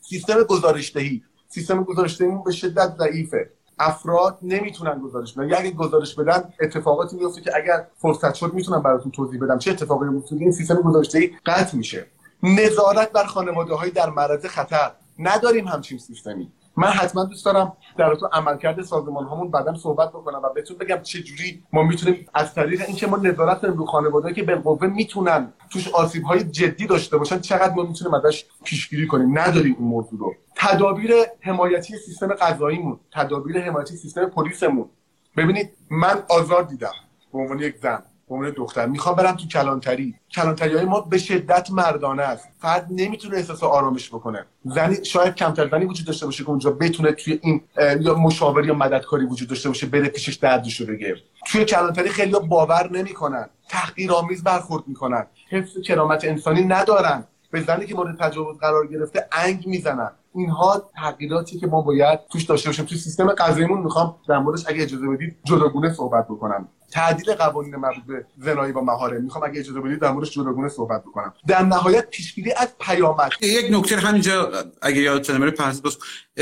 سیستم 0.01 0.43
گزارشدهی. 0.43 1.23
سیستم 1.47 1.83
گزارشدهیمون 1.83 2.43
به 2.43 2.51
شدت 2.51 2.95
ضعیفه. 2.99 3.49
افراد 3.79 4.37
نمی‌تونن 4.41 4.99
گزارش 4.99 5.33
بدن. 5.33 5.53
اگه 5.53 5.71
گزارش 5.71 6.15
بدن 6.15 6.53
اتفاقاتی 6.59 7.17
میفته 7.17 7.41
که 7.41 7.51
اگر 7.55 7.87
فرصت 7.97 8.33
شد 8.33 8.53
می‌تونم 8.53 8.83
براتون 8.83 9.11
توضیح 9.11 9.41
بدم 9.41 9.57
چه 9.57 9.71
اتفاقی 9.71 10.09
میفته. 10.09 10.35
این 10.35 10.51
سیستم 10.51 10.75
گزارشدهی 10.75 11.31
قطع 11.45 11.77
میشه. 11.77 12.05
نظارت 12.43 13.11
بر 13.11 13.23
خانواده 13.23 13.73
های 13.73 13.91
در 13.91 14.09
معرض 14.09 14.45
خطر. 14.45 14.91
نداریم 15.19 15.67
همچین 15.67 15.97
سیستمی. 15.97 16.51
من 16.79 16.87
حتما 16.87 17.23
دوست 17.23 17.45
دارم 17.45 17.73
در 17.97 18.15
تو 18.15 18.29
عملکرد 18.33 18.81
سازمان 18.81 19.25
هامون 19.25 19.51
بعدا 19.51 19.73
صحبت 19.73 20.09
بکنم 20.09 20.41
و 20.43 20.49
بهتون 20.55 20.77
بگم 20.77 21.01
چه 21.01 21.23
جوری 21.23 21.63
ما 21.73 21.83
می‌تونیم 21.83 22.25
از 22.33 22.53
طریق 22.53 22.81
اینکه 22.87 23.07
ما 23.07 23.17
نظارت 23.17 23.63
رو 23.63 23.85
خانواده 23.85 24.33
که 24.33 24.43
بالقوه 24.43 24.87
می‌تونن 24.87 25.53
توش 25.69 25.87
آسیب 25.87 26.23
های 26.23 26.43
جدی 26.43 26.87
داشته 26.87 27.17
باشن 27.17 27.39
چقدر 27.39 27.73
ما 27.73 27.83
می‌تونیم 27.83 28.13
ازش 28.13 28.45
پیشگیری 28.63 29.07
کنیم؟ 29.07 29.39
نداریم 29.39 29.75
اون 29.79 29.87
موضوع 29.87 30.19
رو. 30.19 30.35
تدابیر 30.55 31.11
حمایتی 31.39 31.97
سیستم 31.97 32.27
قضاییمون 32.27 32.99
تدابیر 33.11 33.61
حمایتی 33.61 33.97
سیستم 33.97 34.25
پلیسمون. 34.25 34.89
ببینید 35.37 35.69
من 35.89 36.23
آزار 36.29 36.63
دیدم. 36.63 36.91
به 37.33 37.39
عنوان 37.39 37.59
یک 37.59 37.75
زن. 37.77 38.03
عنوان 38.29 38.53
دختر 38.57 38.85
می‌خوام 38.85 39.15
برم 39.15 39.35
تو 39.35 39.47
کلانتری. 39.47 40.15
کلانتری 40.35 40.75
های 40.75 40.85
ما 40.85 41.01
به 41.01 41.17
شدت 41.17 41.71
مردانه 41.71 42.23
است. 42.23 42.47
فرد 42.59 42.87
نمی‌تونه 42.91 43.37
احساس 43.37 43.63
آرامش 43.63 44.09
بکنه. 44.09 44.45
زنی 44.65 45.05
شاید 45.05 45.35
کمتر 45.35 45.69
زنی 45.69 45.85
وجود 45.85 46.07
داشته 46.07 46.25
باشه 46.25 46.43
که 46.43 46.49
اونجا 46.49 46.71
بتونه 46.71 47.11
توی 47.11 47.39
این 47.41 47.61
یا 47.99 48.13
مشاوری 48.13 48.67
یا 48.67 48.73
مددکاری 48.73 49.25
وجود 49.25 49.49
داشته 49.49 49.69
باشه 49.69 49.87
بره 49.87 50.09
پیشش 50.09 50.35
دردشو 50.35 50.85
بگه. 50.85 51.15
توی 51.45 51.65
کلانتری 51.65 52.09
خیلی 52.09 52.35
باور 52.49 52.91
نمی‌کنن. 52.91 53.49
تحقیرآمیز 53.69 54.43
برخورد 54.43 54.83
می‌کنن. 54.87 55.25
حفظ 55.49 55.77
کرامت 55.85 56.25
انسانی 56.25 56.61
ندارن. 56.61 57.23
به 57.51 57.61
زنی 57.61 57.85
که 57.85 57.95
مورد 57.95 58.17
تجاوز 58.19 58.57
قرار 58.57 58.87
گرفته 58.87 59.27
انگ 59.31 59.67
می‌زنن. 59.67 60.11
اینها 60.35 60.89
تغییراتی 60.95 61.59
که 61.59 61.67
ما 61.67 61.81
باید 61.81 62.19
توش 62.31 62.43
داشته 62.43 62.69
باشیم. 62.69 62.85
توی 62.85 62.97
سیستم 62.97 63.29
قضاییمون 63.29 63.81
می‌خوام 63.81 64.15
در 64.29 64.39
موردش 64.39 64.63
اگه 64.67 64.83
اجازه 64.83 65.07
بدید 65.07 65.37
جداگونه 65.43 65.93
صحبت 65.93 66.25
بکنم. 66.27 66.67
تعدیل 66.91 67.33
قوانین 67.33 67.75
مربوط 67.75 68.03
به 68.03 68.25
زنایی 68.37 68.71
با 68.71 68.81
مهارم 68.81 69.23
می‌خوام 69.23 69.43
اگه 69.43 69.59
اجازه 69.59 69.81
بدید 69.81 69.99
در 69.99 70.11
موردش 70.11 70.31
جداگونه 70.31 70.69
صحبت 70.69 71.01
بکنم. 71.01 71.33
در 71.47 71.63
نهایت 71.63 72.09
پیشگیری 72.09 72.51
از 72.51 72.67
پیامد. 72.79 73.31
یک 73.41 73.65
نکته 73.71 73.97
همینجا 73.97 74.51
اگه 74.81 75.01
یادتون 75.01 75.35
نمیره 75.35 75.51
پس 75.51 75.81
بس 75.81 75.97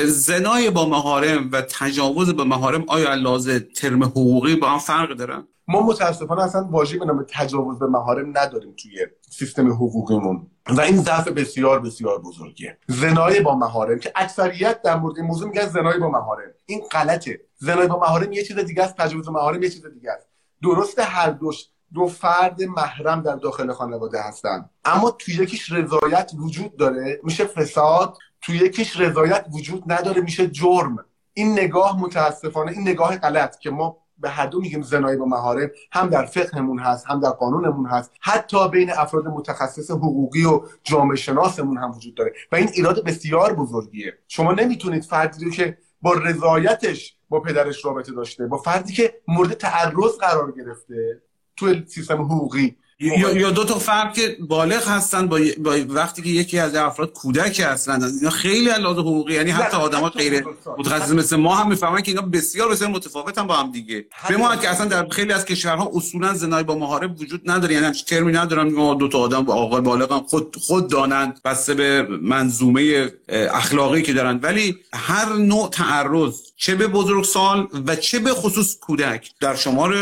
زنای 0.06 0.70
با 0.70 0.90
مهارم 0.90 1.50
و 1.52 1.62
تجاوز 1.62 2.36
با 2.36 2.44
مهارم 2.44 2.86
آیا 2.88 3.14
لازم 3.14 3.60
ترم 3.60 4.04
حقوقی 4.04 4.56
با 4.56 4.70
هم 4.70 4.80
فرق 4.80 5.14
دارن 5.18 5.48
ما 5.68 5.82
متاسفانه 5.82 6.44
اصلا 6.44 6.68
واژه 6.72 7.00
به 7.00 7.06
نام 7.06 7.26
تجاوز 7.30 7.80
به 7.80 7.88
مهارم 7.88 8.38
نداریم 8.38 8.74
توی 8.78 9.08
سیستم 9.30 9.72
حقوقیمون. 9.72 10.48
و 10.70 10.82
این 10.82 10.98
ضعف 10.98 11.28
بسیار 11.28 11.80
بسیار 11.80 12.22
بزرگیه. 12.22 12.78
زنای 12.88 13.40
با 13.40 13.56
مهارم 13.56 14.00
که 14.00 14.12
اکثریت 14.16 14.82
در 14.82 14.96
مورد 14.96 15.18
این 15.18 15.26
موضوع 15.26 15.50
میگن 15.50 15.66
زنای 15.66 16.00
با 16.00 16.10
مهارم 16.10 16.50
این 16.66 16.82
غلطه. 16.92 17.42
زنای 17.58 17.88
با 17.88 18.00
مهارم 18.00 18.32
یه 18.32 18.44
چیز 18.44 18.60
دیگه 18.60 18.84
است 18.84 18.98
تجاوز 18.98 19.30
مهارم 19.30 19.64
یه 19.64 19.70
چیز 19.70 19.86
دیگه 19.86 20.12
است. 20.12 20.27
درسته 20.64 21.04
هر 21.04 21.30
دوش 21.30 21.66
دو 21.94 22.08
فرد 22.08 22.64
محرم 22.64 23.22
در 23.22 23.36
داخل 23.36 23.72
خانواده 23.72 24.22
هستن. 24.22 24.70
اما 24.86 25.12
توی 25.12 25.34
یکیش 25.34 25.72
رضایت 25.72 26.32
وجود 26.40 26.76
داره. 26.78 27.20
میشه 27.24 27.46
فساد. 27.46 28.18
توی 28.42 28.58
یکیش 28.58 29.00
رضایت 29.00 29.46
وجود 29.54 29.84
نداره. 29.92 30.22
میشه 30.22 30.48
جرم. 30.48 30.98
این 31.34 31.52
نگاه 31.52 32.02
متاسفانه 32.02 32.72
این 32.72 32.82
نگاه 32.82 33.18
غلط 33.18 33.60
که 33.60 33.70
ما 33.70 33.98
به 34.18 34.30
هر 34.30 34.46
دو 34.46 34.62
میگیم 34.62 34.82
زنایی 34.82 35.18
با 35.18 35.26
مهارم 35.26 35.70
هم 35.92 36.10
در 36.10 36.26
فقهمون 36.26 36.80
هست 36.80 37.08
هم 37.08 37.20
در 37.20 37.30
قانونمون 37.30 37.86
هست. 37.86 38.12
حتی 38.22 38.70
بین 38.70 38.92
افراد 38.92 39.28
متخصص 39.28 39.92
حقوقی 39.92 40.46
و 40.46 40.62
جامعه 40.84 41.16
شناسمون 41.16 41.78
هم 41.78 41.92
وجود 41.92 42.16
داره. 42.16 42.34
و 42.52 42.56
این 42.56 42.70
ایراد 42.74 43.04
بسیار 43.04 43.54
بزرگیه. 43.54 44.14
شما 44.28 44.52
نمی‌تونید 44.52 45.04
فردی 45.04 45.46
رو 45.46 45.52
که 45.52 45.78
با 46.02 46.14
رضایتش 46.14 47.18
با 47.30 47.40
پدرش 47.40 47.86
رابطه 47.86 48.12
داشته 48.12 48.48
با 48.48 48.58
فردی 48.58 48.94
که 48.94 49.22
مورد 49.28 49.54
تعرض 49.54 50.18
قرار 50.20 50.52
گرفته 50.52 51.22
تو 51.56 51.86
سیستم 51.86 52.22
حقوقی. 52.22 52.78
یا, 53.00 53.38
یا 53.38 53.52
دو 53.52 53.64
تا 53.64 53.80
فرد 53.80 54.14
که 54.14 54.38
بالغ 54.40 54.88
هستن 54.88 55.28
با, 55.28 55.40
با 55.58 55.78
وقتی 55.88 56.22
که 56.22 56.30
یکی 56.30 56.60
از 56.60 56.76
افراد 56.76 57.14
کودک 57.14 57.60
هستن 57.60 58.04
اینا 58.04 58.30
خیلی 58.30 58.70
علاوه 58.70 59.00
حقوقی 59.00 59.34
یعنی 59.34 59.52
حتی 59.52 59.78
آدما 59.78 60.10
غیر 60.10 60.44
متخصص 60.78 61.12
مثل 61.12 61.36
ما 61.36 61.56
هم 61.56 61.70
می‌فهمن 61.70 62.02
که 62.02 62.12
اینا 62.12 62.22
بسیار 62.22 62.70
بسیار 62.72 62.90
متفاوتن 62.90 63.48
با 63.48 63.56
هم 63.56 63.72
دیگه. 63.72 64.06
به 64.30 64.38
ما 64.38 64.56
که 64.56 64.70
اصلا 64.70 64.86
در 64.86 65.08
خیلی 65.10 65.34
از 65.34 65.46
کشورها 65.46 65.92
اصولا 65.94 66.34
زنای 66.34 66.64
با 66.64 66.76
محارم 66.76 67.16
وجود 67.20 67.42
نداره 67.46 67.74
یعنی 67.74 67.86
همچین 67.86 68.06
ترمی 68.06 68.32
ندارن 68.32 68.98
دو 68.98 69.08
تا 69.08 69.20
آدم 69.20 69.42
با 69.42 69.54
آقای 69.54 69.82
بالغ 69.82 70.28
خود 70.28 70.56
خود 70.62 70.90
دانند 70.90 71.42
بسته 71.46 71.74
به 71.74 72.08
منظومه 72.22 73.12
اخلاقی 73.30 74.02
که 74.02 74.14
دارن 74.14 74.40
ولی 74.44 74.78
هر 74.94 75.34
نوع 75.34 75.70
تعرض 75.70 76.42
چه 76.58 76.76
به 76.76 76.88
بزرگسال 76.88 77.68
و 77.88 77.96
چه 77.96 78.20
به 78.20 78.34
خصوص 78.34 78.78
کودک 78.80 79.32
در 79.40 79.56
شمار 79.56 79.96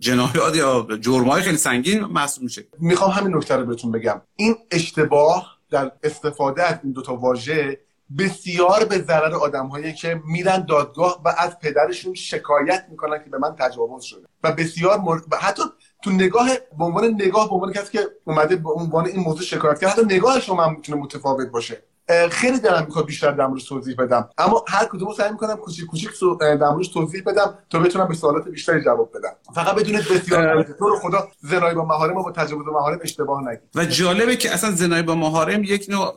جنایات 0.00 0.56
یا 0.56 0.86
جرمای 1.00 1.42
خیلی 1.42 1.56
سنگین 1.56 2.04
محسوب 2.36 2.44
میشه. 2.44 2.66
می‌خوام 2.78 3.10
همین 3.10 3.36
نکته 3.36 3.56
رو 3.56 3.66
بهتون 3.66 3.92
بگم. 3.92 4.22
این 4.36 4.56
اشتباه 4.70 5.58
در 5.70 5.92
استفاده 6.02 6.62
از 6.62 6.78
این 6.82 6.92
دوتا 6.92 7.16
واژه 7.16 7.80
بسیار 8.18 8.84
به 8.84 8.98
ضرر 8.98 9.34
آدمهایی 9.34 9.92
که 9.92 10.22
میرن 10.24 10.66
دادگاه 10.66 11.22
و 11.24 11.34
از 11.38 11.58
پدرشون 11.58 12.14
شکایت 12.14 12.86
می‌کنن 12.90 13.24
که 13.24 13.30
به 13.30 13.38
من 13.38 13.56
تجاوز 13.58 14.04
شده. 14.04 14.26
و 14.44 14.52
بسیار 14.52 14.98
مر... 14.98 15.18
حتی 15.40 15.62
تو 16.02 16.10
نگاه 16.10 16.48
به 16.78 16.84
عنوان 16.84 17.04
نگاه 17.04 17.48
به 17.48 17.54
عنوان 17.54 17.72
کسی 17.72 17.92
که 17.92 18.06
اومده 18.24 18.56
به 18.56 18.72
عنوان 18.72 19.06
این 19.06 19.20
موضوع 19.20 19.42
شکایت 19.42 19.80
کرد 19.80 19.90
حتی 19.90 20.04
نگاه 20.04 20.40
شما 20.40 20.64
هم 20.64 20.72
می‌تونه 20.72 21.02
متفاوت 21.02 21.48
باشه. 21.48 21.82
خیلی 22.30 22.60
دارم 22.60 22.84
می‌خواد 22.84 23.06
بیشتر 23.06 23.32
در 23.32 23.46
موردش 23.46 23.64
توضیح 23.64 23.94
بدم. 23.98 24.28
اما 24.38 24.64
هر 24.68 24.84
کدومو 24.84 25.14
سعی 25.14 25.30
می‌کنم 25.30 25.56
کوچیک 25.56 25.86
کوچیک 25.86 26.10
در 26.40 26.68
موردش 26.70 26.88
توضیح 26.88 27.22
بدم 27.26 27.58
تا 27.70 27.78
بتونم 27.78 28.08
به 28.08 28.14
سوالات 28.14 28.48
بیشتری 28.48 28.84
جواب 28.84 29.10
بدم. 29.14 29.32
فقط 29.54 29.74
بدونید 29.74 30.08
بسیار 30.08 30.62
تو 30.62 30.88
رو 30.88 30.98
خدا 30.98 31.28
زنای 31.40 31.74
با 31.74 31.84
محارم 31.84 32.16
و 32.16 32.22
با 32.22 32.32
تجاوز 32.32 32.66
محارم 32.66 32.98
اشتباه 33.02 33.42
نگید. 33.48 33.68
و 33.74 33.84
جالبه 33.84 34.36
که 34.36 34.54
اصلا 34.54 34.70
زنای 34.70 35.02
با 35.02 35.14
محارم 35.14 35.64
یک 35.64 35.86
نوع 35.88 36.14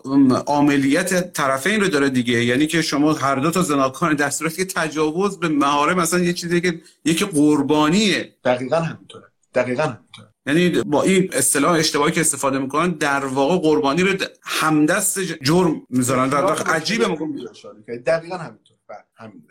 عاملیت 0.47 1.33
طرفین 1.33 1.81
رو 1.81 1.87
داره 1.87 2.09
دیگه. 2.09 2.45
یعنی 2.45 2.67
که 2.67 2.81
شما 2.81 3.13
هر 3.13 3.35
دو 3.35 3.51
تا 3.51 3.61
زناکان 3.61 4.15
در 4.15 4.29
صورتی 4.29 4.65
که 4.65 4.73
تجاوز 4.75 5.39
به 5.39 5.47
محارم 5.47 5.99
اصلا 5.99 6.19
یه 6.19 6.33
چیزی 6.33 6.61
که 6.61 6.81
یک 7.05 7.23
قربانیه. 7.23 8.35
دقیقاً 8.45 8.77
همینطوره. 8.77 9.25
دقیقاً 9.55 9.83
همینطوره. 9.83 10.28
یعنی 10.49 10.83
با 10.83 11.03
این 11.03 11.29
اصطلاح 11.33 11.71
اشتباهی 11.71 12.11
که 12.11 12.21
استفاده 12.21 12.59
می‌کنن 12.59 12.91
در 12.91 13.25
واقع 13.25 13.57
قربانی 13.57 14.01
رو 14.03 14.17
همدست 14.43 15.19
جرم 15.19 15.81
می‌ذارن. 15.89 16.29
در 16.29 16.41
واقع 16.41 16.63
عجیبه. 16.63 17.05
دقیقا 18.05 18.37
همینطور. 18.37 18.77
بله، 18.87 18.97
همین 19.15 19.43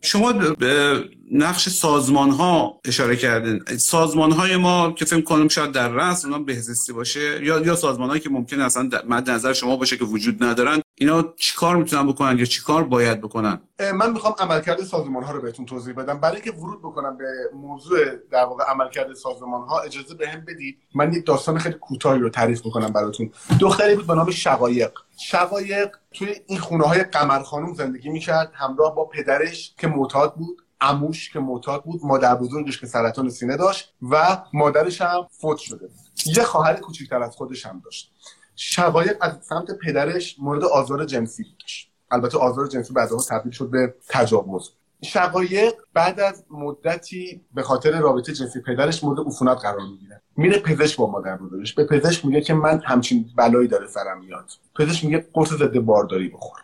شما 0.00 0.32
به 0.32 1.04
نقش 1.32 1.68
سازمان 1.68 2.30
ها 2.30 2.80
اشاره 2.84 3.16
کردین. 3.16 3.64
سازمان 3.78 4.32
های 4.32 4.56
ما 4.56 4.92
که 4.92 5.04
فکر 5.04 5.20
کنم 5.20 5.48
شاید 5.48 5.72
در 5.72 5.88
رأس 5.88 6.24
اونا 6.24 6.38
بهزیستی 6.38 6.92
باشه 6.92 7.44
یا 7.44 7.60
یا 7.60 7.74
سازمان 7.74 8.08
هایی 8.08 8.20
که 8.20 8.30
ممکن 8.30 8.60
اصلا 8.60 8.90
مد 9.08 9.30
نظر 9.30 9.52
شما 9.52 9.76
باشه 9.76 9.96
که 9.96 10.04
وجود 10.04 10.44
ندارن 10.44 10.80
اینا 10.94 11.34
چیکار 11.36 11.76
می‌تونن 11.76 12.06
بکنن 12.06 12.38
یا 12.38 12.44
چیکار 12.44 12.84
باید 12.84 13.20
بکنن؟ 13.20 13.60
من 13.94 14.12
می‌خوام 14.12 14.34
عملکرد 14.38 14.82
سازمان 14.82 15.22
ها 15.22 15.32
رو 15.32 15.40
بهتون 15.40 15.66
توضیح 15.66 15.94
بدم. 15.94 16.20
برای 16.20 16.34
اینکه 16.34 16.52
ورود 16.52 16.78
بکنم 16.78 17.16
به 17.16 17.24
موضوع 17.54 17.98
در 18.30 18.44
واقع 18.44 18.64
عملکرد 18.64 19.14
سازمان 19.14 19.68
ها 19.68 19.80
اجازه 19.80 20.14
بهم 20.14 20.44
بدید 20.44 20.78
من 20.94 21.12
یک 21.12 21.26
داستان 21.26 21.58
خیلی 21.58 21.74
کوتاهی 21.74 22.20
رو 22.20 22.30
تعریف 22.30 22.60
بکنم 22.60 22.92
براتون. 22.92 23.30
دختری 23.60 23.94
بود 23.94 24.06
به 24.06 24.14
نام 24.14 24.30
شقایق. 24.30 24.90
شقایق 25.24 25.96
توی 26.12 26.34
این 26.46 26.58
خونه 26.58 26.84
های 26.84 27.04
قمر 27.04 27.42
خانم 27.42 27.74
زندگی 27.74 28.08
می‌کرد 28.08 28.52
همراه 28.54 28.94
با 28.94 29.04
پدرش 29.04 29.74
که 29.78 29.86
معتاد 29.88 30.34
بود 30.34 30.62
اموش 30.80 31.30
که 31.30 31.40
معتاد 31.40 31.84
بود 31.84 32.00
مادر 32.04 32.34
بزرگش 32.34 32.80
که 32.80 32.86
سرطان 32.86 33.30
سینه 33.30 33.56
داشت 33.56 33.94
و 34.10 34.42
مادرش 34.52 35.00
هم 35.00 35.26
فوت 35.40 35.58
شده. 35.58 35.88
یه 36.26 36.42
خواهر 36.42 36.74
کوچکتر 36.74 37.22
از 37.22 37.36
خودش 37.36 37.66
هم 37.66 37.82
داشت. 37.84 38.12
شقایق 38.56 39.16
از 39.20 39.32
سمت 39.42 39.70
پدرش 39.86 40.36
مورد 40.38 40.64
آزار 40.64 41.04
جنسی 41.04 41.42
بودش 41.42 41.88
البته 42.10 42.38
آزار 42.38 42.66
جنسی 42.66 42.92
بعدها 42.92 43.22
تبدیل 43.30 43.52
شد 43.52 43.70
به 43.70 43.94
تجاوز. 44.08 44.72
شقایق 45.04 45.74
بعد 45.94 46.20
از 46.20 46.44
مدتی 46.50 47.44
به 47.54 47.62
خاطر 47.62 48.00
رابطه 48.00 48.32
جنسی 48.32 48.60
پدرش 48.60 49.04
مورد 49.04 49.20
عفونت 49.26 49.58
قرار 49.58 49.80
می‌گیره. 49.80 50.22
میره 50.36 50.58
پزشک 50.58 50.96
با 50.96 51.10
مادر 51.10 51.36
بزرگش 51.36 51.74
به 51.74 51.84
پزشک 51.84 52.24
میگه 52.24 52.40
که 52.40 52.54
من 52.54 52.82
همچین 52.84 53.30
بلایی 53.36 53.68
داره 53.68 53.86
سرم 53.86 54.20
میاد. 54.20 54.50
پزشک 54.78 55.04
میگه 55.04 55.26
قرص 55.32 55.48
ضد 55.48 55.78
بارداری 55.78 56.28
بخور. 56.28 56.58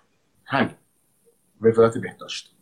همین. 0.45 0.75
وزارت 1.61 1.99
بهداشت. 1.99 2.55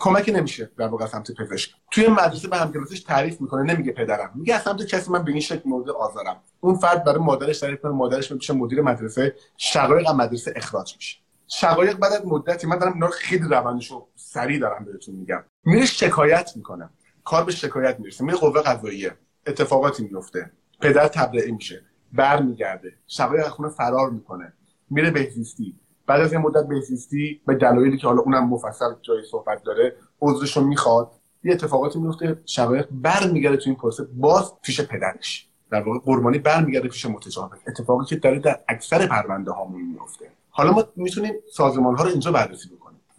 کمکی 0.00 0.32
نمیشه 0.32 0.70
در 0.78 0.86
واقع 0.86 1.06
سمت 1.06 1.32
پزشک. 1.32 1.70
توی 1.90 2.08
مدرسه 2.08 2.48
به 2.48 2.56
همکلاسیش 2.56 3.00
تعریف 3.00 3.40
می‌کنه 3.40 3.62
نمیگه 3.62 3.92
پدرم. 3.92 4.30
میگه 4.34 4.54
از 4.54 4.62
سمت 4.62 4.86
کسی 4.86 5.10
من 5.10 5.24
به 5.24 5.30
این 5.30 5.40
شکل 5.40 5.68
مورد 5.68 5.90
آزارم. 5.90 6.36
اون 6.60 6.74
فرد 6.74 7.04
برای 7.04 7.18
مادرش 7.18 7.60
تعریف 7.60 7.80
کنه 7.80 7.92
مادرش 7.92 8.32
میشه 8.32 8.52
مدیر 8.52 8.80
مدرسه. 8.80 9.34
شقایق 9.56 10.10
مدرسه 10.10 10.52
اخراج 10.56 10.96
میشه. 10.96 11.18
شقایق 11.48 11.98
بعد 11.98 12.12
از 12.12 12.26
مدتی 12.26 12.66
من 12.66 12.78
دارم 12.78 12.92
اینا 12.92 13.06
رو 13.06 13.12
خیلی 13.12 13.44
روندشو 13.44 14.06
سریع 14.32 14.58
دارم 14.58 14.84
بهتون 14.84 15.14
میگم. 15.14 15.44
میره 15.64 15.86
شکایت 15.86 16.52
می‌کنه. 16.56 16.90
کار 17.24 17.44
به 17.44 17.52
شکایت 17.52 18.00
می‌رسه. 18.00 18.24
میره 18.24 18.38
قوه 18.38 18.62
قضاییه. 18.62 19.12
اتفاقاتی 19.46 20.02
میفته. 20.02 20.50
پدر 20.80 21.08
تبرئه 21.08 21.52
میشه. 21.52 21.82
برمیگرده. 22.12 22.92
شقایق 23.06 23.48
خونه 23.48 23.68
فرار 23.68 24.10
می‌کنه. 24.10 24.52
میره 24.90 25.10
بهزیستی. 25.10 25.74
بعد 26.06 26.20
از 26.20 26.32
یه 26.32 26.38
مدت 26.38 26.66
بهزیستی 26.68 27.40
به 27.46 27.54
دلایلی 27.54 27.98
که 27.98 28.06
حالا 28.06 28.20
اونم 28.20 28.48
مفصل 28.48 28.94
جای 29.02 29.22
صحبت 29.30 29.62
داره 29.62 29.96
عذرش 30.20 30.56
رو 30.56 30.64
می‌خواد. 30.64 31.12
یه 31.44 31.52
اتفاقاتی 31.52 31.98
میفته. 31.98 32.40
شقایق 32.46 32.88
برمیگرده 32.90 33.56
تو 33.56 33.70
این 33.70 33.78
پروسه. 33.78 34.04
باز 34.04 34.52
پیش 34.62 34.80
پدرش. 34.80 35.48
در 35.70 35.82
واقع 35.82 35.98
قربانی 35.98 36.38
برمیگرده 36.38 36.88
پیش 36.88 37.06
متجاوز 37.06 37.58
اتفاقی 37.66 38.04
که 38.04 38.16
داره 38.16 38.38
در 38.38 38.60
اکثر 38.68 39.06
پرونده 39.06 39.50
هامون 39.50 39.82
میفته. 39.82 40.30
حالا 40.50 40.72
ما 40.72 40.84
می‌تونیم 40.96 41.34
سازمان 41.52 41.96
ها 41.96 42.04
رو 42.04 42.10
اینجا 42.10 42.32
بررسی 42.32 42.68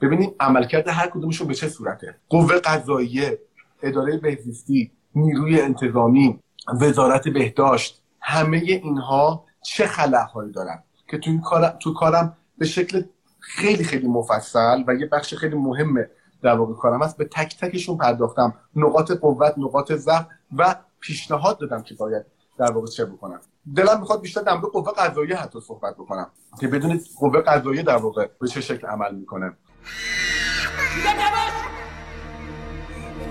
ببینیم 0.02 0.36
عملکرد 0.40 0.88
هر 0.88 1.08
کدومشون 1.08 1.48
به 1.48 1.54
چه 1.54 1.70
صورته. 1.70 2.16
قوه 2.30 2.60
قضاییه 2.60 3.40
اداره 3.82 4.18
بهزیستی 4.18 4.92
نیروی 5.16 5.62
انتظامی 5.62 6.40
وزارت 6.82 7.28
بهداشت 7.28 8.04
همه 8.20 8.58
اینها 8.58 9.46
چه 9.62 9.88
خلاهایی 9.88 10.52
دارن 10.52 10.84
که 11.08 11.18
تو 11.18 11.30
این 11.30 11.42
تو 11.80 11.94
کارم 11.94 12.38
به 12.58 12.66
شکل 12.66 13.04
خیلی 13.40 13.84
خیلی 13.84 14.08
مفصل 14.08 14.84
و 14.88 14.96
یه 14.96 15.06
بخش 15.06 15.34
خیلی 15.34 15.56
مهمه 15.56 16.10
در 16.42 16.56
واقع 16.56 16.74
کارم 16.74 17.02
است 17.02 17.18
به 17.18 17.26
تک 17.26 17.60
تکشون 17.60 17.98
پرداختم. 17.98 18.54
نقاط 18.76 19.12
قوت 19.12 19.54
نقاط 19.58 19.92
ضعف 19.92 20.26
و 20.58 20.76
پیشنهاد 21.00 21.60
دادم 21.60 21.82
که 21.82 21.96
باید 21.96 22.26
در 22.58 22.72
واقع 22.72 22.88
چه 22.88 23.06
بکنم. 23.06 23.40
دلم 23.76 24.00
می‌خواد 24.00 24.22
بیشتر 24.22 24.42
در 24.42 24.54
مورد 24.54 24.66
قوه 24.66 24.92
قضاییه 24.98 25.36
حتی 25.36 25.60
صحبت 25.62 25.96
بکنم 25.96 26.28
که 26.60 26.68
بدونید 26.68 27.02
قوه 27.20 27.42
قضاییه 27.42 27.84
در 27.84 27.98
واقع 27.98 28.28
به 28.42 28.48
چه 28.48 28.62
شکل 28.62 28.88
عمل 28.88 29.16
می‌کنه. 29.16 29.54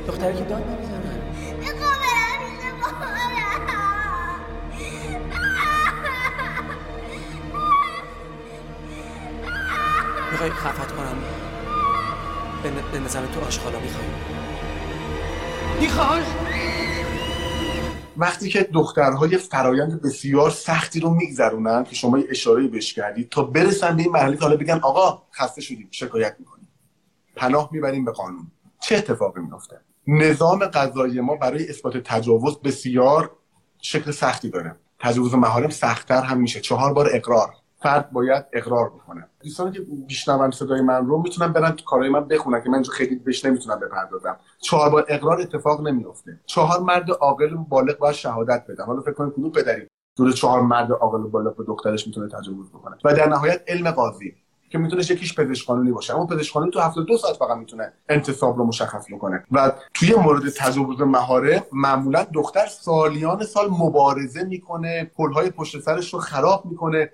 دختری 0.06 0.34
که 0.34 0.44
داد 0.44 0.66
نمی‌زنه 0.66 1.20
می‌خوای 10.30 10.50
خفت 10.50 10.92
کنم؟ 10.92 11.24
بندازم 12.92 13.26
تو 13.26 13.40
آشخالا 13.40 13.78
می‌خوای. 13.78 14.06
می‌خوای؟ 15.80 16.22
وقتی 18.16 18.48
که 18.48 18.62
دخترهای 18.62 19.36
فرایند 19.36 20.02
بسیار 20.02 20.50
سختی 20.50 21.00
رو 21.00 21.10
میگذرونن 21.10 21.84
که 21.84 21.94
شما 21.94 22.18
اشاره 22.30 22.68
بهش 22.68 22.94
کردید 22.94 23.28
تا 23.28 23.42
برسن 23.42 23.96
به 23.96 24.02
این 24.02 24.12
مرحله 24.12 24.36
که 24.36 24.42
حالا 24.42 24.56
بگن 24.56 24.80
آقا 24.82 25.22
خسته 25.32 25.60
شدیم 25.60 25.88
شکایت 25.90 26.36
می‌کنیم. 26.38 26.68
پناه 27.36 27.68
می‌بریم 27.72 28.04
به 28.04 28.12
قانون. 28.12 28.50
چه 28.82 28.96
اتفاقی 28.96 29.40
میفته 29.40 29.80
نظام 30.06 30.58
قضایی 30.58 31.20
ما 31.20 31.36
برای 31.36 31.68
اثبات 31.68 31.96
تجاوز 31.96 32.60
بسیار 32.60 33.36
شکل 33.82 34.10
سختی 34.10 34.50
داره. 34.50 34.76
تجاوز 34.98 35.34
مهارم 35.34 35.70
سختتر 35.70 36.22
هم 36.22 36.40
میشه. 36.40 36.60
چهار 36.60 36.92
بار 36.92 37.08
اقرار. 37.12 37.54
فرد 37.80 38.10
باید 38.10 38.44
اقرار 38.52 38.88
بکنه. 38.88 39.26
دوستانی 39.42 39.72
که 39.72 39.80
بیشنون 40.08 40.50
صدای 40.50 40.80
من 40.80 41.06
رو 41.06 41.22
می‌تونن 41.22 41.52
برن 41.52 41.70
تو 41.70 41.84
کارهای 41.84 42.10
من 42.10 42.28
بخونن 42.28 42.62
که 42.62 42.70
من 42.70 42.82
خیلی 42.82 43.16
بهش 43.16 43.44
نمی‌تونم 43.44 43.80
بپردازم. 43.80 44.36
چهار 44.60 44.90
بار 44.90 45.06
اقرار 45.08 45.40
اتفاق 45.40 45.88
نمیفته 45.88 46.40
چهار 46.46 46.80
مرد 46.80 47.10
عاقل 47.10 47.54
بالغ 47.56 47.98
باید 47.98 48.14
شهادت 48.14 48.64
بدن. 48.68 48.84
حالا 48.84 49.00
فکر 49.00 49.12
کنید 49.12 49.32
کدوم 49.32 49.50
پدری 49.50 49.86
دور 50.16 50.32
چهار 50.32 50.62
مرد 50.62 50.92
عاقل 50.92 51.22
بالغ 51.22 51.56
به 51.56 51.64
دخترش 51.64 52.06
می‌تونه 52.06 52.28
تجاوز 52.28 52.70
بکنه. 52.70 52.96
و 53.04 53.14
در 53.14 53.28
نهایت 53.28 53.62
علم 53.68 53.90
قاضی. 53.90 54.34
که 54.70 54.78
می‌تونه 54.78 55.02
یکیش 55.10 55.34
پزشک 55.34 55.66
قانونی 55.66 55.92
باشه. 55.92 56.14
اما 56.14 56.26
پزشک 56.26 56.52
قانونی 56.52 56.72
تو 56.72 56.80
72 56.80 57.16
ساعت 57.16 57.36
فقط 57.36 57.56
می‌تونه 57.56 57.92
انتصاب 58.08 58.58
رو 58.58 58.64
مشخص 58.64 59.04
بکنه. 59.12 59.44
و 59.52 59.72
توی 59.94 60.14
مورد 60.14 60.42
تجاوز 60.56 61.00
مهاره 61.00 61.62
معمولا 61.72 62.26
دختر 62.34 62.66
سالیان 62.66 63.44
سال 63.44 63.68
مبارزه 63.70 64.44
می‌کنه 64.44 65.10
پلهای 65.16 65.50
پشت 65.50 65.80
سرش 65.80 66.14
رو 66.14 66.20
خراب 66.20 66.66
می‌کنه 66.66 67.10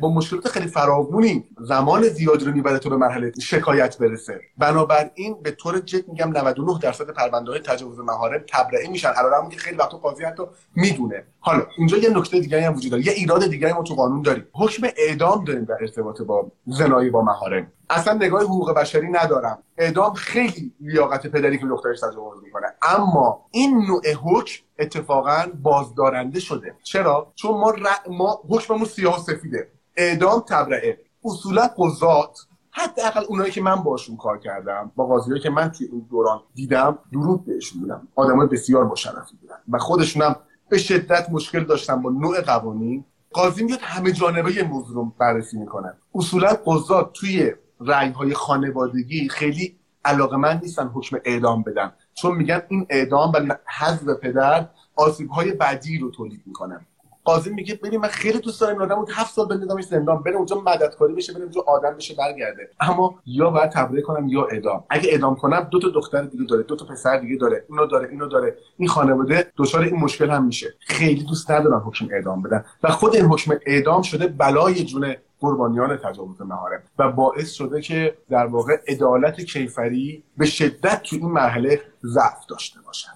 با 0.00 0.14
مشکلات 0.14 0.48
خیلی 0.48 0.66
فراوونی 0.66 1.44
زمان 1.60 2.02
زیادی 2.02 2.44
رو 2.44 2.52
می‌بره 2.52 2.78
تو 2.78 2.90
به 2.90 2.96
مرحله 2.96 3.32
شکایت 3.42 3.98
برسه. 3.98 4.40
بنابراین 4.58 5.36
به 5.42 5.50
طور 5.50 5.80
جد 5.80 6.08
میگم 6.08 6.32
99 6.36 6.78
درصد 6.82 7.10
پرونده 7.10 7.50
های 7.50 7.60
تجاوز 7.60 7.98
مهاره 7.98 8.44
تبرئه 8.48 8.88
میشن. 8.88 9.08
علاوه 9.08 9.50
که 9.50 9.58
خیلی 9.58 9.76
وقت 9.76 9.94
قاضی 9.94 10.24
حتی 10.24 10.42
می‌دونه. 10.74 11.24
حالا 11.46 11.66
اینجا 11.78 11.96
یه 11.96 12.18
نکته 12.18 12.40
دیگه 12.40 12.62
هم 12.62 12.74
وجود 12.74 12.90
داره. 12.90 13.06
یه 13.06 13.12
ایراد 13.12 13.46
دیگه 13.46 13.72
ما 13.72 13.82
تو 13.82 13.94
قانون 13.94 14.22
داریم. 14.22 14.44
حکم 14.52 14.86
اعدام 14.96 15.44
داریم 15.44 15.64
در 15.64 15.76
ارتباط 15.80 16.22
با 16.22 16.52
زنایی 16.66 17.10
با 17.10 17.22
مهارم. 17.22 17.72
اصلا 17.90 18.14
نگاه 18.14 18.42
حقوق 18.42 18.74
بشری 18.74 19.08
ندارم. 19.08 19.58
اعدام 19.78 20.14
خیلی 20.14 20.72
لیاقت 20.80 21.26
پدری 21.26 21.58
که 21.58 21.66
دخترش 21.66 22.00
تجاوز 22.00 22.42
می‌کنه. 22.42 22.66
اما 22.82 23.46
این 23.50 23.86
نوع 23.88 24.02
حکم 24.12 24.62
اتفاقا 24.78 25.44
بازدارنده 25.62 26.40
شده. 26.40 26.74
چرا؟ 26.82 27.32
چون 27.34 27.50
ما 27.60 27.70
ر... 27.70 27.86
ما 28.10 28.40
حکممون 28.48 28.84
سیاه 28.84 29.16
و 29.16 29.22
سفیده. 29.22 29.68
اعدام 29.96 30.40
تبرئه. 30.48 30.98
اصولا 31.24 31.70
قضات. 31.78 32.38
حداقل 32.70 33.24
اونایی 33.28 33.52
که 33.52 33.62
من 33.62 33.76
باشون 33.76 34.16
کار 34.16 34.38
کردم 34.38 34.92
با 34.96 35.06
قاضیایی 35.06 35.42
که 35.42 35.50
من 35.50 35.72
توی 35.72 35.86
اون 35.86 36.06
دوران 36.10 36.40
دیدم 36.54 36.98
درود 37.12 37.44
بهشون 37.44 37.80
بودم 37.80 38.08
آدمای 38.14 38.46
بسیار 38.46 38.84
با 38.84 38.94
شرفی 38.94 39.36
بودن. 39.40 39.56
و 39.68 39.78
خودشونم 39.78 40.36
به 40.68 40.78
شدت 40.78 41.30
مشکل 41.30 41.64
داشتن 41.64 42.02
با 42.02 42.10
نوع 42.10 42.40
قوانین. 42.40 43.04
قاضی 43.32 43.64
میاد 43.64 43.78
همه 43.82 44.12
جانبه 44.12 44.56
یه 44.56 44.62
موضوع 44.62 44.94
رو 44.94 45.12
بررسی 45.18 45.58
می‌کنن 45.58 45.92
اصولا 46.14 46.48
قضات 46.66 47.12
توی 47.12 47.52
رأی 47.80 48.10
های 48.10 48.34
خانوادگی 48.34 49.28
خیلی 49.28 49.78
علاقه 50.04 50.36
من 50.36 50.60
نیستن 50.62 50.86
حکم 50.86 51.18
اعدام 51.24 51.62
بدن. 51.62 51.92
چون 52.14 52.36
میگن 52.36 52.62
این 52.68 52.86
اعدام 52.90 53.32
و 53.32 53.56
حذف 53.78 54.08
پدر 54.22 54.68
آسیب 54.96 55.30
های 55.30 55.52
بعدی 55.52 55.98
رو 55.98 56.10
تولید 56.10 56.42
می‌کنن 56.46 56.86
قاضی 57.26 57.50
میگه 57.50 57.74
ببین 57.74 58.00
من 58.00 58.08
خیلی 58.08 58.38
دوست 58.38 58.60
دارم 58.60 58.72
این 58.72 58.82
آدمو 58.82 59.06
هفت 59.10 59.34
سال 59.34 59.48
بندازمش 59.48 59.84
زندان 59.84 60.22
بره 60.22 60.36
اونجا 60.36 60.56
مددکاری 60.60 61.14
بشه 61.14 61.32
بره 61.32 61.42
اونجا 61.42 61.60
آدم 61.66 61.96
بشه 61.96 62.14
برگرده. 62.14 62.70
اما 62.80 63.14
یا 63.26 63.50
باید 63.50 63.70
تبرئه 63.70 64.02
کنم 64.02 64.28
یا 64.28 64.44
اعدام. 64.44 64.84
اگه 64.90 65.10
اعدام 65.10 65.36
کنم 65.36 65.60
دو 65.70 65.80
تا 65.80 65.88
دختر 65.88 66.22
دیگه 66.22 66.44
داره 66.44 66.62
دو 66.62 66.76
تا 66.76 66.84
پسر 66.84 67.16
دیگه 67.16 67.36
داره 67.36 67.64
اینو 67.68 67.86
داره 67.86 68.08
اینو 68.08 68.26
داره. 68.26 68.56
این 68.76 68.88
خانواده 68.88 69.52
دچار 69.56 69.82
این 69.82 69.96
مشکل 69.96 70.30
هم 70.30 70.44
میشه. 70.46 70.74
خیلی 70.80 71.24
دوست 71.24 71.50
ندارم 71.50 71.82
حکم 71.86 72.08
اعدام 72.10 72.42
بدن 72.42 72.64
و 72.82 72.90
خود 72.90 73.16
این 73.16 73.24
حکم 73.24 73.58
اعدام 73.66 74.02
شده 74.02 74.26
بلای 74.26 74.84
جون 74.84 75.14
قربانیان 75.40 75.96
تجاوز 75.96 76.42
مهارم 76.42 76.82
و 76.98 77.12
باعث 77.12 77.52
شده 77.52 77.80
که 77.80 78.18
در 78.30 78.46
واقع 78.46 78.76
عدالت 78.88 79.40
کیفری 79.40 80.24
به 80.36 80.46
شدت 80.46 81.02
تو 81.02 81.16
این 81.16 81.26
مرحله 81.30 81.80
ضعف 82.04 82.46
داشته 82.48 82.80
باشن. 82.86 83.15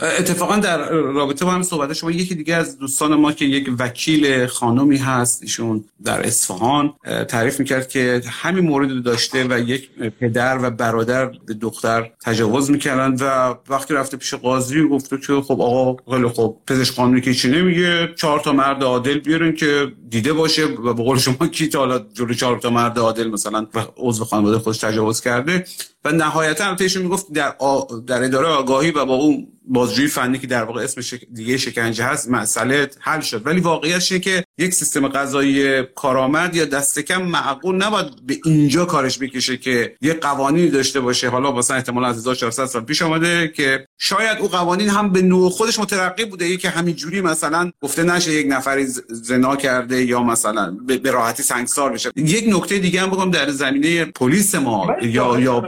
اتفاقا 0.00 0.56
در 0.56 0.90
رابطه 0.90 1.44
با 1.44 1.50
هم 1.50 1.62
صحبت 1.62 1.92
شما 1.92 2.10
یکی 2.10 2.34
دیگه 2.34 2.54
از 2.54 2.78
دوستان 2.78 3.14
ما 3.14 3.32
که 3.32 3.44
یک 3.44 3.70
وکیل 3.78 4.46
خانومی 4.46 4.96
هست 4.96 5.42
ایشون 5.42 5.84
در 6.04 6.26
اصفهان 6.26 6.94
تعریف 7.28 7.60
می‌کرد 7.60 7.88
که 7.88 8.22
همین 8.28 8.64
مورد 8.64 9.02
داشته 9.02 9.46
و 9.50 9.58
یک 9.58 9.90
پدر 10.20 10.58
و 10.62 10.70
برادر 10.70 11.26
به 11.26 11.54
دختر 11.54 12.10
تجاوز 12.24 12.70
می‌کردن 12.70 13.14
و 13.24 13.54
وقتی 13.68 13.94
رفته 13.94 14.16
پیش 14.16 14.34
قاضی 14.34 14.82
گفته 14.82 15.18
که 15.18 15.32
خب 15.32 15.60
آقا 15.60 16.12
خیلی 16.12 16.28
خب 16.28 16.56
پزشک 16.66 16.94
قانونی 16.94 17.20
که 17.20 17.34
چی 17.34 17.48
نمیگه؟ 17.48 18.14
چهار 18.16 18.40
تا 18.40 18.52
مرد 18.52 18.82
عادل 18.82 19.18
بیارن 19.18 19.54
که 19.54 19.92
دیده 20.08 20.32
باشه 20.32 20.64
و 20.64 20.94
به 20.94 21.02
قول 21.02 21.18
شما 21.18 21.46
کی 21.46 21.68
تا 21.68 21.78
حالا 21.78 21.98
جلو 21.98 22.34
چهار 22.34 22.58
تا 22.58 22.70
مرد 22.70 22.98
عادل 22.98 23.30
مثلا 23.30 23.66
عضو 23.96 24.24
خانواده 24.24 24.58
خودش 24.58 24.78
تجاوز 24.78 25.20
کرده؟ 25.20 25.64
و 26.04 26.12
نهایتا 26.12 26.66
البته 26.66 26.98
می‌گفت 26.98 27.32
در 27.32 27.54
آ... 27.58 27.82
در 28.06 28.24
اداره 28.24 28.46
آگاهی 28.48 28.90
و 28.90 29.04
با 29.04 29.14
اون 29.14 29.48
بازجویی 29.64 30.08
فنی 30.08 30.38
که 30.38 30.46
در 30.46 30.64
واقع 30.64 30.82
اسم 30.82 31.00
شک... 31.00 31.24
دیگه 31.32 31.56
شکنجه 31.56 32.04
هست 32.04 32.30
مسئله 32.30 32.90
حل 33.00 33.20
شد. 33.20 33.46
ولی 33.46 33.60
واقعیتش 33.60 34.12
که 34.12 34.44
یک 34.58 34.74
سیستم 34.74 35.08
قضایی 35.08 35.82
کارآمد 35.82 36.56
یا 36.56 36.64
دست 36.64 36.98
کم 36.98 37.22
معقول 37.22 37.76
نباید 37.76 38.26
به 38.26 38.38
اینجا 38.44 38.84
کارش 38.84 39.18
بکشه 39.18 39.56
که 39.56 39.96
یه 40.00 40.14
قوانینی 40.14 40.70
داشته 40.70 41.00
باشه. 41.00 41.28
حالا 41.28 41.52
مثلا 41.52 41.76
احتمال 41.76 42.04
از 42.04 42.16
1400 42.16 42.66
سال 42.66 42.82
پیش 42.82 43.02
آمده 43.02 43.48
که 43.48 43.86
شاید 43.98 44.38
او 44.38 44.48
قوانین 44.48 44.88
هم 44.88 45.12
به 45.12 45.22
نوع 45.22 45.50
خودش 45.50 45.78
مترقی 45.78 46.24
بوده. 46.24 46.58
که 46.58 46.68
همین 46.68 46.94
جوری 46.94 47.20
مثلا 47.20 47.70
گفته 47.82 48.02
نشه 48.02 48.32
یک 48.32 48.46
نفری 48.48 48.86
زنا 49.08 49.56
کرده 49.56 50.04
یا 50.04 50.22
مثلا 50.22 50.76
به 51.02 51.10
راحتی 51.10 51.42
سنگسار 51.42 51.92
بشه. 51.92 52.10
یک 52.16 52.44
نکته 52.48 52.78
دیگه 52.78 53.00
هم 53.00 53.10
بگم 53.10 53.30
در 53.30 53.50
زمینه 53.50 54.04
پلیس 54.04 54.54
ما 54.54 54.86
یا 55.02 55.40
یا 55.40 55.60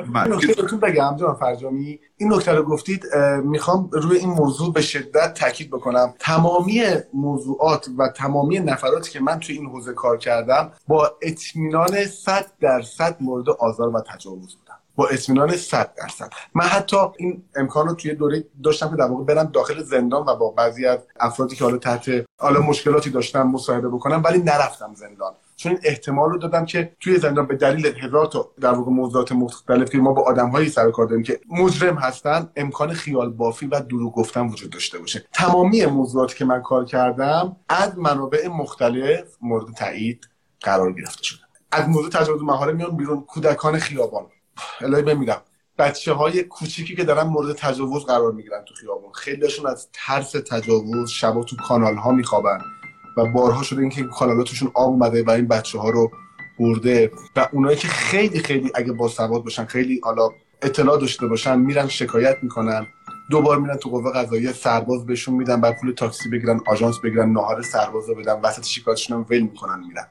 بگم 0.82 1.16
جناب 1.18 1.38
فرجامی. 1.40 1.98
این 2.16 2.32
نکته 2.32 2.52
رو 2.52 2.62
گفتید 2.62 3.04
می‌خوام 3.44 3.90
روی 3.92 4.18
این 4.18 4.28
موضوع 4.28 4.72
به 4.72 4.80
شدت 4.82 5.34
تاکید 5.34 5.70
بکنم. 5.70 6.14
تمامی 6.18 6.82
موضوعات 7.14 7.86
و 7.98 8.08
تمامی 8.16 8.58
نفراتی 8.80 9.10
که 9.10 9.20
من 9.20 9.40
توی 9.40 9.56
این 9.56 9.66
حوزه 9.66 9.92
کار 9.92 10.18
کردم 10.18 10.72
با 10.88 11.16
اطمینان 11.22 12.06
100 12.06 12.46
درصد 12.60 13.16
مورد 13.20 13.50
آزار 13.50 13.88
و 13.88 14.00
تجاوز 14.00 14.56
بودم. 14.56 14.74
با 14.96 15.08
اطمینان 15.08 15.56
100 15.56 15.94
درصد. 15.94 16.30
من 16.54 16.64
حتی 16.64 16.96
این 17.18 17.42
امکان 17.56 17.88
رو 17.88 17.94
توی 17.94 18.14
دوره 18.14 18.44
داشتم 18.62 18.90
که 18.90 18.96
در 18.96 19.04
واقع 19.04 19.24
برم 19.24 19.46
داخل 19.46 19.82
زندان 19.82 20.26
و 20.26 20.36
با 20.36 20.50
بعضی 20.50 20.86
از 20.86 20.98
افرادی 21.20 21.56
که 21.56 21.64
حالا 21.64 21.76
تحت 21.76 22.10
حالا 22.38 22.60
مشکلاتی 22.60 23.10
داشتم 23.10 23.42
مصاحبه 23.42 23.88
بکنم 23.88 24.22
ولی 24.24 24.38
نرفتم 24.38 24.94
زندان. 24.94 25.34
چون 25.60 25.72
این 25.72 25.80
احتمال 25.84 26.30
رو 26.30 26.38
دادم 26.38 26.64
که 26.64 26.92
توی 27.00 27.18
زندان 27.18 27.46
به 27.46 27.56
دلیل 27.56 27.86
هزار 27.86 28.26
تا 28.26 28.50
در 28.60 28.72
واقع 28.72 28.90
موضوعات 28.90 29.32
مختلف 29.32 29.90
که 29.90 29.98
ما 29.98 30.12
با 30.12 30.22
آدمهایی 30.22 30.68
سر 30.68 30.90
کار 30.90 31.06
داریم 31.06 31.22
که 31.22 31.40
مجرم 31.50 31.96
هستن 31.96 32.50
امکان 32.56 32.92
خیال 32.92 33.30
بافی 33.30 33.66
و 33.66 33.80
دروغ 33.80 34.14
گفتن 34.14 34.46
وجود 34.46 34.70
داشته 34.70 34.98
باشه. 34.98 35.24
تمامی 35.32 35.86
موضوعاتی 35.86 36.36
که 36.36 36.44
من 36.44 36.62
کار 36.62 36.84
کردم 36.84 37.56
از 37.68 37.98
منابع 37.98 38.48
مختلف 38.48 39.24
مورد 39.42 39.74
تایید 39.74 40.28
قرار 40.60 40.92
گرفته 40.92 41.22
شده. 41.22 41.40
از 41.72 41.88
موضوع 41.88 42.10
تجاوز 42.10 42.42
مهاره 42.42 42.72
میان 42.72 42.96
بیرون 42.96 43.20
کودکان 43.20 43.78
خیابان. 43.78 44.26
الهی 44.80 45.02
بمیرم. 45.02 45.42
بچه 45.78 46.12
های 46.12 46.42
کوچیکی 46.42 46.96
که 46.96 47.04
دارن 47.04 47.22
مورد 47.22 47.56
تجاوز 47.56 48.04
قرار 48.04 48.32
می‌گیرن 48.32 48.64
تو 48.64 48.74
خیابان 48.74 49.12
خیلیشون 49.12 49.66
از 49.66 49.88
ترس 49.92 50.30
تجاوز 50.30 51.10
شبا 51.10 51.44
تو 51.44 51.56
کانال 51.56 51.96
ها 51.96 52.10
میخوابن. 52.10 52.60
بارها 53.24 53.62
شده 53.62 53.80
اینکه 53.80 54.04
کانالاتشون 54.04 54.70
آب 54.74 54.90
اومده 54.90 55.22
و 55.22 55.30
این 55.30 55.48
بچه 55.48 55.78
ها 55.78 55.90
رو 55.90 56.10
برده 56.58 57.10
و 57.36 57.48
اونایی 57.52 57.76
که 57.76 57.88
خیلی 57.88 58.38
خیلی 58.38 58.70
اگه 58.74 58.92
با 58.92 59.08
سواد 59.08 59.44
باشن 59.44 59.64
خیلی 59.64 60.00
حالا 60.04 60.28
اطلاع 60.62 61.00
داشته 61.00 61.26
باشن 61.26 61.58
میرن 61.58 61.88
شکایت 61.88 62.36
می‌کنن. 62.42 62.86
دوبار 63.30 63.58
میرن 63.58 63.76
تو 63.76 63.90
قوه 63.90 64.12
قضایی 64.12 64.52
سرباز 64.52 65.06
بهشون 65.06 65.34
میدن 65.34 65.60
بعد 65.60 65.80
پول 65.80 65.92
تاکسی 65.92 66.28
بگیرن 66.28 66.60
آژانس 66.66 66.98
بگیرن 66.98 67.32
ناهار 67.32 67.62
سرباز 67.62 68.08
رو 68.08 68.14
بدن 68.14 68.40
وسط 68.42 68.64
شکایتشون 68.64 69.26
ول 69.30 69.40
می‌کنن 69.40 69.84
میرن. 69.88 70.06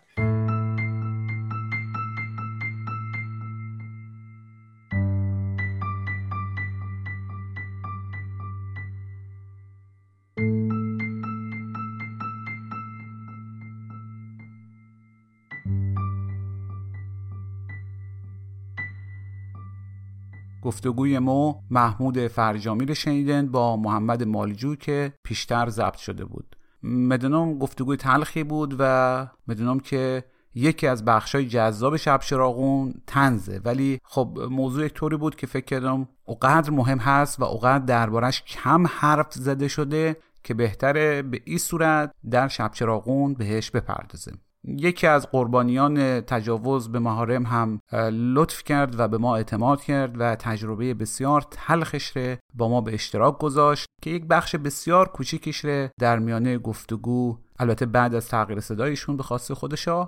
گفتگوی 20.70 21.20
ما 21.20 21.63
محمود 21.70 22.28
فرجامی 22.28 22.86
رو 22.86 22.93
شنیدن 22.93 23.47
با 23.47 23.78
محمد 23.78 24.24
مالجو 24.24 24.76
که 24.76 25.13
پیشتر 25.24 25.70
ضبط 25.70 25.95
شده 25.97 26.26
بود. 26.26 26.55
مدنم 26.84 27.57
گفتگوی 27.57 27.97
تلخی 27.97 28.43
بود 28.43 28.76
و 28.80 29.28
مدنم 29.47 29.80
که 29.80 30.24
یکی 30.55 30.88
از 30.88 31.05
بخشای 31.05 31.47
جذاب 31.47 31.97
شب 31.97 32.20
چراغون 32.20 32.93
تنزه 33.07 33.61
ولی 33.65 33.99
خب 34.03 34.39
موضوع 34.51 34.86
یک 34.86 34.93
طوری 34.93 35.17
بود 35.17 35.36
که 35.36 35.47
فکر 35.47 35.65
کردم 35.65 36.07
اونقدر 36.26 36.72
مهم 36.72 36.97
هست 36.97 37.39
و 37.39 37.43
اونقدر 37.43 37.86
دربارش 37.86 38.43
کم 38.43 38.88
حرف 38.88 39.34
زده 39.34 39.67
شده 39.67 40.17
که 40.43 40.53
بهتره 40.53 41.22
به 41.22 41.41
این 41.45 41.57
صورت 41.57 42.11
در 42.32 42.47
شب 42.47 42.72
چراغون 42.74 43.34
بهش 43.34 43.72
بپردازیم. 43.72 44.41
یکی 44.68 45.07
از 45.07 45.32
قربانیان 45.32 46.22
تجاوز 46.22 46.91
به 46.91 46.99
محارم 46.99 47.45
هم 47.45 47.80
لطف 48.12 48.64
کرد 48.64 48.99
و 48.99 49.07
به 49.07 49.18
ما 49.18 49.36
اعتماد 49.36 49.82
کرد 49.82 50.16
و 50.20 50.36
تجربه 50.36 50.93
بسیار 50.93 51.45
تلخش 51.51 52.18
ره 52.18 52.39
با 52.53 52.70
ما 52.70 52.82
به 52.82 52.93
اشتراک 52.93 53.38
گذاشت 53.38 53.86
که 54.01 54.10
یک 54.10 54.26
بخش 54.26 54.55
بسیار 54.55 55.07
کوچیکش 55.07 55.66
ره 55.66 55.91
در 55.99 56.20
میانه 56.20 56.57
گفتگو 56.57 57.38
البته 57.60 57.86
بعد 57.86 58.16
از 58.16 58.28
تغییر 58.28 58.60
صدایشون 58.60 59.18
به 59.18 59.24
خاص 59.24 59.51
خودشا 59.51 60.07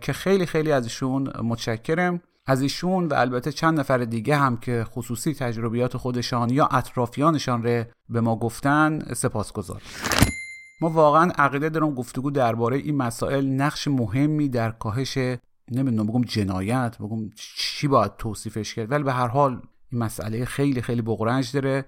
که 0.00 0.12
خیلی 0.12 0.46
خیلی 0.46 0.72
از 0.72 0.84
ایشون 0.84 1.32
متشکرم 1.42 2.20
از 2.46 2.62
ایشون 2.62 3.08
و 3.08 3.14
البته 3.14 3.52
چند 3.52 3.80
نفر 3.80 3.98
دیگه 3.98 4.36
هم 4.36 4.56
که 4.56 4.84
خصوصی 4.84 5.34
تجربیات 5.34 5.96
خودشان 5.96 6.50
یا 6.50 6.66
اطرافیانشان 6.66 7.62
ره 7.62 7.90
به 8.08 8.20
ما 8.20 8.36
گفتن 8.36 9.14
سپاس 9.14 9.52
گذار. 9.52 9.82
ما 10.80 10.88
واقعا 10.88 11.30
عقیده 11.38 11.68
دارم 11.68 11.94
گفتگو 11.94 12.30
درباره 12.30 12.76
این 12.76 12.96
مسائل 12.96 13.46
نقش 13.46 13.88
مهمی 13.88 14.48
در 14.48 14.70
کاهش 14.70 15.18
نمی‌دونم 15.70 16.06
بگم 16.06 16.22
جنایت 16.22 16.98
بگم 16.98 17.30
چی 17.36 17.88
باید 17.88 18.16
توصیفش 18.16 18.74
کرد. 18.74 18.90
ولی 18.90 19.02
به 19.02 19.12
هر 19.12 19.26
حال 19.26 19.60
این 19.92 20.02
مسئله 20.02 20.44
خیلی 20.44 20.82
خیلی 20.82 21.02
بغرنج 21.02 21.52
داره. 21.52 21.84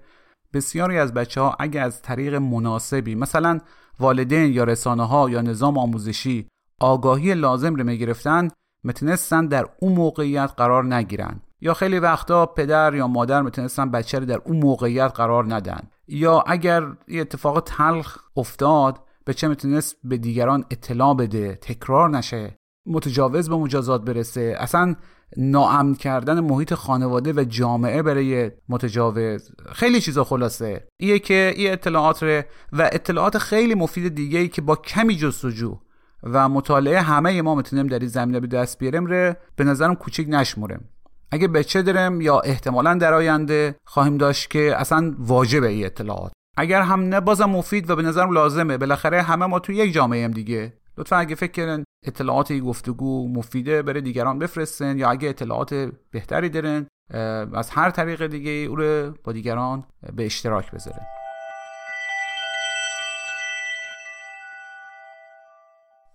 بسیاری 0.53 0.97
از 0.97 1.13
بچه 1.13 1.41
ها 1.41 1.55
اگه 1.59 1.81
از 1.81 2.01
طریق 2.01 2.35
مناسبی 2.35 3.15
مثلا 3.15 3.59
والدین 3.99 4.53
یا 4.53 4.63
رسانه 4.63 5.07
ها 5.07 5.29
یا 5.29 5.41
نظام 5.41 5.77
آموزشی 5.77 6.47
آگاهی 6.79 7.33
لازم 7.33 7.75
رو 7.75 7.83
می‌گرفتن 7.83 8.47
می‌تونستن 8.83 9.45
در 9.45 9.65
اون 9.79 9.93
موقعیت 9.93 10.51
قرار 10.57 10.95
نگیرن. 10.95 11.41
یا 11.61 11.73
خیلی 11.73 11.99
وقتا 11.99 12.45
پدر 12.45 12.95
یا 12.95 13.07
مادر 13.07 13.41
می‌تونستن 13.41 13.91
بچه 13.91 14.19
رو 14.19 14.25
در 14.25 14.41
اون 14.45 14.57
موقعیت 14.57 15.11
قرار 15.15 15.53
ندن. 15.53 15.90
یا 16.07 16.43
اگر 16.47 16.83
یه 17.07 17.21
اتفاق 17.21 17.63
تلخ 17.65 18.17
افتاد 18.37 18.99
بچه 19.27 19.47
می‌تونست 19.47 19.95
به 20.03 20.17
دیگران 20.17 20.65
اطلاع 20.71 21.13
بده 21.13 21.55
تکرار 21.55 22.09
نشه 22.09 22.57
متجاوز 22.85 23.49
به 23.49 23.55
مجازات 23.55 24.01
برسه 24.01 24.55
اصلا 24.59 24.95
ناامن 25.37 25.95
کردن 25.95 26.39
محیط 26.39 26.73
خانواده 26.73 27.33
و 27.33 27.43
جامعه 27.43 28.01
برای 28.01 28.51
متجاوز 28.69 29.51
خیلی 29.73 30.01
چیزا 30.01 30.23
خلاصه. 30.23 30.87
ایه 30.97 31.19
که 31.19 31.53
این 31.55 31.71
اطلاعات 31.71 32.23
ره 32.23 32.47
و 32.73 32.89
اطلاعات 32.91 33.37
خیلی 33.37 33.75
مفید 33.75 34.15
دیگه 34.15 34.39
ای 34.39 34.47
که 34.47 34.61
با 34.61 34.75
کمی 34.75 35.15
جستجو 35.15 35.77
و 36.23 36.49
مطالعه 36.49 37.01
همه 37.01 37.41
ما 37.41 37.55
می‌تونیم 37.55 37.87
در 37.87 37.99
این 37.99 38.07
زمینه 38.07 38.39
به 38.39 38.47
دست 38.47 38.79
بیاریم 38.79 39.05
ره 39.05 39.37
به 39.55 39.63
نظرم 39.63 39.95
کوچیک 39.95 40.27
نشمورم. 40.29 40.83
اگه 41.33 41.47
بچه 41.47 41.81
دارم 41.81 42.21
یا 42.21 42.39
احتمالا 42.39 42.93
در 42.93 43.13
آینده 43.13 43.75
خواهیم 43.85 44.17
داشت 44.17 44.49
که 44.49 44.75
اصلا 44.77 45.15
واجبه 45.19 45.67
این 45.67 45.85
اطلاعات. 45.85 46.31
اگر 46.57 46.81
هم 46.81 47.01
نه 47.01 47.19
بازم 47.19 47.45
مفید 47.45 47.89
و 47.89 47.95
به 47.95 48.01
نظرم 48.01 48.31
لازمه. 48.31 48.77
بالاخره 48.77 49.21
همه 49.21 49.45
ما 49.45 49.59
تو 49.59 49.71
یک 49.71 49.93
جامعه 49.93 50.25
هم 50.25 50.31
دیگه. 50.31 50.73
لطفا 50.97 51.15
اگه 51.15 51.35
فکر 51.35 51.51
کردن 51.51 51.83
اطلاعات 52.05 52.53
گفتگو 52.53 53.33
مفیده 53.33 53.81
بره 53.81 54.01
دیگران 54.01 54.39
بفرستن 54.39 54.97
یا 54.97 55.09
اگه 55.09 55.29
اطلاعات 55.29 55.91
بهتری 56.11 56.49
دارن 56.49 56.87
از 57.53 57.69
هر 57.69 57.89
طریق 57.89 58.27
دیگه 58.27 58.51
او 58.51 58.75
رو 58.75 59.13
با 59.23 59.31
دیگران 59.31 59.83
به 60.13 60.25
اشتراک 60.25 60.71
بذارن. 60.71 61.05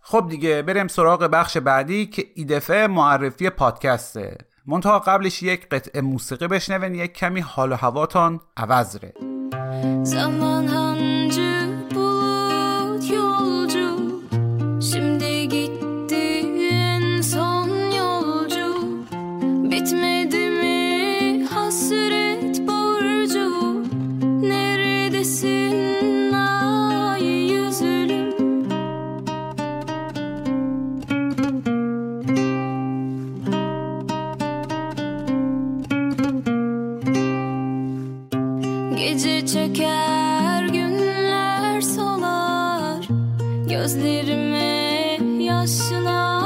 خب 0.00 0.26
دیگه 0.28 0.62
بریم 0.62 0.88
سراغ 0.88 1.24
بخش 1.24 1.56
بعدی 1.56 2.06
که 2.06 2.24
ایدفه 2.34 2.86
معرفی 2.86 3.50
پادکسته. 3.50 4.38
منتها 4.66 4.98
قبلش 4.98 5.42
یک 5.42 5.68
قطعه 5.68 6.00
موسیقی 6.00 6.46
بشنون 6.46 6.94
یک 6.94 7.12
کمی 7.12 7.40
حال 7.40 7.72
و 7.72 7.76
هواتان 7.76 8.40
عوض 8.56 8.96
ره. 8.96 9.12
Zaman 10.04 10.66
hancı 10.66 11.25
Getirme 44.16 45.18
yaşına 45.44 46.45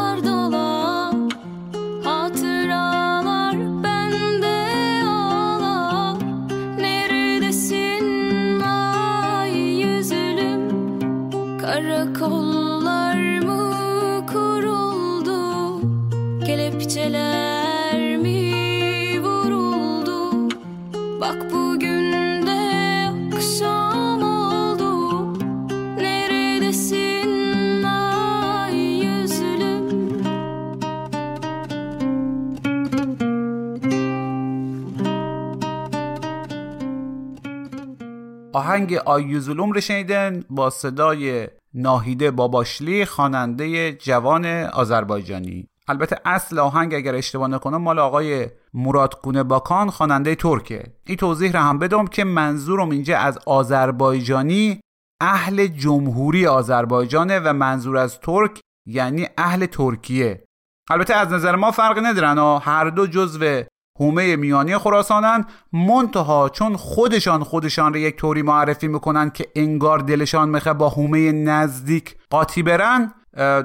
آهنگ 38.61 38.95
آیوزولوم 38.95 39.73
رو 39.73 39.81
شنیدن 39.81 40.45
با 40.51 40.71
صدای 40.71 41.49
ناهیده 41.75 42.31
باباشلی 42.31 43.05
خواننده 43.05 43.93
جوان 43.93 44.47
آذربایجانی. 44.47 45.69
البته 45.89 46.17
اصل 46.25 46.59
آهنگ 46.59 46.95
اگر 46.95 47.15
اشتباه 47.15 47.49
نکنم 47.49 47.77
مال 47.77 47.99
آقای 47.99 48.47
مراد 48.75 49.21
گونه 49.23 49.43
باکان 49.43 49.91
خواننده 49.91 50.35
ترکه. 50.35 50.83
این 51.07 51.17
توضیح 51.17 51.53
رو 51.53 51.59
هم 51.59 51.79
بدم 51.79 52.07
که 52.07 52.25
منظورم 52.25 52.91
اینجا 52.91 53.19
از 53.19 53.39
آذربایجانی 53.47 54.81
اهل 55.21 55.67
جمهوری 55.67 56.47
آذربایجانه 56.47 57.41
و 57.41 57.53
منظور 57.53 57.97
از 57.97 58.21
ترک 58.21 58.61
یعنی 58.87 59.29
اهل 59.39 59.67
ترکیه. 59.67 60.45
البته 60.91 61.15
از 61.15 61.33
نظر 61.33 61.57
ما 61.57 61.71
فرق 61.71 61.99
ندارن 61.99 62.39
و 62.39 62.59
هر 62.59 62.91
دو 62.91 63.07
جزو 63.07 63.63
هومه 64.01 64.37
میانی 64.37 64.79
خراسانن 64.79 65.45
منتها 65.73 66.49
چون 66.49 66.77
خودشان 66.77 67.45
خودشان 67.45 67.95
رو 67.95 67.99
یک 67.99 68.17
طوری 68.17 68.43
معرفی 68.43 68.89
می‌کنن 68.89 69.31
که 69.31 69.47
انگار 69.57 69.99
دلشان 69.99 70.49
می‌خواد 70.49 70.77
با 70.77 70.89
هومه 70.89 71.33
نزدیک 71.33 72.17
قاطی 72.31 72.63
برن 72.63 73.13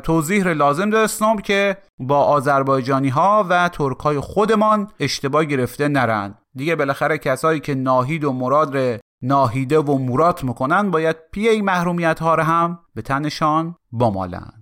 توضیح 0.04 0.44
رو 0.44 0.54
لازم 0.54 0.90
داشتم 0.90 1.38
که 1.38 1.78
با 2.00 2.24
آذربایجانی 2.24 3.10
ها 3.10 3.46
و 3.50 3.70
ترک 3.70 4.00
های 4.00 4.20
خودمان 4.20 4.88
اشتباه 5.00 5.46
گرفته 5.46 5.88
نرن 5.88 6.36
دیگه 6.56 6.76
بالاخره 6.76 7.18
کسایی 7.18 7.60
که 7.60 7.76
ناهید 7.76 8.24
و 8.24 8.34
مراد 8.34 8.78
رو 8.78 8.98
ناهیده 9.22 9.80
و 9.80 9.98
مراد 9.98 10.44
می‌کنن 10.44 10.92
باید 10.92 11.16
پی 11.32 11.62
محرومیت 11.62 12.20
ها 12.20 12.36
رو 12.36 12.44
هم 12.44 12.80
به 12.96 13.02
تنشان 13.02 13.76
بمالن 13.92 14.54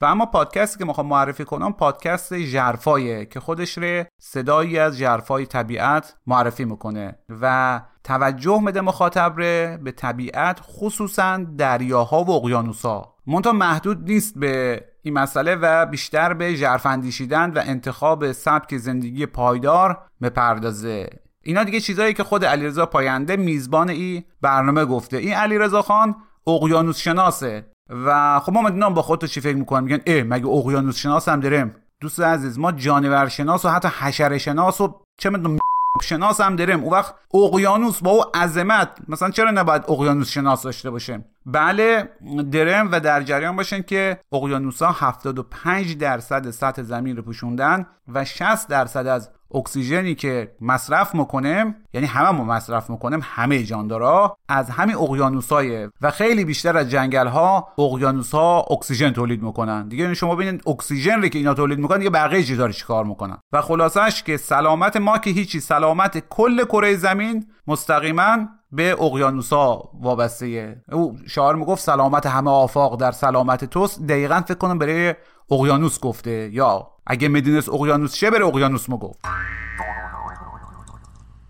و 0.00 0.04
اما 0.04 0.26
پادکستی 0.26 0.78
که 0.78 0.84
می‌خوام 0.84 1.06
معرفی 1.06 1.44
کنم 1.44 1.72
پادکست 1.72 2.34
جرفایه 2.34 3.26
که 3.26 3.40
خودش 3.40 3.78
رو 3.78 4.04
صدایی 4.20 4.78
از 4.78 4.98
جرفای 4.98 5.46
طبیعت 5.46 6.16
معرفی 6.26 6.64
می‌کنه 6.64 7.18
و 7.40 7.80
توجه 8.04 8.60
میده 8.60 8.80
مخاطب 8.80 9.34
ره 9.36 9.78
به 9.82 9.92
طبیعت 9.92 10.60
خصوصا 10.62 11.46
دریاها 11.58 12.24
و 12.24 12.30
اقیانوسها. 12.30 13.16
منتها 13.26 13.52
محدود 13.52 14.10
نیست 14.10 14.38
به 14.38 14.84
این 15.02 15.14
مسئله 15.14 15.54
و 15.54 15.86
بیشتر 15.86 16.34
به 16.34 16.54
ژرفاندیشیدن 16.54 17.50
و 17.50 17.62
انتخاب 17.64 18.32
سبک 18.32 18.76
زندگی 18.76 19.26
پایدار 19.26 19.98
بپردازه. 20.22 21.10
اینا 21.42 21.64
دیگه 21.64 21.80
چیزایی 21.80 22.14
که 22.14 22.24
خود 22.24 22.44
علیرضا 22.44 22.86
پاینده 22.86 23.36
میزبان 23.36 23.90
این 23.90 24.24
برنامه 24.40 24.84
گفته. 24.84 25.16
این 25.16 25.34
علیرضا 25.34 25.82
خان 25.82 26.16
اقیانوس 26.46 26.98
شناسه 26.98 27.66
و 27.90 28.40
خب 28.40 28.52
ما 28.52 28.90
با 28.90 29.02
خودت 29.02 29.24
چی 29.24 29.40
فکر 29.40 29.56
می‌کنم 29.56 29.84
میگن 29.84 30.00
اه 30.06 30.22
مگه 30.22 30.46
اقیانوس 30.46 30.96
شناس 30.96 31.28
هم 31.28 31.40
داریم؟ 31.40 31.74
دوست 32.00 32.20
عزیز 32.20 32.58
ما 32.58 32.72
جانور 32.72 33.28
شناس 33.28 33.64
و 33.64 33.68
حتی 33.68 33.88
حشره 33.88 34.38
شناس 34.38 34.80
و 34.80 35.00
چه 35.18 35.30
می‌دونم 35.30 35.58
شناس 36.02 36.40
هم 36.40 36.56
داریم. 36.56 36.80
اون 36.80 36.92
وقت 36.92 37.14
اقیانوس 37.34 38.00
با 38.00 38.10
او 38.10 38.22
عظمت. 38.34 38.88
مثلا 39.08 39.30
چرا 39.30 39.50
نباید 39.50 39.82
اقیانوس 39.88 40.30
شناس 40.30 40.62
داشته 40.62 40.90
باشیم؟ 40.90 41.24
بله 41.46 42.08
درم 42.52 42.88
و 42.92 43.00
در 43.00 43.22
جریان 43.22 43.56
باشین 43.56 43.82
که 43.82 44.20
اقیانوس 44.32 44.82
ها 44.82 44.92
75 44.92 45.96
درصد 45.98 46.50
سطح 46.50 46.82
زمین 46.82 47.16
رو 47.16 47.22
پوشوندن 47.22 47.86
و 48.08 48.24
60 48.24 48.68
درصد 48.68 49.06
از 49.06 49.30
اکسیژنی 49.54 50.14
که 50.14 50.52
مصرف 50.60 51.14
می‌کنیم 51.14 51.74
یعنی 51.92 52.06
همه 52.06 52.30
ما 52.30 52.44
مصرف 52.44 52.90
می‌کنیم 52.90 53.20
همه 53.22 53.62
جاندارا 53.62 54.36
از 54.48 54.70
همین 54.70 54.96
اقیانوسای 54.96 55.88
و 56.00 56.10
خیلی 56.10 56.44
بیشتر 56.44 56.76
از 56.76 56.90
جنگل 56.90 57.26
ها 57.26 57.68
اقیانوس 57.78 58.34
ها 58.34 58.60
اکسیژن 58.70 59.10
تولید 59.10 59.42
می‌کنن. 59.42 59.88
دیگه 59.88 60.14
شما 60.14 60.34
ببینید 60.36 60.68
اکسیژن 60.68 61.28
که 61.28 61.38
اینا 61.38 61.54
تولید 61.54 61.78
می‌کنن 61.78 61.98
دیگه 61.98 62.10
بقیه 62.10 62.42
چیزا 62.42 62.68
چیکار 62.68 63.04
می‌کنن؟ 63.04 63.38
و 63.52 63.60
خلاصش 63.60 64.22
که 64.22 64.36
سلامت 64.36 64.96
ما 64.96 65.18
که 65.18 65.30
هیچی 65.30 65.60
سلامت 65.60 66.28
کل 66.28 66.64
کره 66.64 66.96
زمین 66.96 67.46
مستقیما 67.66 68.36
به 68.72 69.02
اقیانوسا 69.02 69.82
وابسته. 70.00 70.82
او 70.92 71.16
شاعر 71.26 71.54
می‌گفت 71.54 71.82
سلامت 71.82 72.26
همه 72.26 72.50
آفاق 72.50 73.00
در 73.00 73.12
سلامت 73.12 73.64
توست. 73.64 74.06
دقیقا 74.06 74.40
فکر 74.40 74.58
کنم 74.58 74.78
برای 74.78 75.14
اقیانوس 75.50 76.00
گفته 76.00 76.50
یا 76.52 76.95
اگه 77.06 77.28
می‌دونست 77.28 77.68
اقیانوس 77.68 78.14
چه 78.14 78.30
بره 78.30 78.46
اقیانوس 78.46 78.90
گفت. 78.90 79.20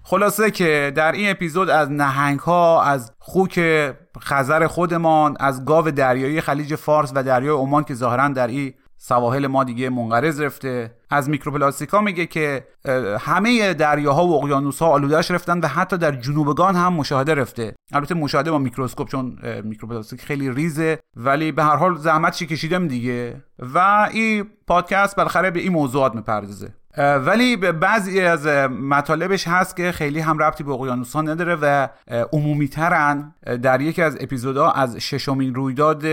خلاصه 0.03 0.51
که 0.51 0.93
در 0.97 1.13
این 1.13 1.31
اپیزود 1.31 1.71
از 1.71 1.91
نهنگ 1.91 2.39
ها 2.39 2.83
از 2.83 3.13
خوک 3.19 3.61
خزر 4.21 4.67
خودمان 4.67 5.37
از 5.41 5.65
گاو 5.65 5.91
دریایی 5.91 6.41
خلیج 6.41 6.75
فارس 6.75 7.13
و 7.15 7.23
دریای 7.23 7.57
عمان 7.57 7.85
که 7.85 7.95
ظاهرا 7.95 8.29
در 8.29 8.47
این 8.47 8.75
سواحل 8.99 9.47
ما 9.47 9.65
دیگه 9.65 9.91
منقرض 9.91 10.41
رفته. 10.41 10.91
از 11.11 11.29
میکروپلاستیکا 11.29 12.01
میگه 12.01 12.27
که 12.27 12.67
همه 13.21 13.75
دریاها 13.75 14.27
و 14.27 14.35
اقیانوسها 14.35 14.89
آلودهش 14.89 15.31
رفتن 15.31 15.61
و 15.61 15.67
حتی 15.67 15.99
در 15.99 16.13
جنوبگان 16.13 16.75
هم 16.77 16.93
مشاهده 16.93 17.35
رفته. 17.35 17.75
البته 17.93 18.15
مشاهده 18.15 18.51
با 18.51 18.59
میکروسکوپ 18.59 19.09
چون 19.09 19.39
میکروپلاستیک 19.65 20.23
خیلی 20.23 20.51
ریزه 20.51 20.99
ولی 21.17 21.53
به 21.53 21.65
هر 21.65 21.77
حال 21.77 21.97
زحمتش 21.97 22.47
رو 22.47 22.55
کشیدیم 22.55 22.89
دیگه. 22.89 23.43
و 23.59 24.09
این 24.13 24.47
پادکست 24.67 25.17
بالاخره 25.17 25.51
به 25.51 25.61
این 25.61 25.73
موضوعات 25.73 26.15
می‌پردازه. 26.15 26.75
ولی 26.99 27.57
به 27.57 27.73
بعضی 27.73 28.21
از 28.21 28.47
مطالبش 28.71 29.49
هست 29.49 29.77
که 29.77 29.93
خیلی 29.93 30.21
هم 30.21 30.39
ربطی 30.39 30.65
به 30.65 30.73
اقیانوس 30.73 31.17
نداره 31.17 31.59
و 31.63 31.89
عمومی 32.33 32.69
ترن 32.69 33.35
در 33.63 33.81
یکی 33.81 34.03
از 34.03 34.17
اپیزودها 34.21 34.73
از 34.73 34.97
ششمین 34.97 35.55
رویداد 35.55 36.05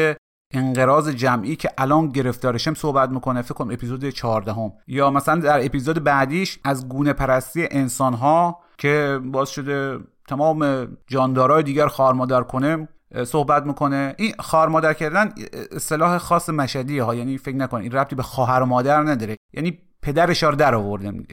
انقراض 0.54 1.10
جمعی 1.10 1.56
که 1.56 1.70
الان 1.78 2.10
گرفتارشیم 2.10 2.74
صحبت 2.74 3.10
می‌کنه 3.10 3.42
فکر 3.42 3.54
کنم 3.54 3.74
اپیزود 3.74 4.10
14 4.10 4.54
هم. 4.54 4.72
یا 4.88 5.10
مثلا 5.10 5.36
در 5.36 5.66
اپیزود 5.66 6.04
بعدیش 6.04 6.60
از 6.64 6.90
گونه 6.90 7.14
پرستی 7.14 7.68
انسان 7.72 8.14
ها 8.14 8.60
که 8.78 9.20
باز 9.26 9.50
شده 9.50 10.00
تمام 10.28 10.88
جاندارای 11.08 11.64
دیگر 11.64 11.88
خارمادر 11.88 12.44
کنه 12.44 12.88
صحبت 13.26 13.66
می‌کنه. 13.66 14.16
این 14.18 14.34
خارمادر 14.40 14.94
کردن 14.94 15.26
اه، 15.26 15.34
اصطلاح 15.72 16.18
خاص 16.18 16.50
مشهدیه 16.50 17.04
ها. 17.04 17.16
یعنی 17.16 17.38
فکر 17.38 17.56
نکن 17.56 17.78
این 17.82 17.92
ربطی 17.92 18.16
به 18.16 18.24
خواهر 18.24 18.62
و 18.62 18.66
مادر 18.66 19.02
نداره. 19.02 19.36
یعنی 19.54 19.80
پدرش 20.02 20.44
رو 20.44 20.56
در 20.56 20.76
آوردم 20.76 21.24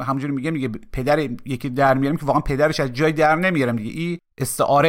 همونجوری 0.00 0.32
میگم 0.32 0.50
دیگه 0.50 0.68
پدر 0.92 1.18
یکی 1.44 1.70
در 1.70 1.94
میارم 1.94 2.16
که 2.16 2.26
واقعا 2.26 2.40
پدرش 2.40 2.80
از 2.80 2.92
جای 2.92 3.12
در 3.12 3.36
نمیارم 3.36 3.76
دیگه. 3.76 3.90
این 3.90 4.18
استعاره 4.38 4.88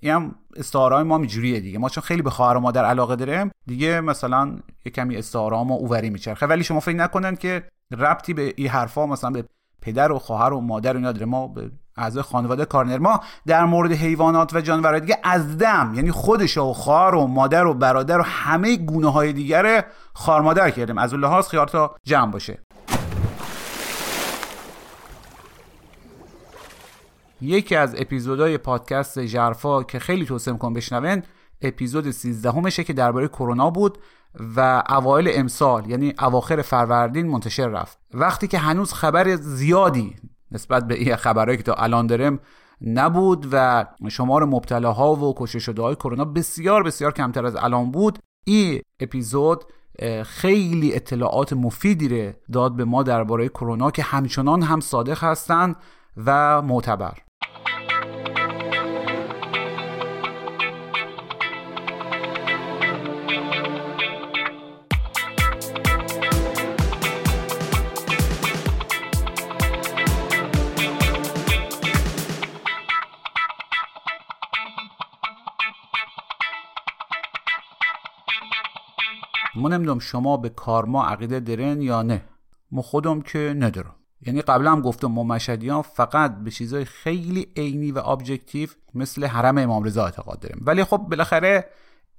این 0.00 0.12
هم 0.12 0.34
استعاره 0.56 0.94
های 0.94 1.04
ما 1.04 1.16
اینجوریه 1.16 1.60
دیگه. 1.60 1.78
ما 1.78 1.88
چون 1.88 2.02
خیلی 2.02 2.22
به 2.22 2.30
خواهر 2.30 2.56
و 2.56 2.60
مادر 2.60 2.84
علاقه 2.84 3.16
داریم 3.16 3.50
دیگه 3.66 4.00
مثلا 4.00 4.56
یه 4.84 4.92
کمی 4.92 5.16
استعاره 5.16 5.62
ما 5.62 5.74
اووری 5.74 6.10
میچرخه. 6.10 6.46
ولی 6.46 6.64
شما 6.64 6.80
فکر 6.80 6.96
نکنن 6.96 7.36
که 7.36 7.64
ربطی 7.98 8.34
به 8.34 8.54
این 8.56 8.68
حرفا 8.68 9.06
مثلا 9.06 9.30
به 9.30 9.44
پدر 9.82 10.12
و 10.12 10.18
خواهر 10.18 10.52
و 10.52 10.60
مادر 10.60 10.96
اینا 10.96 11.12
داره. 11.12 11.26
ما 11.26 11.48
به 11.48 11.70
اعضای 11.96 12.22
خانواده 12.22 12.64
کارنر 12.64 12.98
ما 12.98 13.20
در 13.46 13.64
مورد 13.64 13.92
حیوانات 13.92 14.54
و 14.54 14.60
جانورات 14.60 15.02
دیگه 15.02 15.18
از 15.24 15.58
دم 15.58 15.92
یعنی 15.94 16.10
خودش 16.10 16.58
و 16.58 16.72
خواهر 16.72 17.14
و 17.14 17.26
مادر 17.26 17.66
و 17.66 17.74
برادر 17.74 18.20
و 18.20 18.22
همه 18.22 18.76
گونه 18.76 19.12
های 19.12 19.32
دیگر 19.32 19.84
خواهر 20.12 20.40
مادر 20.40 20.70
کردیم. 20.70 20.98
از 20.98 21.14
لحاظ 21.14 21.48
خیار 21.48 21.68
تا 21.68 21.94
جمع 22.04 22.30
باشه. 22.32 22.58
یکی 27.40 27.76
از 27.76 27.94
اپیزودهای 27.98 28.58
پادکست 28.58 29.24
ژرفا 29.24 29.82
که 29.82 29.98
خیلی 29.98 30.24
توصیه 30.24 30.52
می‌کنم 30.52 30.72
بشنون 30.72 31.22
اپیزود 31.62 32.10
13 32.10 32.50
همشه 32.50 32.84
که 32.84 32.92
درباره 32.92 33.28
کرونا 33.28 33.70
بود 33.70 33.98
و 34.56 34.82
اوایل 34.88 35.30
امسال 35.34 35.90
یعنی 35.90 36.14
اواخر 36.20 36.62
فروردین 36.62 37.26
منتشر 37.26 37.68
رفت. 37.68 37.98
وقتی 38.14 38.48
که 38.48 38.58
هنوز 38.58 38.92
خبر 38.92 39.36
زیادی 39.36 40.16
نسبت 40.52 40.86
به 40.86 40.94
این 40.94 41.16
خبرهایی 41.16 41.56
که 41.56 41.62
تا 41.62 41.74
الان 41.74 42.06
داریم 42.06 42.40
نبود 42.80 43.48
و 43.52 43.86
شمار 44.08 44.44
مبتلاها 44.44 45.14
و 45.14 45.34
کشته 45.36 45.58
شده 45.58 45.82
های 45.82 45.94
کرونا 45.94 46.24
بسیار 46.24 46.82
بسیار 46.82 47.12
کمتر 47.12 47.46
از 47.46 47.56
الان 47.56 47.90
بود 47.90 48.18
این 48.46 48.82
اپیزود 49.00 49.64
خیلی 50.24 50.94
اطلاعات 50.94 51.52
مفیدی 51.52 52.08
رو 52.08 52.32
داد 52.52 52.76
به 52.76 52.84
ما 52.84 53.02
درباره 53.02 53.48
کرونا 53.48 53.90
که 53.90 54.02
همچنان 54.02 54.62
هم 54.62 54.80
صادق 54.80 55.24
هستند 55.24 55.76
و 56.26 56.62
معتبر. 56.62 57.18
نمی‌دونم 79.72 79.98
شما 79.98 80.36
به 80.36 80.48
کارما 80.48 81.06
عقیده 81.06 81.40
دارین 81.40 81.82
یا 81.82 82.02
نه. 82.02 82.22
ما 82.70 82.82
خودم 82.82 83.20
که 83.20 83.54
ندارم. 83.58 83.94
یعنی 84.26 84.42
قبلا 84.42 84.72
هم 84.72 84.80
گفتم 84.80 85.06
ما 85.06 85.22
مشهدیان 85.22 85.82
فقط 85.82 86.36
به 86.36 86.50
چیزای 86.50 86.84
خیلی 86.84 87.52
عینی 87.56 87.92
و 87.92 87.98
objective 87.98 88.68
مثل 88.94 89.24
حرم 89.24 89.58
امام 89.58 89.84
رضا 89.84 90.04
اعتقاد 90.04 90.40
داریم. 90.40 90.62
ولی 90.66 90.84
خب 90.84 90.96
بالاخره 90.96 91.64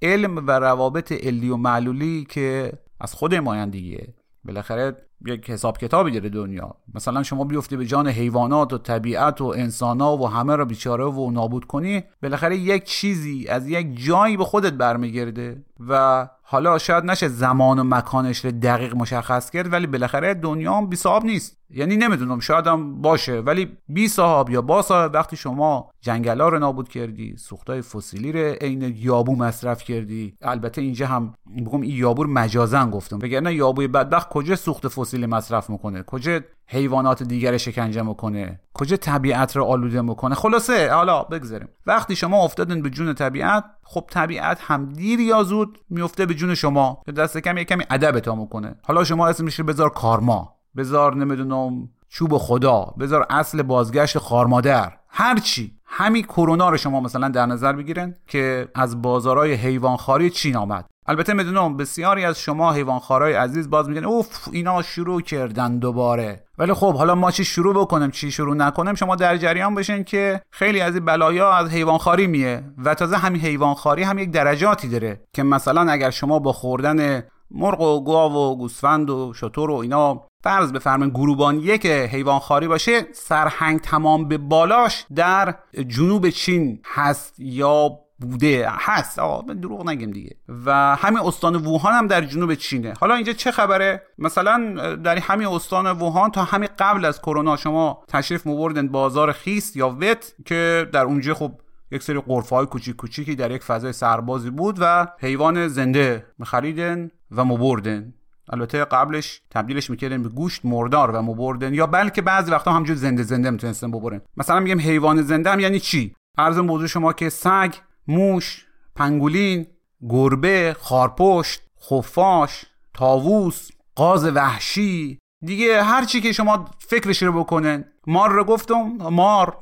علم 0.02 0.36
و 0.36 0.50
روابط 0.50 1.12
علی 1.12 1.48
و 1.48 1.56
معلولی 1.56 2.24
که 2.24 2.72
از 3.00 3.14
خود 3.14 3.34
ماین 3.34 3.70
دیگه 3.70 4.14
بالاخره 4.44 4.96
یک 5.26 5.50
حساب 5.50 5.78
کتابی 5.78 6.10
داره 6.10 6.28
دنیا. 6.28 6.74
مثلا 6.94 7.22
شما 7.22 7.44
بیفتی 7.44 7.76
به 7.76 7.86
جان 7.86 8.08
حیوانات 8.08 8.72
و 8.72 8.78
طبیعت 8.78 9.40
و 9.40 9.44
انسانا 9.56 10.16
و 10.16 10.28
همه 10.28 10.56
را 10.56 10.64
بیچاره 10.64 11.04
و 11.04 11.30
نابود 11.30 11.64
کنی 11.64 12.02
بالاخره 12.22 12.56
یک 12.56 12.84
چیزی 12.84 13.48
از 13.48 13.68
یک 13.68 14.04
جایی 14.06 14.36
به 14.36 14.44
خودت 14.44 14.72
برمیگرده 14.72 15.64
و 15.88 16.28
حالا 16.42 16.78
شاید 16.78 17.04
نشه 17.04 17.28
زمان 17.28 17.78
و 17.78 17.84
مکانش 17.84 18.44
رو 18.44 18.50
دقیق 18.50 18.96
مشخص 18.96 19.50
کرد 19.50 19.72
ولی 19.72 19.86
بالاخره 19.86 20.34
دنیا 20.34 20.74
هم 20.74 20.86
بی 20.86 20.96
صاحب 20.96 21.24
نیست. 21.24 21.56
یعنی 21.74 21.96
نمی‌دونم 21.96 22.40
شاید 22.40 22.66
هم 22.66 23.02
باشه 23.02 23.38
ولی 23.38 23.68
بی 23.88 24.08
صاحب 24.08 24.50
یا 24.50 24.62
با 24.62 24.82
صاحب 24.82 25.14
وقتی 25.14 25.36
شما 25.36 25.90
جنگلا 26.00 26.48
رو 26.48 26.58
نابود 26.58 26.88
کردی 26.88 27.36
سوختای 27.36 27.82
فسیلی 27.82 28.32
رو 28.32 28.54
عین 28.60 28.94
یابو 28.96 29.36
مصرف 29.36 29.84
کردی. 29.84 30.34
البته 30.42 30.82
اینجا 30.82 31.06
هم 31.06 31.34
بگم 31.56 31.80
این 31.80 31.96
یابو 31.96 32.24
رو 32.24 32.30
مجازن 32.30 32.90
گفتم 32.90 33.18
وگرنه 33.22 33.54
یابوی 33.54 33.88
بدبخت 33.88 34.28
کجا 34.28 34.56
سوخت 34.56 34.88
فسیلی؟ 34.88 35.11
مصرف 35.18 35.70
می‌کنه. 35.70 36.02
کجا 36.02 36.40
حیوانات 36.66 37.22
دیگر 37.22 37.56
شکنجه 37.56 38.02
می‌کنه؟ 38.02 38.60
کجا 38.74 38.96
طبیعت 38.96 39.56
رو 39.56 39.64
آلوده 39.64 40.02
می‌کنه؟ 40.02 40.34
خلاصه 40.34 40.90
حالا 40.90 41.22
بگذاریم. 41.22 41.68
وقتی 41.86 42.16
شما 42.16 42.44
افتادن 42.44 42.82
به 42.82 42.90
جون 42.90 43.14
طبیعت 43.14 43.64
خب 43.82 44.04
طبیعت 44.10 44.58
هم 44.60 44.88
دیر 44.88 45.20
یا 45.20 45.42
زود 45.42 45.78
میفته 45.90 46.26
به 46.26 46.34
جون 46.34 46.54
شما. 46.54 47.02
که 47.06 47.12
دست 47.12 47.38
کم 47.38 47.58
یک 47.58 47.68
کمی 47.68 47.84
ادب 47.90 48.18
تا 48.18 48.34
می‌کنه. 48.34 48.74
حالا 48.82 49.04
شما 49.04 49.28
اسمش 49.28 49.58
رو 49.58 49.64
بذار 49.64 49.90
کارما. 49.90 50.56
بذار 50.76 51.16
نمی‌دونم 51.16 51.88
چوب 52.08 52.38
خدا. 52.38 52.94
بذار 53.00 53.26
اصل 53.30 53.62
بازگشت 53.62 54.18
خارمادر. 54.18 54.92
هر 55.08 55.38
چی. 55.38 55.72
همین 55.84 56.22
کرونا 56.22 56.68
رو 56.68 56.76
شما 56.76 57.00
مثلا 57.00 57.28
در 57.28 57.46
نظر 57.46 57.72
بگیرن 57.72 58.14
که 58.26 58.68
از 58.74 59.02
بازارهای 59.02 59.52
حیوانخواری 59.52 60.30
چین 60.30 60.56
آمد. 60.56 60.86
البته 61.06 61.32
می‌دونم 61.32 61.76
بسیاری 61.76 62.24
از 62.24 62.38
شما 62.38 62.72
حیوانخوارای 62.72 63.32
عزیز 63.32 63.70
باز 63.70 63.88
میگن 63.88 64.04
اوف 64.04 64.48
اینا 64.52 64.82
شروع 64.82 65.20
کردن 65.20 65.78
دوباره. 65.78 66.44
ولی 66.58 66.72
خب 66.72 66.94
حالا 66.94 67.14
ما 67.14 67.30
چی 67.30 67.44
شروع 67.44 67.74
بکنیم 67.74 68.10
چی 68.10 68.30
شروع 68.30 68.56
نکنیم؟ 68.56 68.94
شما 68.94 69.16
در 69.16 69.36
جریان 69.36 69.74
بشین 69.74 70.04
که 70.04 70.42
خیلی 70.50 70.80
از 70.80 70.94
این 70.94 71.04
بلایا 71.04 71.52
از 71.52 71.70
حیوانخواری 71.70 72.26
میه 72.26 72.64
و 72.84 72.94
تازه 72.94 73.16
همین 73.16 73.40
حیوانخواری 73.40 74.02
هم 74.02 74.18
یک 74.18 74.30
درجاتی 74.30 74.88
داره 74.88 75.20
که 75.34 75.42
مثلا 75.42 75.92
اگر 75.92 76.10
شما 76.10 76.38
با 76.38 76.52
خوردن 76.52 77.22
مرغ 77.50 77.80
و 77.80 78.04
گاو 78.04 78.32
و 78.32 78.56
گوسفند 78.56 79.10
و 79.10 79.32
شتر 79.34 79.70
و 79.70 79.74
اینا 79.74 80.26
فرض 80.42 80.72
بفرمایید 80.72 81.14
گروبان 81.14 81.58
یک 81.58 81.86
حیوانخواری 81.86 82.68
باشه 82.68 83.06
سرهنگ 83.12 83.80
تمام 83.80 84.28
به 84.28 84.38
بالاش 84.38 85.06
در 85.14 85.54
جنوب 85.88 86.30
چین 86.30 86.80
هست 86.84 87.34
یا 87.38 87.98
بوده 88.24 88.68
هست. 88.70 89.18
آقا 89.18 89.54
دروغ 89.54 89.88
نگیم 89.88 90.10
دیگه. 90.10 90.36
و 90.66 90.96
همین 90.96 91.18
استان 91.18 91.56
ووهان 91.56 91.92
هم 91.92 92.06
در 92.06 92.20
جنوب 92.20 92.54
چینه. 92.54 92.94
حالا 93.00 93.14
اینجا 93.14 93.32
چه 93.32 93.50
خبره؟ 93.50 94.02
مثلا 94.18 94.74
در 94.94 95.18
همین 95.18 95.46
استان 95.46 95.86
ووهان 95.86 96.30
تا 96.30 96.44
همین 96.44 96.68
قبل 96.78 97.04
از 97.04 97.20
کرونا 97.20 97.56
شما 97.56 98.04
تشریف 98.08 98.46
مبردن 98.46 98.88
بازار 98.88 99.32
خیست 99.32 99.76
یا 99.76 99.96
وت 100.00 100.34
که 100.44 100.88
در 100.92 101.04
اونجا 101.04 101.34
خب 101.34 101.52
یک 101.90 102.02
سری 102.02 102.20
قرفه 102.20 102.56
های 102.56 102.66
کوچیک 102.66 102.96
کوچیکی 102.96 103.34
در 103.34 103.50
یک 103.50 103.62
فضای 103.62 103.92
سربازی 103.92 104.50
بود 104.50 104.76
و 104.80 105.06
حیوان 105.18 105.68
زنده 105.68 106.26
میخریدن 106.38 107.10
و 107.30 107.44
مبردن. 107.44 108.14
البته 108.52 108.84
قبلش 108.84 109.40
تبدیلش 109.50 109.90
می‌کردن 109.90 110.22
به 110.22 110.28
گوشت 110.28 110.64
مردار 110.64 111.10
و 111.10 111.22
مبردن 111.22 111.74
یا 111.74 111.86
بلکه 111.86 112.22
بعضی 112.22 112.50
وقتا 112.50 112.72
همجور 112.72 112.96
زنده 112.96 113.22
زنده 113.22 113.50
می‌تونستن 113.50 113.90
ببرن. 113.90 114.20
مثلا 114.36 114.60
میگم 114.60 114.80
حیوان 114.80 115.22
زنده 115.22 115.50
هم 115.50 115.60
یعنی 115.60 115.80
چی؟ 115.80 116.14
عرض 116.38 116.58
موضوع 116.58 116.86
شما 116.86 117.12
که 117.12 117.28
سگ 117.28 117.74
موش 118.06 118.66
پنگولین 118.96 119.66
گربه 120.08 120.76
خارپشت 120.80 121.60
خفاش 121.90 122.64
تاووس 122.94 123.68
قاز 123.96 124.24
وحشی. 124.24 125.18
دیگه 125.44 125.82
هر 125.82 126.04
چی 126.04 126.20
که 126.20 126.32
شما 126.32 126.70
فکرش 126.78 127.22
رو 127.22 127.32
بکنن 127.32 127.84
مار 128.06 128.30
رو 128.30 128.44
گفتم 128.44 128.82
مار. 129.10 129.56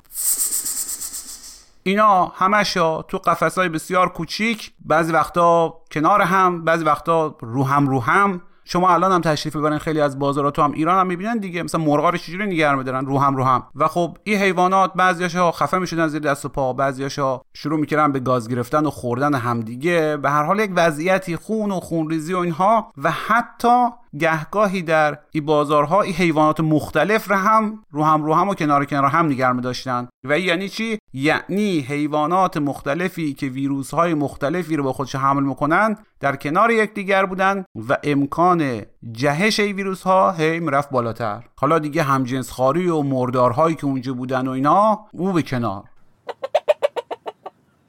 اینا 1.83 2.27
همشا 2.27 3.03
تو 3.03 3.19
قفسهای 3.19 3.69
بسیار 3.69 4.09
کوچیک 4.09 4.73
بعضی 4.85 5.13
وقتا 5.13 5.81
کنار 5.93 6.23
هم 6.23 6.65
بعضی 6.65 6.85
وقتا 6.85 7.37
رو 7.41 7.65
هم 7.65 7.89
رو 7.89 8.01
هم. 8.01 8.43
شما 8.73 8.91
الان 8.91 9.13
هم 9.13 9.21
تشریف 9.21 9.57
ببرین 9.57 9.79
خیلی 9.79 10.01
از 10.01 10.19
بازارها 10.19 10.51
تو 10.51 10.63
هم 10.63 10.73
ایران 10.73 10.99
هم 11.01 11.07
می‌بینن 11.07 11.39
دیگه. 11.39 11.63
مثلا 11.63 11.81
مرغا 11.81 12.11
رو 12.11 12.19
چجوری 12.19 12.47
نگه 12.47 12.75
میدارن؟ 12.75 13.07
رو 13.07 13.19
هم 13.19 13.37
رو 13.37 13.45
هم. 13.45 13.67
و 13.75 13.89
خب 13.89 14.17
این 14.25 14.39
حیوانات 14.39 14.93
بعضیاشا 14.95 15.53
خفه 15.53 15.79
می‌شدن 15.79 16.09
زیر 16.09 16.21
دست 16.21 16.45
و 16.45 16.49
پا. 16.49 16.73
بعضیاشا 16.73 17.41
شروع 17.55 17.81
می‌کردن 17.81 18.13
به 18.13 18.21
گاز 18.21 18.49
گرفتن 18.49 18.87
و 18.87 18.91
خوردن 18.91 19.35
همدیگه 19.35 20.19
به 20.23 20.31
هر 20.31 20.43
حال 20.43 20.61
یک 20.61 20.71
وضعیتی 20.77 21.37
خون 21.37 21.71
و 21.71 21.81
خونریزی 21.81 22.35
و 22.35 22.39
اینها. 22.39 22.93
و 23.03 23.11
حتی 23.11 23.87
گهگاهی 24.19 24.83
در 24.83 25.19
این 25.31 25.47
بازارها 25.47 26.03
این 26.03 26.15
حیوانات 26.15 26.61
مختلف 26.61 27.31
رو 27.31 27.37
هم 27.37 27.85
رو 27.91 28.05
هم 28.05 28.23
رو 28.23 28.35
هم 28.35 28.49
و 28.49 28.55
کنار 28.55 28.85
کنار 28.85 29.05
هم 29.05 29.27
نگه 29.27 29.53
می 29.53 29.63
داشتن 29.63 30.09
و 30.25 30.39
یعنی 30.39 30.69
چی؟ 30.69 30.99
یعنی 31.13 31.81
حیوانات 31.81 32.57
مختلفی 32.57 33.35
که 33.35 33.47
ویروس 33.47 33.95
های 33.95 34.15
مختلفی 34.15 34.77
رو 34.77 34.83
با 34.83 34.93
خودش 34.93 35.15
حمل 35.15 35.43
می‌کنن 35.43 35.97
در 36.21 36.37
کنار 36.37 36.71
یکدیگر 36.71 37.27
بودن 37.27 37.65
و 37.89 37.99
امکان 38.05 38.83
جهش 39.13 39.61
این 39.61 39.77
ویروس 39.77 40.03
ها 40.03 40.33
هی 40.33 40.61
می‌رفت 40.61 40.91
بالاتر. 40.91 41.43
حالا 41.57 41.79
دیگه 41.79 42.03
همجنس 42.03 42.51
خاری 42.51 42.89
و 42.89 43.03
مردارهایی 43.03 43.77
که 43.77 43.85
اونجا 43.85 44.15
بودن 44.15 44.49
و 44.49 44.51
اینا 44.51 45.07
او 45.13 45.33
به 45.33 45.43
کنار. 45.43 45.83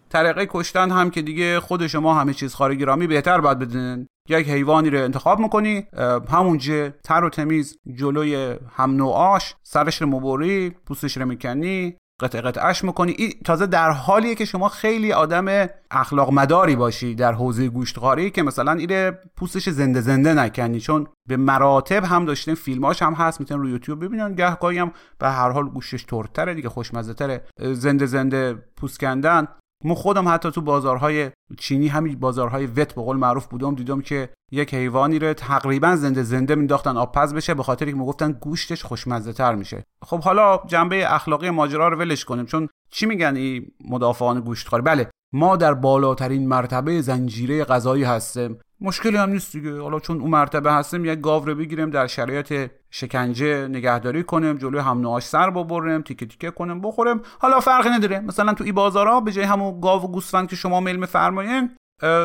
طریقه 0.10 0.48
کشتن 0.50 0.92
هم 0.92 1.10
که 1.10 1.22
دیگه 1.22 1.60
خود 1.60 1.88
شما 1.88 2.14
همه 2.14 2.34
چیز 2.34 2.56
خاری 2.56 2.78
گرامی 2.78 3.08
بهتر 3.08 3.42
باید 3.42 3.60
بدونین. 3.60 4.08
یک 4.30 4.50
حیوانی 4.50 4.90
رو 4.90 5.04
انتخاب 5.04 5.40
می‌کنی 5.40 5.88
همونجا 6.30 6.90
تر 6.90 7.24
و 7.24 7.30
تمیز 7.30 7.78
جلوی 7.96 8.56
هم 8.76 8.92
نوعاش 8.92 9.56
سرش 9.64 10.02
رو 10.02 10.08
مبری 10.08 10.70
پوستش 10.70 11.18
رو 11.18 11.26
می‌کنی 11.26 11.98
قطع 12.22 12.42
قطعش 12.42 12.84
می‌کنی. 12.84 13.12
این 13.12 13.32
تازه 13.46 13.66
در 13.66 13.92
حالیه 13.92 14.36
که 14.36 14.46
شما 14.46 14.70
خیلی 14.70 15.14
آدم 15.14 15.68
اخلاق 15.92 16.34
مداری 16.34 16.76
باشی 16.76 17.16
در 17.16 17.34
حوزه 17.34 17.70
گوشتخواری 17.70 18.32
که 18.32 18.44
مثلا 18.44 18.72
ایره 18.72 19.20
پوستش 19.38 19.70
زنده 19.70 20.02
زنده 20.02 20.34
نکنی 20.34 20.80
چون 20.80 21.08
به 21.28 21.38
مراتب 21.38 22.04
هم 22.04 22.26
داشتیم 22.26 22.56
فیلماش 22.56 23.02
هم 23.02 23.14
هست 23.14 23.40
می‌تونن 23.40 23.62
روی 23.62 23.72
یوتیوب 23.72 24.06
ببینن 24.06 24.36
گهگاهی 24.36 24.78
هم 24.78 24.92
به 25.20 25.30
هر 25.30 25.50
حال 25.50 25.70
گوشتش 25.70 26.04
ترتره 26.04 26.54
دیگه 26.54 26.70
خوشمزه 26.70 27.14
تره 27.14 27.44
زنده 27.60 28.06
زنده 28.06 28.54
پوست 28.78 29.00
کندن. 29.00 29.48
من 29.84 29.96
خودم 29.96 30.28
حتی 30.28 30.52
تو 30.52 30.62
بازارهای 30.62 31.32
چینی 31.58 31.88
همین 31.88 32.20
بازارهای 32.20 32.66
وت 32.66 32.94
به 32.94 33.02
قول 33.02 33.18
معروف 33.18 33.46
بودم 33.48 33.76
دیدم 33.76 34.02
که 34.02 34.30
یک 34.52 34.74
حیوانی 34.74 35.20
رو 35.20 35.34
تقریبا 35.34 35.96
زنده 35.96 36.24
زنده 36.24 36.56
مینداختن 36.56 36.98
آب 36.98 37.12
پز 37.12 37.34
بشه 37.34 37.54
به 37.54 37.64
خاطر 37.64 37.86
که 37.86 37.96
می‌گفتن 37.96 38.32
گوشتش 38.32 38.84
خوشمزه 38.84 39.34
تر 39.34 39.56
میشه. 39.56 39.84
خب 40.06 40.24
حالا 40.24 40.60
جنبه 40.68 41.14
اخلاقی 41.14 41.50
ماجرا 41.50 41.88
رو 41.88 41.98
ولش 41.98 42.26
کنیم 42.26 42.46
چون 42.46 42.70
چی 42.92 43.06
میگن 43.06 43.36
این 43.36 43.72
مدافعان 43.90 44.42
گوشتخواری؟ 44.42 44.84
بله 44.84 45.10
ما 45.34 45.56
در 45.56 45.74
بالاترین 45.74 46.48
مرتبه 46.48 47.02
زنجیره 47.02 47.64
غذایی 47.64 48.04
هستیم. 48.04 48.58
مشکلی 48.82 49.18
هم 49.18 49.30
نیست 49.30 49.52
دیگه. 49.54 49.82
حالا 49.82 50.00
چون 50.00 50.22
اون 50.22 50.30
مرتبه 50.30 50.74
هستیم 50.74 51.06
یک 51.06 51.22
گاو 51.22 51.46
رو 51.46 51.56
بگیریم 51.56 51.90
در 51.90 52.08
شرایط 52.08 52.72
شکنجه 52.90 53.68
نگهداری 53.68 54.24
کنیم 54.24 54.58
جلوی 54.58 54.80
هم 54.80 55.02
نوعاش 55.02 55.24
سر 55.24 55.50
ببریم 55.50 56.02
تیکه 56.02 56.26
تیکه 56.26 56.52
کنیم 56.52 56.82
بخوریم. 56.82 57.22
حالا 57.40 57.60
فرقی 57.60 57.90
نداره. 57.90 58.20
مثلا 58.20 58.54
تو 58.54 58.64
ای 58.64 58.72
بازارها 58.72 59.22
به 59.22 59.32
جای 59.32 59.46
همون 59.46 59.82
گاو 59.82 60.04
و 60.04 60.08
گوسفند 60.08 60.50
که 60.50 60.56
شما 60.56 60.80
میل 60.80 60.96
میفرمایین 60.96 61.70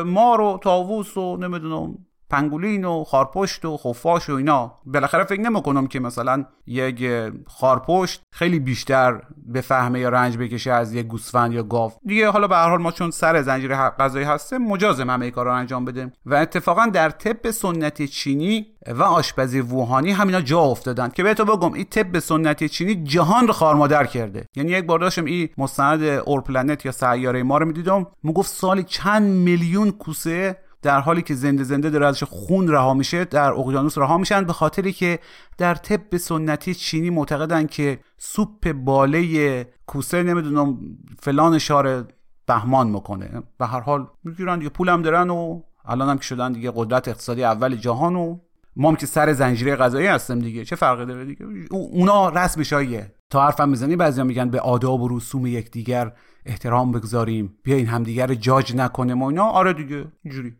مار 0.05 0.41
و 0.41 0.59
تاووس 0.63 1.17
و 1.17 1.37
نمی‌دونم 1.37 2.06
پنگولین 2.29 2.85
و 2.85 3.03
خارپشت 3.03 3.65
و 3.65 3.77
خفاش 3.77 4.29
و 4.29 4.33
اینا. 4.33 4.73
بالاخره 4.85 5.23
فکر 5.23 5.41
نمی‌کنم 5.41 5.87
که 5.87 5.99
مثلا 5.99 6.45
یک 6.67 7.09
خارپشت 7.47 8.21
خیلی 8.31 8.59
بیشتر 8.59 9.21
به 9.45 9.61
فهمه 9.61 9.99
یا 9.99 10.09
رنج 10.09 10.37
بکشه 10.37 10.71
از 10.71 10.93
یک 10.93 11.07
گوسفند 11.07 11.53
یا 11.53 11.63
گاو. 11.63 11.91
دیگه 12.05 12.29
حالا 12.29 12.47
به 12.47 12.55
هر 12.55 12.69
حال 12.69 12.81
ما 12.81 12.91
چون 12.91 13.11
سر 13.11 13.41
زنجیره 13.41 13.75
غذایی 13.75 14.25
هستیم 14.25 14.57
مجازم 14.57 15.09
همه 15.09 15.31
کارا 15.31 15.51
رو 15.51 15.57
انجام 15.57 15.85
بدیم. 15.85 16.13
و 16.25 16.35
اتفاقا 16.35 16.85
در 16.85 17.09
طب 17.09 17.51
سنتی 17.51 18.07
چینی 18.07 18.65
و 18.87 19.03
آشپزی 19.03 19.59
ووهانی 19.59 20.11
همینا 20.11 20.41
جا 20.41 20.59
افتادن. 20.59 21.09
که 21.09 21.23
بهتون 21.23 21.45
بگم 21.45 21.73
این 21.73 21.85
طب 21.85 22.19
سنتی 22.19 22.69
چینی 22.69 23.03
جهان 23.03 23.47
رو 23.47 23.53
خارمادر 23.53 24.05
کرده. 24.05 24.45
یعنی 24.55 24.71
یک 24.71 24.85
بار 24.85 24.99
داشتم 24.99 25.25
این 25.25 25.49
مستند 25.57 26.03
اورپلنت 26.03 26.85
یا 26.85 26.91
سیاره 26.91 27.43
ما 27.43 27.57
رو 27.57 27.65
می‌دیدم. 27.65 28.07
می‌گفت 28.23 28.49
سالی 28.49 28.83
چند 28.83 29.23
میلیون 29.23 29.91
کوسه 29.91 30.57
در 30.81 30.99
حالی 30.99 31.21
که 31.21 31.33
زنده 31.33 31.63
زنده 31.63 31.89
داره 31.89 32.07
ازش 32.07 32.23
خون 32.23 32.67
رها 32.67 32.93
میشه 32.93 33.25
در 33.25 33.51
اقیانوس 33.51 33.97
رها 33.97 34.17
میشن 34.17 34.43
به 34.43 34.53
خاطری 34.53 34.93
که 34.93 35.19
در 35.57 35.75
طب 35.75 36.17
سنتی 36.17 36.73
چینی 36.73 37.09
معتقدن 37.09 37.67
که 37.67 37.99
سوپ 38.17 38.71
باله 38.71 39.67
کوسه 39.87 40.23
نمی‌دونم 40.23 40.77
فلان 41.19 41.57
شار 41.57 42.07
بهمان 42.47 42.87
می‌کنه. 42.87 43.43
به 43.59 43.65
هر 43.65 43.79
حال 43.79 44.07
می‌گیرن 44.23 44.59
دیگه 44.59 44.69
پولم 44.69 45.01
دارن 45.01 45.29
و 45.29 45.61
الان 45.85 46.09
هم 46.09 46.17
که 46.17 46.23
شدن 46.23 46.51
دیگه 46.51 46.71
قدرت 46.75 47.07
اقتصادی 47.07 47.43
اول 47.43 47.75
جهان 47.75 48.15
و 48.15 48.39
ما 48.75 48.89
هم 48.89 48.95
که 48.95 49.05
سر 49.05 49.33
زنجیره 49.33 49.75
غذایی 49.75 50.07
هستیم 50.07 50.39
دیگه. 50.39 50.65
چه 50.65 50.75
فرقی 50.75 51.05
داره 51.05 51.25
دیگه؟ 51.25 51.45
اونا 51.71 52.29
رسم 52.29 52.63
شایه 52.63 53.13
تا 53.29 53.45
حرفم 53.45 53.69
می‌زنی 53.69 53.95
بعضیا 53.95 54.23
میگن 54.23 54.49
به 54.49 54.59
آداب 54.59 55.01
و 55.01 55.17
رسوم 55.17 55.45
یکدیگر 55.45 56.11
احترام 56.45 56.91
بگذاریم. 56.91 57.57
بیاین 57.63 57.87
همدیگر 57.87 58.33
جاج 58.33 58.75
نکنیم 58.75 59.21
و 59.21 59.25
اینا. 59.25 59.43
آره 59.43 59.73
دیگه 59.73 60.05
اینجوری. 60.23 60.53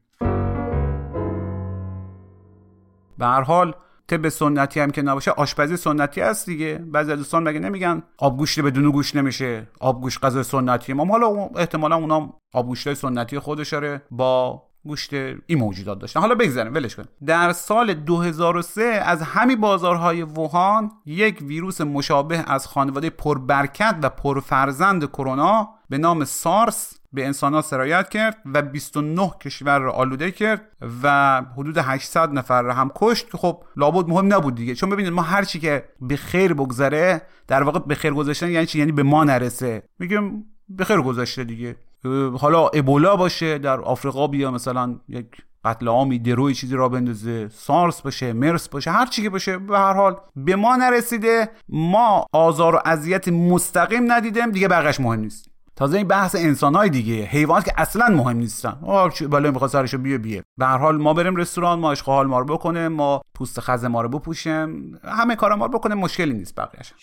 به 3.18 3.26
هر 3.26 3.42
حال 3.42 3.74
طب 4.08 4.30
سنتی 4.30 4.80
هم 4.80 4.92
که 4.92 5.02
نباشه 5.02 5.32
آشپزی 5.32 5.78
سنتی 5.78 6.22
است 6.22 6.46
دیگه. 6.46 6.78
بعضی 6.78 7.12
از 7.12 7.18
دوستان 7.18 7.44
مگه 7.44 7.60
نمیگن 7.60 8.04
آبگوشت 8.18 8.60
بدون 8.60 8.92
گوش 8.92 9.16
نمیشه 9.16 9.68
آبگوشت 9.80 10.26
غذا 10.26 10.44
سنتی. 10.44 10.94
ما 10.94 11.06
حالا 11.06 11.50
احتمالا 11.56 11.96
اونا 11.96 12.34
آبگوشت 12.54 12.94
سنتی 12.94 13.40
خودش 13.40 13.70
داره 13.74 14.02
با 14.12 14.64
گوشت 14.88 15.14
این 15.14 15.60
موجودات 15.60 16.00
داشتن. 16.00 16.20
حالا 16.20 16.36
بگذاریم 16.36 16.74
ولش 16.74 16.96
کنیم. 16.96 17.08
در 17.26 17.52
سال 17.52 17.94
2003 17.94 18.84
از 18.84 19.22
همین 19.22 19.62
بازارهای 19.62 20.22
ووهان 20.22 20.92
یک 21.06 21.42
ویروس 21.42 21.82
مشابه 21.82 22.44
از 22.48 22.68
خانواده 22.68 23.10
پربرکت 23.10 23.96
و 24.02 24.10
پرفرزند 24.10 25.06
کرونا 25.06 25.70
به 25.90 25.98
نام 25.98 26.26
سارس 26.26 26.97
به 27.14 27.26
انسان 27.26 27.62
سرایت 27.62 28.10
کرد 28.10 28.38
و 28.46 28.62
29 28.62 29.32
کشور 29.42 29.80
را 29.80 29.92
آلوده 29.92 30.32
کرد 30.32 30.62
و 31.04 31.42
حدود 31.58 31.78
800 31.78 32.34
نفر 32.34 32.62
را 32.62 32.74
هم 32.74 32.92
کشت 32.96 33.32
که 33.32 33.38
خب 33.38 33.64
لابد 33.76 34.10
مهم 34.10 34.34
نبود 34.34 34.56
دیگه. 34.56 34.76
چون 34.76 34.90
ببینید 34.90 35.14
ما 35.14 35.22
هر 35.22 35.44
چی 35.44 35.60
که 35.60 35.84
به 36.02 36.16
خیر 36.16 36.54
بگذره 36.54 37.22
در 37.48 37.64
واقع 37.64 37.80
به 37.80 37.96
خیر 37.96 38.14
گذاشتن 38.14 38.50
یعنی 38.50 38.66
چی؟ 38.66 38.80
یعنی 38.80 38.92
به 38.92 39.04
ما 39.04 39.24
نرسه. 39.24 39.84
میگم 40.00 40.44
به 40.70 40.86
خیر 40.86 41.02
گذاشته 41.02 41.44
دیگه. 41.44 41.76
حالا 42.40 42.68
ابولا 42.68 43.16
باشه 43.16 43.58
در 43.58 43.80
آفریقا 43.80 44.28
بیا 44.28 44.52
مثلا 44.52 44.96
یک 45.10 45.28
قتل 45.66 45.88
عامی 45.88 46.20
دروی 46.20 46.54
چیزی 46.54 46.76
را 46.76 46.90
بندازه 46.90 47.50
سارس 47.50 48.02
باشه 48.02 48.34
مرس 48.34 48.70
باشه 48.70 48.92
هر 48.92 49.06
چی 49.06 49.22
که 49.22 49.30
باشه 49.30 49.58
به 49.58 49.78
هر 49.78 49.94
حال 49.94 50.16
به 50.36 50.56
ما 50.56 50.76
نرسیده. 50.76 51.50
ما 51.70 52.26
آزار 52.32 52.76
و 52.76 52.80
اذیت 52.86 53.28
مستقیم 53.28 54.12
ندیدیم 54.12 54.52
دیگه 54.52 54.68
بقیش 54.68 55.00
مهم 55.00 55.20
نیست. 55.20 55.57
تازه 55.78 55.98
این 55.98 56.08
بحث 56.08 56.36
انسان 56.36 56.76
های 56.76 56.90
دیگه. 56.90 57.14
حیوانات 57.14 57.66
که 57.66 57.74
اصلا 57.78 58.08
مهم 58.08 58.38
نیستن. 58.38 58.78
آه 58.82 59.14
بالا 59.30 59.52
می‌خواد 59.52 59.70
سرشو 59.70 59.98
بیه 59.98 60.18
بیه. 60.18 60.44
به 60.58 60.66
هر 60.66 60.78
حال 60.78 60.98
ما 60.98 61.14
بریم 61.14 61.36
رستوران 61.36 61.80
ما 61.80 61.92
عشق 61.92 62.06
حال 62.06 62.28
ما 62.28 62.40
رو 62.40 62.46
بکنه 62.46 62.88
ما 62.88 63.22
پوست 63.36 63.60
خز 63.60 63.86
ما 63.86 64.02
رو 64.02 64.10
بپوشیم. 64.10 65.00
همه 65.04 65.36
کارا 65.36 65.56
ما 65.56 65.66
رو 65.66 65.72
بکنه 65.72 65.96
مشکلی 65.96 66.34
نیست 66.34 66.56
بقیه‌اش 66.56 66.94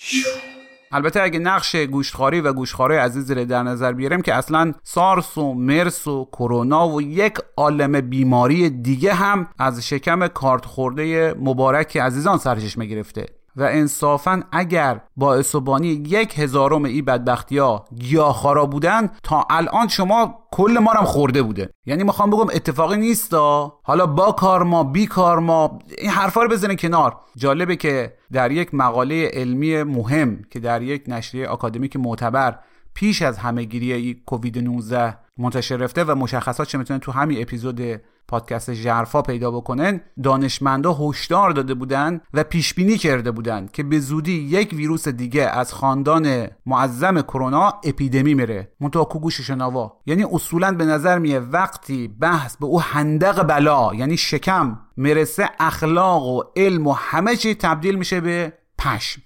البته 0.93 1.23
اگه 1.23 1.39
نقش 1.39 1.77
گوشتخواری 1.77 2.41
و 2.41 2.53
گوشتخواری 2.53 2.97
عزیز 2.97 3.31
رو 3.31 3.45
در 3.45 3.63
نظر 3.63 3.93
بیاریم 3.93 4.23
که 4.23 4.35
اصلا 4.35 4.73
سارس 4.83 5.39
و 5.39 5.55
مرس 5.55 6.07
و 6.07 6.29
کرونا 6.33 6.89
و 6.89 7.03
یک 7.03 7.39
عالم 7.57 8.01
بیماری 8.01 8.71
دیگه 8.71 9.15
هم 9.15 9.49
از 9.59 9.87
شکم 9.89 10.27
کارت 10.27 10.65
خورده 10.65 11.35
مبارک 11.41 11.97
عزیزان 11.97 12.39
سرچشمه 12.39 12.87
گرفته. 12.87 13.27
و 13.57 13.63
انصافا 13.63 14.43
اگر 14.53 15.01
باعث 15.17 15.55
و 15.55 15.61
بانی 15.61 15.89
یک 15.89 16.39
هزارم 16.39 16.85
ای 16.85 17.03
بدبختی 17.03 17.59
ها 17.59 17.85
گیاهخوارا 17.99 18.67
بودن 18.67 19.11
تا 19.23 19.47
الان 19.51 19.89
شما 19.89 20.39
کل 20.53 20.79
ما 20.79 20.93
هم 20.93 21.05
خورده 21.05 21.43
بوده. 21.43 21.71
یعنی 21.87 22.05
می‌خوام 22.05 22.31
بگم 22.31 22.47
اتفاقی 22.55 22.97
نیست 22.97 23.35
حالا 23.83 24.07
با 24.07 24.33
کار 24.33 24.63
ما 24.63 24.85
بی 24.85 25.07
کار 25.07 25.39
ما 25.39 25.79
این 25.99 26.11
حرفا 26.11 26.43
رو 26.43 26.49
بزنین 26.49 26.77
کنار. 26.77 27.17
جالبه 27.37 27.77
که 27.77 28.15
در 28.33 28.53
یک 28.53 28.75
مقاله 28.75 29.31
علمی 29.33 29.83
مهم 29.83 30.43
که 30.51 30.61
در 30.61 30.83
یک 30.83 31.05
نشریه 31.09 31.49
آکادمیک 31.49 31.97
معتبر 31.97 32.59
پیش 32.95 33.23
از 33.23 33.39
همهگیری 33.39 34.23
کووید 34.27 34.59
19 34.59 35.19
منتشر 35.39 35.77
رفته 35.77 36.05
و 36.05 36.15
مشخصات 36.15 36.69
چه 36.69 36.79
می‌تونن 36.79 37.01
تو 37.01 37.13
همین 37.13 37.43
اپیزود 37.43 37.81
پادکست 38.29 38.73
ژرفا 38.73 39.23
پیدا 39.23 39.51
بکنن 39.51 40.01
دانشمندا 40.23 40.95
هشدار 40.95 41.51
داده 41.51 41.75
بودن 41.75 42.21
و 42.35 42.45
پیش 42.45 42.75
بینی 42.75 42.99
کرده 42.99 43.31
بودند 43.31 43.73
که 43.73 43.83
به 43.83 44.01
زودی 44.01 44.33
یک 44.33 44.73
ویروس 44.73 45.09
دیگه 45.09 45.43
از 45.43 45.73
خاندان 45.73 46.49
معظم 46.67 47.23
کرونا 47.23 47.73
اپیدمی 47.85 48.35
میره. 48.35 48.73
منتها 48.81 49.05
گوش 49.05 49.41
شنوا 49.41 50.01
یعنی 50.07 50.25
اصولا 50.33 50.73
به 50.73 50.85
نظر 50.85 51.19
میه 51.19 51.39
وقتی 51.39 52.09
بحث 52.09 52.57
به 52.57 52.67
او 52.67 52.81
هندق 52.81 53.43
بلا 53.43 53.95
یعنی 53.95 54.17
شکم 54.17 54.79
مرسه 54.97 55.51
اخلاق 55.61 56.23
و 56.23 56.43
علم 56.57 56.87
و 56.87 56.93
همه 56.93 57.37
چی 57.37 57.55
تبدیل 57.55 57.95
میشه 57.95 58.21
به 58.21 58.53
پشم. 58.79 59.23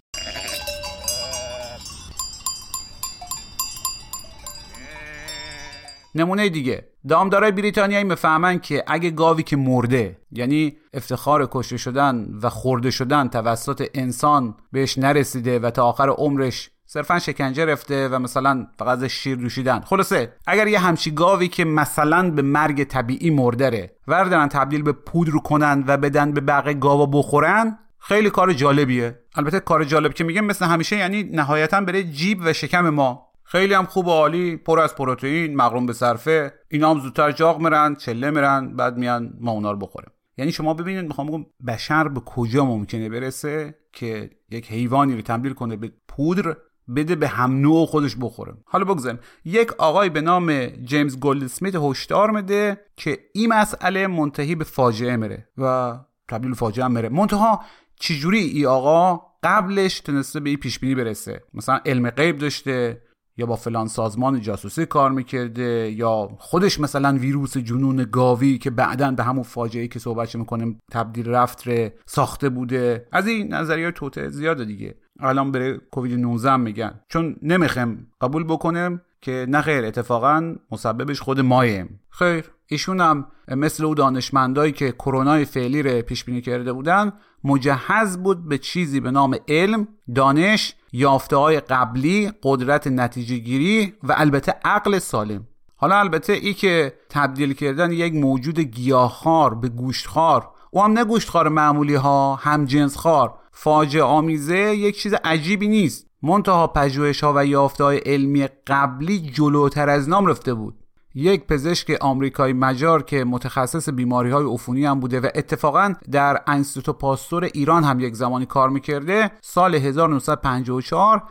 نمونه 6.14 6.48
دیگه. 6.48 6.88
دامدارای 7.08 7.52
بریتانیایی 7.52 8.04
می‌فهمن 8.04 8.58
که 8.58 8.84
اگه 8.86 9.10
گاوی 9.10 9.42
که 9.42 9.56
مرده 9.56 10.18
یعنی 10.32 10.76
افتخار 10.94 11.48
کشته 11.50 11.76
شدن 11.76 12.28
و 12.42 12.48
خورده 12.48 12.90
شدن 12.90 13.28
توسط 13.28 13.88
انسان 13.94 14.54
بهش 14.72 14.98
نرسیده 14.98 15.58
و 15.58 15.70
تا 15.70 15.84
آخر 15.84 16.08
عمرش 16.08 16.70
صرفا 16.86 17.18
شکنجه 17.18 17.64
رفته 17.64 18.08
و 18.08 18.18
مثلا 18.18 18.66
فقط 18.78 19.06
شیر 19.06 19.36
دوشیدن 19.36 19.80
خلاصه 19.80 20.32
اگر 20.46 20.66
یه 20.66 20.78
همچی 20.78 21.10
گاوی 21.10 21.48
که 21.48 21.64
مثلا 21.64 22.30
به 22.30 22.42
مرگ 22.42 22.84
طبیعی 22.84 23.30
مردره 23.30 23.92
وردارن 24.08 24.48
تبدیل 24.48 24.82
به 24.82 24.92
پودر 24.92 25.32
کنن 25.32 25.84
و 25.86 25.96
بدن 25.96 26.32
به 26.32 26.40
بقیه 26.40 26.74
گاوا 26.74 27.06
بخورن 27.06 27.78
خیلی 27.98 28.30
کار 28.30 28.52
جالبیه. 28.52 29.18
البته 29.34 29.60
کار 29.60 29.84
جالب 29.84 30.14
که 30.14 30.24
میگم 30.24 30.44
مثل 30.44 30.64
همیشه 30.64 30.96
یعنی 30.96 31.22
نهایتا 31.22 31.80
بره 31.80 32.02
جیب 32.02 32.40
و 32.44 32.52
شکم 32.52 32.88
ما 32.88 33.27
خیلی 33.50 33.74
هم 33.74 33.84
خوب 33.84 34.06
و 34.06 34.10
عالی 34.10 34.56
پر 34.56 34.80
از 34.80 34.94
پروتئین 34.94 35.56
مغروم 35.56 35.86
به 35.86 35.92
صرفه. 35.92 36.52
اینا 36.68 36.90
هم 36.90 37.00
زودتر 37.00 37.32
جاغ 37.32 37.60
میرن 37.60 37.94
چله 37.94 38.30
میرن 38.30 38.76
بعد 38.76 38.96
میان 38.96 39.32
ما 39.40 39.50
اونا 39.50 39.70
رو 39.70 39.78
بخوریم. 39.78 40.10
یعنی 40.38 40.52
شما 40.52 40.74
ببینید 40.74 41.04
می‌خوام 41.04 41.26
بگم 41.26 41.46
بشر 41.66 42.08
به 42.08 42.20
کجا 42.20 42.64
ممکنه 42.64 43.08
برسه 43.08 43.78
که 43.92 44.30
یک 44.50 44.70
حیوانی 44.70 45.14
رو 45.14 45.22
تبدیل 45.22 45.52
کنه 45.52 45.76
به 45.76 45.92
پودر 46.08 46.56
بده 46.96 47.14
به 47.14 47.28
هم 47.28 47.60
نوع 47.60 47.86
خودش 47.86 48.16
بخوره. 48.20 48.54
حالا 48.64 48.84
بگذاریم. 48.84 49.20
یک 49.44 49.72
آقای 49.72 50.08
به 50.08 50.20
نام 50.20 50.66
جیمز 50.66 51.18
گلدسمیت 51.18 51.74
هشدار 51.76 52.30
میده 52.30 52.80
که 52.96 53.18
این 53.34 53.52
مسئله 53.52 54.06
منتهی 54.06 54.54
به 54.54 54.64
فاجعه 54.64 55.16
میره 55.16 55.48
و 55.58 55.94
تبدیل 56.28 56.54
فاجعه 56.54 56.84
هم 56.84 56.92
میره. 56.92 57.08
منتها 57.08 57.64
چجوری 57.96 58.38
ای 58.38 58.66
آقا 58.66 59.22
قبلش 59.42 60.00
تونسته 60.00 60.40
به 60.40 60.50
این 60.50 60.58
پیش 60.58 60.78
بینی 60.78 60.94
برسه؟ 60.94 61.42
مثلا 61.54 61.80
علم 61.86 62.10
غیب 62.10 62.38
داشته 62.38 63.07
یا 63.38 63.46
با 63.46 63.56
فلان 63.56 63.86
سازمان 63.86 64.40
جاسوسی 64.40 64.86
کار 64.86 65.10
می‌کرده 65.10 65.90
یا 65.90 66.28
خودش 66.38 66.80
مثلا 66.80 67.18
ویروس 67.18 67.56
جنون 67.56 68.06
گاوی 68.12 68.58
که 68.58 68.70
بعدا 68.70 69.10
به 69.10 69.22
همون 69.22 69.42
فاجعه 69.42 69.88
که 69.88 69.98
صحبتش 69.98 70.36
می‌کنیم 70.36 70.78
تبدیل 70.92 71.28
رفت 71.28 71.68
ره 71.68 71.94
ساخته 72.06 72.48
بوده. 72.48 73.06
از 73.12 73.26
این 73.26 73.54
نظریه 73.54 73.90
توته 73.90 74.28
زیاده 74.28 74.64
دیگه. 74.64 74.94
الان 75.20 75.52
بره 75.52 75.78
کووید 75.90 76.18
19 76.18 76.56
میگن. 76.56 77.00
چون 77.08 77.36
نمیخم 77.42 78.06
قبول 78.20 78.44
بکنیم 78.44 79.00
که 79.20 79.46
نه 79.48 79.60
خیر 79.60 79.84
اتفاقا 79.84 80.54
مسببش 80.70 81.20
خود 81.20 81.40
ماییم. 81.40 82.00
خیر. 82.10 82.44
ایشون 82.70 83.00
هم 83.00 83.26
مثل 83.48 83.84
او 83.84 83.94
دانشمندایی 83.94 84.72
که 84.72 84.92
کرونای 84.92 85.44
فعلی 85.44 85.82
رو 85.82 86.02
پیش 86.02 86.24
بینی 86.24 86.40
کرده 86.40 86.72
بودن 86.72 87.12
مجهز 87.44 88.18
بود 88.18 88.48
به 88.48 88.58
چیزی 88.58 89.00
به 89.00 89.10
نام 89.10 89.36
علم 89.48 89.88
دانش 90.14 90.74
یافته 90.92 91.36
های 91.36 91.60
قبلی 91.60 92.32
قدرت 92.42 92.86
نتیجه 92.86 93.36
گیری 93.36 93.94
و 94.02 94.14
البته 94.16 94.54
عقل 94.64 94.98
سالم. 94.98 95.46
حالا 95.76 95.98
البته 95.98 96.32
ای 96.32 96.54
که 96.54 96.94
تبدیل 97.08 97.52
کردن 97.52 97.92
یک 97.92 98.14
موجود 98.14 98.60
گیاهخوار 98.60 99.54
به 99.54 99.68
گوشتخوار 99.68 100.48
او 100.70 100.84
هم 100.84 100.92
نه 100.92 101.04
گوشتخوار 101.04 101.48
معمولی 101.48 101.94
ها 101.94 102.34
هم 102.34 102.64
جنس 102.64 102.96
خار 102.96 103.34
فاجعه 103.52 104.02
آمیزه 104.02 104.76
یک 104.76 104.98
چیز 104.98 105.14
عجیبی 105.24 105.68
نیست. 105.68 106.06
منتها 106.22 106.66
پژوهش 106.66 107.24
ها 107.24 107.32
و 107.36 107.46
یافته 107.46 107.84
های 107.84 107.98
علمی 107.98 108.48
قبلی 108.66 109.18
جلوتر 109.20 109.88
از 109.88 110.08
نام 110.08 110.26
رفته 110.26 110.54
بود. 110.54 110.74
یک 111.14 111.46
پزشک 111.46 111.96
آمریکایی 112.00 112.52
مجار 112.52 113.02
که 113.02 113.24
متخصص 113.24 113.88
بیماری 113.88 114.30
های 114.30 114.46
عفونی 114.46 114.84
هم 114.84 115.00
بوده 115.00 115.20
و 115.20 115.28
اتفاقا 115.34 115.94
در 116.10 116.42
انستیتو 116.46 116.92
پاستور 116.92 117.44
ایران 117.44 117.84
هم 117.84 118.00
یک 118.00 118.14
زمانی 118.14 118.46
کار 118.46 118.68
می‌کرده 118.68 119.30
سال 119.40 119.74
1954 119.74 121.22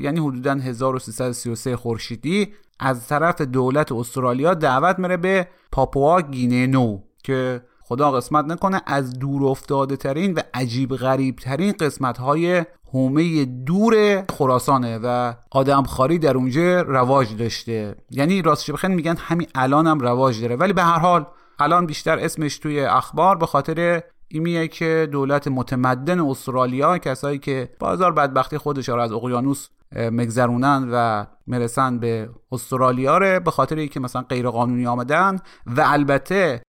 یعنی 0.00 0.20
حدودا 0.20 0.54
1333 0.54 1.76
خورشیدی 1.76 2.52
از 2.80 3.08
طرف 3.08 3.40
دولت 3.40 3.92
استرالیا 3.92 4.54
دعوت 4.54 4.98
میره 4.98 5.16
به 5.16 5.48
پاپوا 5.72 6.20
گینه 6.20 6.66
نو 6.66 6.98
که 7.24 7.62
خدا 7.88 8.10
قسمت 8.10 8.44
نکنه 8.44 8.82
از 8.86 9.18
دور 9.18 9.44
افتاده 9.44 9.96
ترین 9.96 10.34
و 10.34 10.40
عجیب 10.54 10.96
غریب 10.96 11.36
ترین 11.36 11.72
قسمت 11.72 12.18
های 12.18 12.64
حومه 12.92 13.44
دور 13.44 14.24
خراسانه 14.30 14.98
و 15.02 15.34
آدمخواری 15.50 16.18
در 16.18 16.36
اونجا 16.36 16.82
رواج 16.82 17.36
داشته. 17.36 17.94
یعنی 18.10 18.42
راستش 18.42 18.70
بخین 18.70 18.94
میگن 18.94 19.16
همین 19.16 19.46
الان 19.54 19.86
هم 19.86 19.98
رواج 20.00 20.40
داره. 20.40 20.56
ولی 20.56 20.72
به 20.72 20.82
هر 20.82 20.98
حال 20.98 21.26
الان 21.58 21.86
بیشتر 21.86 22.18
اسمش 22.18 22.58
توی 22.58 22.80
اخبار 22.80 23.36
به 23.36 23.46
خاطر 23.46 24.02
ایمیه 24.28 24.68
که 24.68 25.08
دولت 25.12 25.48
متمدن 25.48 26.20
استرالیا 26.20 26.98
کسایی 26.98 27.38
که 27.38 27.70
بازار 27.78 28.12
بدبختی 28.12 28.58
خودش 28.58 28.88
رو 28.88 29.00
از 29.00 29.12
اقیانوس 29.12 29.68
مگذرونن 29.92 30.88
و 30.92 31.26
می‌رسن 31.46 31.98
به 31.98 32.30
استرالیا 32.52 33.18
ره 33.18 33.40
به 33.40 33.50
خاطر 33.50 33.76
اینکه 33.76 34.00
مثلا 34.00 34.22
غیر 34.22 34.48
قانونی 34.50 34.86
آمدن 34.86 35.36
و 35.66 35.84
البته 35.86 36.62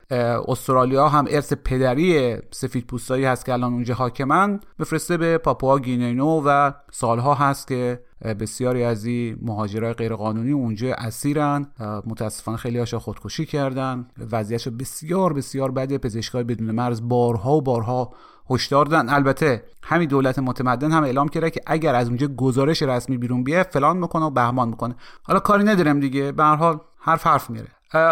استرالیا 0.48 1.08
هم 1.08 1.24
ارث 1.30 1.52
پدری 1.52 2.36
سفید 2.50 2.86
پوستایی 2.86 3.24
هست 3.24 3.46
که 3.46 3.52
الان 3.52 3.72
اونجا 3.72 3.94
حاکمن. 3.94 4.60
بفرسته 4.78 5.16
به 5.16 5.38
پاپوا 5.38 5.78
گینینو 5.78 6.42
و 6.46 6.72
سالها 6.90 7.34
هست 7.34 7.68
که 7.68 8.00
بسیاری 8.40 8.84
از 8.84 9.04
این 9.04 9.38
مهاجرای 9.42 9.92
غیر 9.92 10.14
قانونی 10.14 10.52
اونجا 10.52 10.94
اسیرن. 10.94 11.66
متاسفانه 12.06 12.58
خیلی 12.58 12.78
هاشا 12.78 12.98
خودکشی 12.98 13.46
کردن. 13.46 14.08
وضعیتش 14.32 14.68
بسیار 14.68 15.32
بسیار 15.32 15.70
بده. 15.70 15.98
پزشکای 15.98 16.44
بدون 16.44 16.70
مرز 16.70 17.08
بارها 17.08 17.56
و 17.56 17.62
بارها 17.62 18.12
هشدار 18.50 18.86
دادن. 18.86 19.08
البته 19.08 19.62
همین 19.82 20.08
دولت 20.08 20.38
متمدن 20.38 20.92
هم 20.92 21.04
اعلام 21.04 21.28
کرده 21.28 21.50
که 21.50 21.60
اگر 21.66 21.94
از 21.94 22.08
اونجا 22.08 22.26
گزارش 22.26 22.82
رسمی 22.82 23.18
بیرون 23.18 23.44
بیه 23.44 23.62
فلان 23.62 23.96
می‌کنه 23.96 24.24
و 24.24 24.30
بهمان 24.30 24.68
می‌کنه. 24.68 24.94
حالا 25.22 25.40
کاری 25.40 25.64
ندارم 25.64 26.00
دیگه. 26.00 26.32
به 26.32 26.44
هر 26.44 26.56
حال 26.56 26.80
حرف 27.00 27.26
حرف 27.26 27.50
میره. 27.50 27.68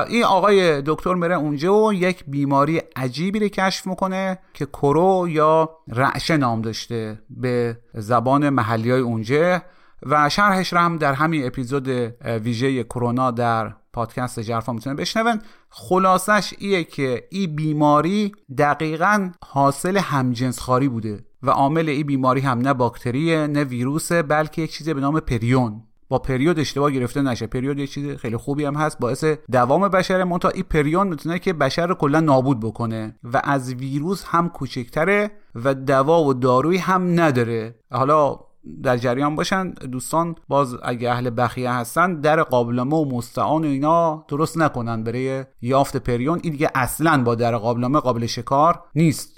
این 0.08 0.24
آقای 0.24 0.82
دکتر 0.86 1.14
میره 1.14 1.34
اونجا 1.34 1.74
و 1.74 1.94
یک 1.94 2.24
بیماری 2.26 2.80
عجیبی 2.96 3.38
رو 3.38 3.48
کشف 3.48 3.86
می‌کنه 3.86 4.38
که 4.54 4.66
کرو 4.66 5.26
یا 5.28 5.70
رعشه 5.88 6.36
نام 6.36 6.62
داشته 6.62 7.18
به 7.30 7.78
زبان 7.94 8.50
محلی 8.50 8.90
های 8.90 9.00
اونجا. 9.00 9.62
و 10.02 10.28
شرحش 10.28 10.72
رو 10.72 10.78
هم 10.78 10.96
در 10.96 11.12
همین 11.12 11.46
اپیزود 11.46 11.88
ویژه 12.24 12.84
کرونا 12.84 13.30
در 13.30 13.72
پادکست 13.92 14.40
جرفا 14.40 14.72
می‌تونه 14.72 14.96
بشنون 14.96 15.40
خلاصش 15.70 16.54
ایه 16.58 16.84
که 16.84 17.24
این 17.30 17.56
بیماری 17.56 18.32
دقیقا 18.58 19.30
حاصل 19.44 19.96
همجنسخواری 19.96 20.88
بوده 20.88 21.24
و 21.42 21.50
عامل 21.50 21.88
این 21.88 22.06
بیماری 22.06 22.40
هم 22.40 22.58
نه 22.58 22.74
باکتریه 22.74 23.46
نه 23.46 23.64
ویروسه 23.64 24.22
بلکه 24.22 24.62
یک 24.62 24.72
چیز 24.72 24.88
به 24.88 25.00
نام 25.00 25.20
پریون. 25.20 25.82
با 26.08 26.18
پریود 26.18 26.58
اشتباه 26.58 26.90
گرفته 26.90 27.22
نشه. 27.22 27.46
پریود 27.46 27.78
یک 27.78 27.90
چیز 27.90 28.16
خیلی 28.16 28.36
خوبی 28.36 28.64
هم 28.64 28.74
هست 28.74 28.98
باعث 28.98 29.24
دوام 29.52 29.88
بشره. 29.88 30.24
منتها 30.24 30.50
این 30.50 30.64
پریون 30.70 31.08
می‌تونه 31.08 31.38
که 31.38 31.52
بشر 31.52 31.86
رو 31.86 31.94
کلا 31.94 32.20
نابود 32.20 32.60
بکنه 32.60 33.16
و 33.24 33.40
از 33.44 33.74
ویروس 33.74 34.24
هم 34.26 34.48
کوچکتره 34.48 35.30
و 35.54 35.74
دوا 35.74 36.24
و 36.24 36.34
دارویی 36.34 36.78
هم 36.78 37.20
نداره. 37.20 37.74
حالا 37.90 38.38
در 38.82 38.96
جریان 38.96 39.36
باشن. 39.36 39.70
دوستان 39.70 40.34
باز 40.48 40.76
اگه 40.82 41.10
اهل 41.10 41.30
بخیه 41.36 41.70
هستن 41.70 42.20
در 42.20 42.42
قابلمه 42.42 42.96
و 42.96 43.16
مستعان 43.16 43.64
و 43.64 43.68
اینا 43.68 44.24
درست 44.28 44.58
نکنن 44.58 45.02
برای 45.02 45.44
یافت 45.62 45.96
پریون. 45.96 46.40
این 46.42 46.52
دیگه 46.52 46.70
اصلا 46.74 47.22
با 47.22 47.34
در 47.34 47.56
قابلمه 47.56 48.00
قابل 48.00 48.26
شکار 48.26 48.82
نیست. 48.94 49.36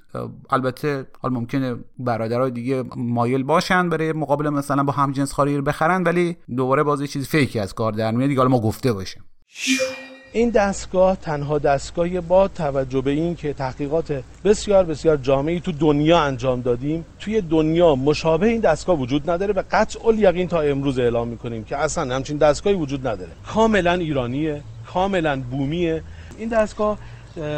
البته 0.51 1.07
حال 1.20 1.33
ممکنه 1.33 1.76
برادرای 1.99 2.51
دیگه 2.51 2.85
مایل 2.97 3.43
باشن 3.43 3.89
برای 3.89 4.12
مقابله 4.12 4.51
مثلا 4.51 4.85
با 4.85 4.93
همجنس 4.93 5.33
خاری 5.33 5.57
رو 5.57 5.62
بخرن 5.62 6.03
ولی 6.03 6.37
دوباره 6.57 6.83
باز 6.83 7.01
یه 7.01 7.07
چیز 7.07 7.29
فیکی 7.29 7.59
از 7.59 7.74
کار 7.74 7.93
در 7.93 8.11
میاد. 8.11 8.29
دیگه 8.29 8.41
حالا 8.41 8.51
ما 8.51 8.61
گفته 8.61 8.93
باشیم. 8.93 9.24
این 10.33 10.51
دستگاه 10.51 11.16
تنها 11.16 11.59
دستگاهی 11.59 12.20
با 12.20 12.49
توجه 12.49 13.01
به 13.01 13.11
این 13.11 13.37
که 13.37 13.53
تحقیقات 13.53 14.22
بسیار 14.45 14.85
بسیار 14.85 15.16
جامعی 15.16 15.61
تو 15.61 15.72
دنیا 15.72 16.20
انجام 16.20 16.61
دادیم 16.61 17.05
توی 17.20 17.41
دنیا 17.41 17.95
مشابه 17.95 18.47
این 18.47 18.61
دستگاه 18.61 18.99
وجود 18.99 19.31
نداره 19.31 19.53
و 19.53 19.62
قطع 19.70 20.07
الیقین 20.07 20.49
تا 20.49 20.61
امروز 20.61 20.99
اعلام 20.99 21.29
می‌کنیم 21.29 21.64
که 21.64 21.76
اصلا 21.76 22.14
همچین 22.14 22.37
دستگاهی 22.37 22.76
وجود 22.76 23.09
نداره. 23.09 23.31
کاملا 23.47 23.93
ایرانیه 23.93 24.62
کاملا 24.87 25.41
بومیه. 25.51 26.03
این 26.39 26.49
دستگاه 26.49 26.99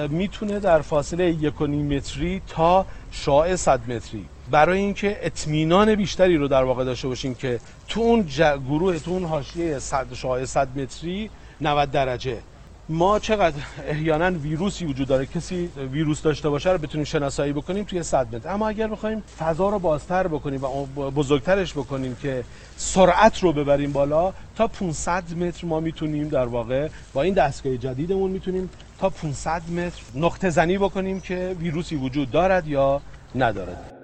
می‌تونه 0.09 0.59
در 0.61 0.81
فاصله 0.81 1.31
یک 1.31 1.63
متری 1.63 2.43
تا 2.49 2.87
شعاع 3.11 3.57
100 3.57 3.91
متری. 3.91 4.25
برای 4.51 4.79
اینکه 4.79 5.19
اطمینان 5.23 5.95
بیشتری 5.95 6.37
رو 6.37 6.49
در 6.49 6.63
واقع 6.63 6.85
داشته 6.85 7.09
باشیم 7.09 7.35
که 7.35 7.61
تو 7.89 8.01
اون 8.01 8.27
گروه 8.69 8.99
تو 8.99 9.11
اون 9.11 9.25
حاشیه 9.25 9.79
100 9.79 10.07
شعاع 10.15 10.45
100 10.45 10.79
متری 10.79 11.31
90 11.61 11.91
درجه. 11.91 12.39
ما 12.91 13.19
چقدر 13.19 13.63
احیانا 13.87 14.39
ویروسی 14.39 14.85
وجود 14.85 15.09
داره 15.09 15.27
کسی 15.27 15.71
ویروس 15.93 16.23
داشته 16.23 16.49
باشه 16.49 16.71
رو 16.71 16.79
بتونیم 16.79 17.05
شناسایی 17.05 17.53
بکنیم 17.53 17.85
توی 17.85 18.03
100 18.03 18.35
متر. 18.35 18.49
اما 18.49 18.69
اگر 18.69 18.89
بخوایم 18.89 19.23
فضا 19.39 19.69
رو 19.69 19.79
بازتر 19.79 20.29
بکنیم 20.29 20.65
و 20.65 20.87
بزرگترش 21.11 21.73
بکنیم 21.73 22.17
که 22.23 22.45
سرعت 22.77 23.43
رو 23.43 23.53
ببریم 23.53 23.93
بالا 23.93 24.33
تا 24.57 24.69
500 24.69 25.33
متر 25.37 25.67
ما 25.67 25.81
می‌تونیم 25.81 26.29
در 26.29 26.47
واقع 26.47 26.89
با 27.13 27.23
این 27.23 27.35
دستگاه 27.35 27.77
جدیدمون 27.77 28.31
می‌تونیم 28.31 28.71
تا 28.99 29.11
500 29.11 29.63
متر 29.71 30.03
نقطه 30.15 30.51
زنی 30.51 30.79
بکنیم 30.79 31.21
که 31.21 31.57
ویروسی 31.61 31.97
وجود 31.97 32.31
دارد 32.31 32.69
یا 32.69 33.01
ندارد. 33.35 34.00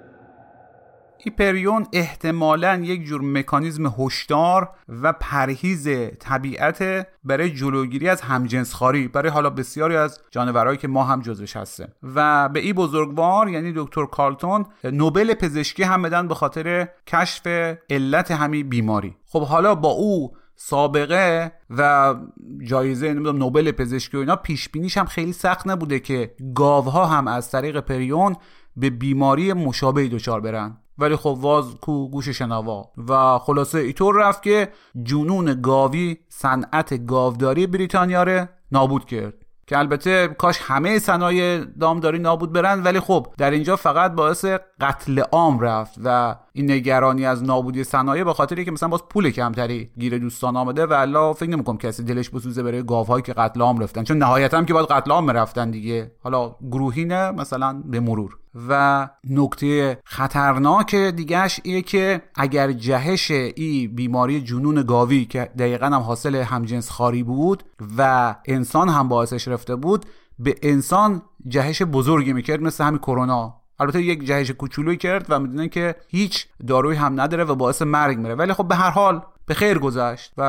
هیپریون 1.27 1.87
احتمالا 1.93 2.75
یک 2.75 3.05
جور 3.05 3.21
مکانیزم 3.21 3.93
هشدار 3.99 4.69
و 4.89 5.13
پرهیز 5.13 5.87
طبیعت 6.19 7.07
برای 7.23 7.49
جلوگیری 7.49 8.09
از 8.09 8.21
همجنسخواری 8.21 9.07
برای 9.07 9.31
حالا 9.31 9.49
بسیاری 9.49 9.95
از 9.95 10.19
جانورهایی 10.31 10.77
که 10.77 10.87
ما 10.87 11.03
هم 11.03 11.21
جزوش 11.21 11.57
هستیم. 11.57 11.87
و 12.15 12.49
به 12.49 12.59
این 12.59 12.73
بزرگوار 12.73 13.49
یعنی 13.49 13.73
دکتر 13.75 14.05
کارلتون 14.05 14.65
نوبل 14.83 15.33
پزشکی 15.33 15.83
هم 15.83 16.01
بدن 16.01 16.27
به 16.27 16.35
خاطر 16.35 16.87
کشف 17.07 17.47
علت 17.89 18.31
همین 18.31 18.69
بیماری. 18.69 19.15
خب 19.25 19.43
حالا 19.43 19.75
با 19.75 19.89
او 19.89 20.35
سابقه 20.55 21.51
و 21.69 22.15
جایزه 22.63 23.13
نمی‌دونم 23.13 23.37
نوبل 23.37 23.71
پزشکی 23.71 24.17
و 24.17 24.19
اینا 24.19 24.35
پیش 24.35 24.69
بینیش 24.69 24.97
هم 24.97 25.05
خیلی 25.05 25.33
سخت 25.33 25.67
نبوده 25.67 25.99
که 25.99 26.35
گاوها 26.55 27.05
هم 27.05 27.27
از 27.27 27.51
طریق 27.51 27.79
پریون 27.79 28.35
به 28.77 28.89
بیماری 28.89 29.53
مشابهی 29.53 30.09
دچار 30.09 30.41
برن. 30.41 30.77
ولی 30.99 31.15
خب 31.15 31.37
واز 31.41 31.75
کو 31.81 32.09
گوش 32.09 32.29
شنوا. 32.29 32.91
و 33.07 33.37
خلاصه 33.37 33.79
ایطور 33.79 34.15
رفت 34.15 34.43
که 34.43 34.69
جنون 35.03 35.61
گاوی 35.61 36.17
صنعت 36.29 37.05
گاوداری 37.05 37.67
بریتانیا 37.67 38.23
رو 38.23 38.45
نابود 38.71 39.05
کرد. 39.05 39.33
که 39.67 39.77
البته 39.77 40.27
کاش 40.27 40.59
همه 40.61 40.99
صنایع 40.99 41.63
دامداری 41.63 42.19
نابود 42.19 42.53
برن 42.53 42.83
ولی 42.83 42.99
خب 42.99 43.27
در 43.37 43.51
اینجا 43.51 43.75
فقط 43.75 44.11
باعث 44.11 44.45
قتل 44.81 45.19
عام 45.19 45.59
رفت 45.59 45.99
و 46.03 46.35
این 46.53 46.71
نگرانی 46.71 47.25
از 47.25 47.43
نابودی 47.43 47.83
صنایع 47.83 48.23
به 48.23 48.33
خاطر 48.33 48.63
که 48.63 48.71
مثلا 48.71 48.89
باز 48.89 49.03
پول 49.09 49.29
کمتری 49.29 49.89
گیر 49.99 50.17
دوستان 50.17 50.55
آمده 50.55 50.85
و 50.85 50.93
الا 50.93 51.33
فکر 51.33 51.49
نمی‌کنم 51.49 51.77
کسی 51.77 52.03
دلش 52.03 52.29
بسوزه 52.29 52.63
برای 52.63 52.83
گاوهایی 52.83 53.21
که 53.21 53.33
قتل 53.33 53.61
عام 53.61 53.79
رفتن. 53.79 54.03
چون 54.03 54.17
نهایتا 54.17 54.63
که 54.63 54.73
باید 54.73 54.87
قتل 54.87 55.11
عام 55.11 55.29
رفتن 55.29 55.71
دیگه. 55.71 56.11
حالا 56.23 56.55
گروهی 56.71 57.05
نه 57.05 57.31
مثلا 57.31 57.81
به 57.85 57.99
مرور. 57.99 58.37
و 58.69 59.09
نکته 59.29 59.99
خطرناک 60.05 60.95
دیگهش 60.95 61.59
اینه 61.63 61.81
که 61.81 62.21
اگر 62.35 62.71
جهش 62.71 63.31
ای 63.31 63.87
بیماری 63.87 64.41
جنون 64.41 64.83
گاوی 64.83 65.25
که 65.25 65.49
دقیقا 65.59 65.85
هم 65.85 65.93
حاصل 65.93 66.35
همجنس 66.35 66.89
خاری 66.89 67.23
بود 67.23 67.63
و 67.97 68.35
انسان 68.45 68.89
هم 68.89 69.07
باعثش 69.07 69.47
رفته 69.47 69.75
بود 69.75 70.05
به 70.39 70.55
انسان 70.61 71.21
جهش 71.47 71.81
بزرگی 71.81 72.33
می‌کرد 72.33 72.61
مثل 72.61 72.83
همین 72.83 72.99
کرونا. 72.99 73.61
البته 73.79 74.01
یک 74.01 74.23
جهش 74.23 74.51
کوچولویی 74.51 74.97
کرد 74.97 75.25
و 75.29 75.39
می‌دونن 75.39 75.67
که 75.67 75.95
هیچ 76.07 76.47
داروی 76.67 76.95
هم 76.95 77.21
نداره 77.21 77.43
و 77.43 77.55
باعث 77.55 77.81
مرگ 77.81 78.17
میره. 78.17 78.35
ولی 78.35 78.53
خب 78.53 78.67
به 78.67 78.75
هر 78.75 78.89
حال 78.89 79.21
به 79.47 79.53
خیر 79.53 79.79
گذشت. 79.79 80.33
و 80.37 80.43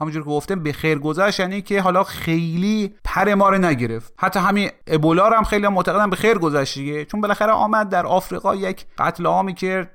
همونجور 0.00 0.22
که 0.22 0.28
گفتم 0.28 0.62
به 0.62 0.72
خیر 0.72 0.98
گذشت 0.98 1.40
یعنی 1.40 1.62
که 1.62 1.80
حالا 1.80 2.04
خیلی 2.04 2.94
پر 3.04 3.34
ما 3.34 3.48
رو 3.48 3.58
نگرفت. 3.58 4.12
حتی 4.16 4.40
همین 4.40 4.70
ابولا 4.86 5.30
هم 5.30 5.44
خیلی 5.44 5.68
معتقدن 5.68 6.10
به 6.10 6.16
خیر 6.16 6.38
گذشت 6.38 6.78
دیگه. 6.78 7.04
چون 7.04 7.20
بالاخره 7.20 7.52
آمد 7.52 7.88
در 7.88 8.06
آفریقا 8.06 8.54
یک 8.54 8.86
قتل 8.98 9.26
عامی 9.26 9.54
کرد 9.54 9.90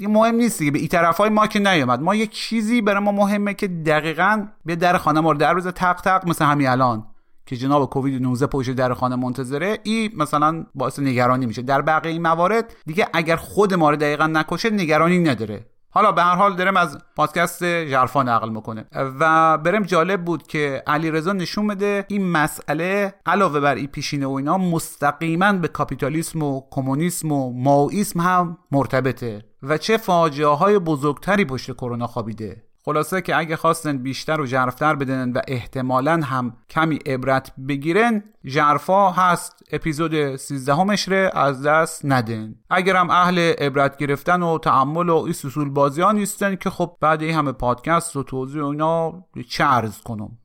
مهم 0.00 0.34
نیست 0.34 0.58
دیگه. 0.58 0.70
به 0.70 0.78
این 0.78 0.88
طرف 0.88 1.16
های 1.16 1.30
ما 1.30 1.46
که 1.46 1.58
نیومد 1.58 2.00
ما 2.00 2.14
یک 2.14 2.30
چیزی 2.30 2.82
برای 2.82 3.02
ما 3.02 3.12
مهمه 3.12 3.54
که 3.54 3.68
دقیقا 3.68 4.46
به 4.64 4.76
در 4.76 4.98
خانه 4.98 5.20
ما 5.20 5.32
رو 5.32 5.38
در 5.38 5.52
روز 5.52 5.66
تق 5.66 6.00
تق 6.00 6.28
مثل 6.28 6.44
همین 6.44 6.68
الان 6.68 7.06
که 7.46 7.56
جناب 7.56 7.90
کووید 7.90 8.22
19 8.22 8.46
پشت 8.46 8.70
در 8.70 8.94
خانه 8.94 9.16
منتظره 9.16 9.78
این 9.82 10.12
مثلا 10.16 10.66
باعث 10.74 10.98
نگرانی 10.98 11.46
میشه. 11.46 11.62
در 11.62 11.82
بقیه 11.82 12.12
این 12.12 12.22
موارد 12.22 12.74
دیگه 12.86 13.08
اگر 13.12 13.36
خود 13.36 13.74
ما 13.74 13.90
رو 13.90 13.96
دقیقا 13.96 14.26
نکشه 14.26 14.70
نگرانی 14.70 15.18
نداره. 15.18 15.66
حالا 15.94 16.12
به 16.12 16.22
هر 16.22 16.34
حال 16.34 16.56
دارم 16.56 16.76
از 16.76 16.98
پادکست 17.16 17.84
ژرفا 17.84 18.22
نقل 18.22 18.48
می‌کنه. 18.48 18.84
و 19.20 19.58
برم 19.58 19.82
جالب 19.82 20.24
بود 20.24 20.46
که 20.46 20.82
علیرضا 20.86 21.32
نشون 21.32 21.66
بده 21.66 22.04
این 22.08 22.30
مسئله 22.30 23.14
علاوه 23.26 23.60
بر 23.60 23.74
این 23.74 23.86
پیشینه 23.86 24.26
و 24.26 24.30
اینا 24.30 24.58
مستقیما 24.58 25.52
به 25.52 25.68
کاپیتالیسم 25.68 26.42
و 26.42 26.62
کمونیسم 26.70 27.32
و 27.32 27.52
ماویسم 27.62 28.20
هم 28.20 28.58
مرتبطه. 28.72 29.44
و 29.62 29.78
چه 29.78 29.96
فاجعه 29.96 30.46
های 30.46 30.78
بزرگتری 30.78 31.44
پشت 31.44 31.72
کرونا 31.72 32.06
خوابیده. 32.06 32.62
خلاصه 32.86 33.22
که 33.22 33.36
اگه 33.36 33.56
خواستن 33.56 33.98
بیشتر 33.98 34.40
و 34.40 34.46
ژرفتر 34.46 34.94
بدن 34.94 35.32
و 35.32 35.40
احتمالا 35.48 36.12
هم 36.12 36.56
کمی 36.70 36.98
عبرت 37.06 37.52
بگیرن 37.68 38.22
ژرفا 38.46 39.10
هست. 39.10 39.62
اپیزود 39.72 40.36
13 40.36 40.74
همش 40.74 41.08
از 41.08 41.62
دست 41.62 42.00
ندن 42.04 42.54
اگرم 42.70 43.10
اهل 43.10 43.38
عبرت 43.38 43.96
گرفتن 43.96 44.42
و 44.42 44.58
تعمل 44.58 45.08
و 45.08 45.16
این 45.16 45.32
سسول 45.32 45.70
بازی 45.70 46.02
ها 46.02 46.12
نیستن 46.12 46.56
که 46.56 46.70
خب 46.70 46.96
بعد 47.00 47.22
این 47.22 47.34
همه 47.34 47.52
پادکست 47.52 48.16
و 48.16 48.22
توضیح 48.22 48.62
و 48.62 48.66
اینا 48.66 49.24
چه 49.48 49.64
عرض 49.64 50.00
کنم؟ 50.00 50.38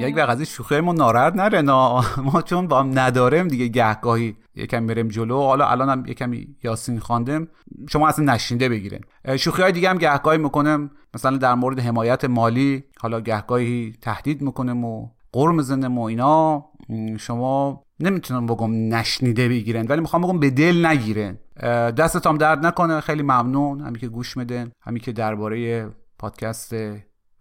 یک 0.00 0.16
وقت 0.16 0.28
از 0.28 0.38
این 0.38 0.44
شوخی 0.44 0.80
ما 0.80 0.92
ناراحت 0.92 1.34
نره 1.34 1.62
نا. 1.62 2.04
ما 2.32 2.42
چون 2.42 2.68
با 2.68 2.80
هم 2.80 2.98
نداریم 2.98 3.48
دیگه 3.48 3.68
گهگاهی. 3.68 4.36
یکم 4.58 4.82
میریم 4.82 5.08
جلو. 5.08 5.40
حالا 5.40 5.68
الان 5.68 5.88
هم 5.88 6.06
یکمی 6.06 6.56
یاسین 6.64 6.98
خواندم 6.98 7.48
شما 7.90 8.08
اصلا 8.08 8.34
نشینده 8.34 8.68
بگیرین. 8.68 9.00
شوخی 9.36 9.62
های 9.62 9.72
دیگه 9.72 9.90
هم 9.90 9.98
گهگاهی 9.98 10.38
می‌کنم. 10.38 10.90
مثلا 11.14 11.36
در 11.36 11.54
مورد 11.54 11.80
حمایت 11.80 12.24
مالی 12.24 12.84
حالا 13.00 13.20
گهگاهی 13.20 13.94
تهدید 14.02 14.42
می‌کنم 14.42 14.84
و 14.84 15.08
قرم 15.32 15.54
می‌زنم 15.54 15.98
و 15.98 16.02
اینا. 16.02 16.64
شما 17.18 17.82
نمی‌تونم 18.00 18.46
بگم 18.46 18.94
نشنیده 18.94 19.48
بگیرن 19.48 19.86
ولی 19.86 20.00
می‌خوام 20.00 20.22
بگم 20.22 20.38
به 20.38 20.50
دل 20.50 20.86
نگیرن 20.86 21.38
دستتام 21.90 22.36
درد 22.36 22.66
نکنه. 22.66 23.00
خیلی 23.00 23.22
ممنون. 23.22 23.80
همین 23.80 23.94
که 23.94 24.08
گوش 24.08 24.36
میدن 24.36 24.70
همین 24.82 25.02
که 25.02 25.12
درباره 25.12 25.88
پادکست 26.18 26.74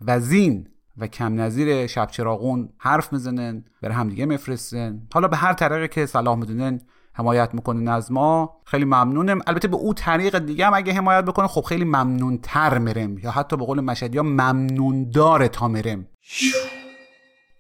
وزین 0.01 0.67
و 0.97 1.07
کم 1.07 1.41
نظیر 1.41 1.87
شب 1.87 2.07
چراغون 2.11 2.69
حرف 2.77 3.13
می‌زنن 3.13 3.63
بر 3.81 3.91
همدیگه 3.91 4.25
میفرستن 4.25 5.07
حالا 5.13 5.27
به 5.27 5.37
هر 5.37 5.53
طریقی 5.53 5.87
که 5.87 6.05
صلاح 6.05 6.35
می‌دونن 6.35 6.81
حمایت 7.17 7.49
می‌کنن 7.53 7.87
از 7.87 8.11
ما 8.11 8.61
خیلی 8.65 8.85
ممنونم. 8.85 9.39
البته 9.47 9.67
به 9.67 9.75
او 9.75 9.93
طریق 9.93 10.39
دیگه 10.39 10.65
هم 10.65 10.73
اگه 10.73 10.93
حمایت 10.93 11.25
بکنه 11.25 11.47
خب 11.47 11.61
خیلی 11.61 11.85
ممنون 11.85 12.39
تر 12.43 12.77
میرم 12.77 13.17
یا 13.17 13.31
حتی 13.31 13.57
به 13.57 13.65
قول 13.65 13.81
مشهدی 13.81 14.17
ها 14.17 14.23
ممنون 14.23 15.09
داره 15.11 15.47
تا 15.47 15.67
میرم 15.67 16.07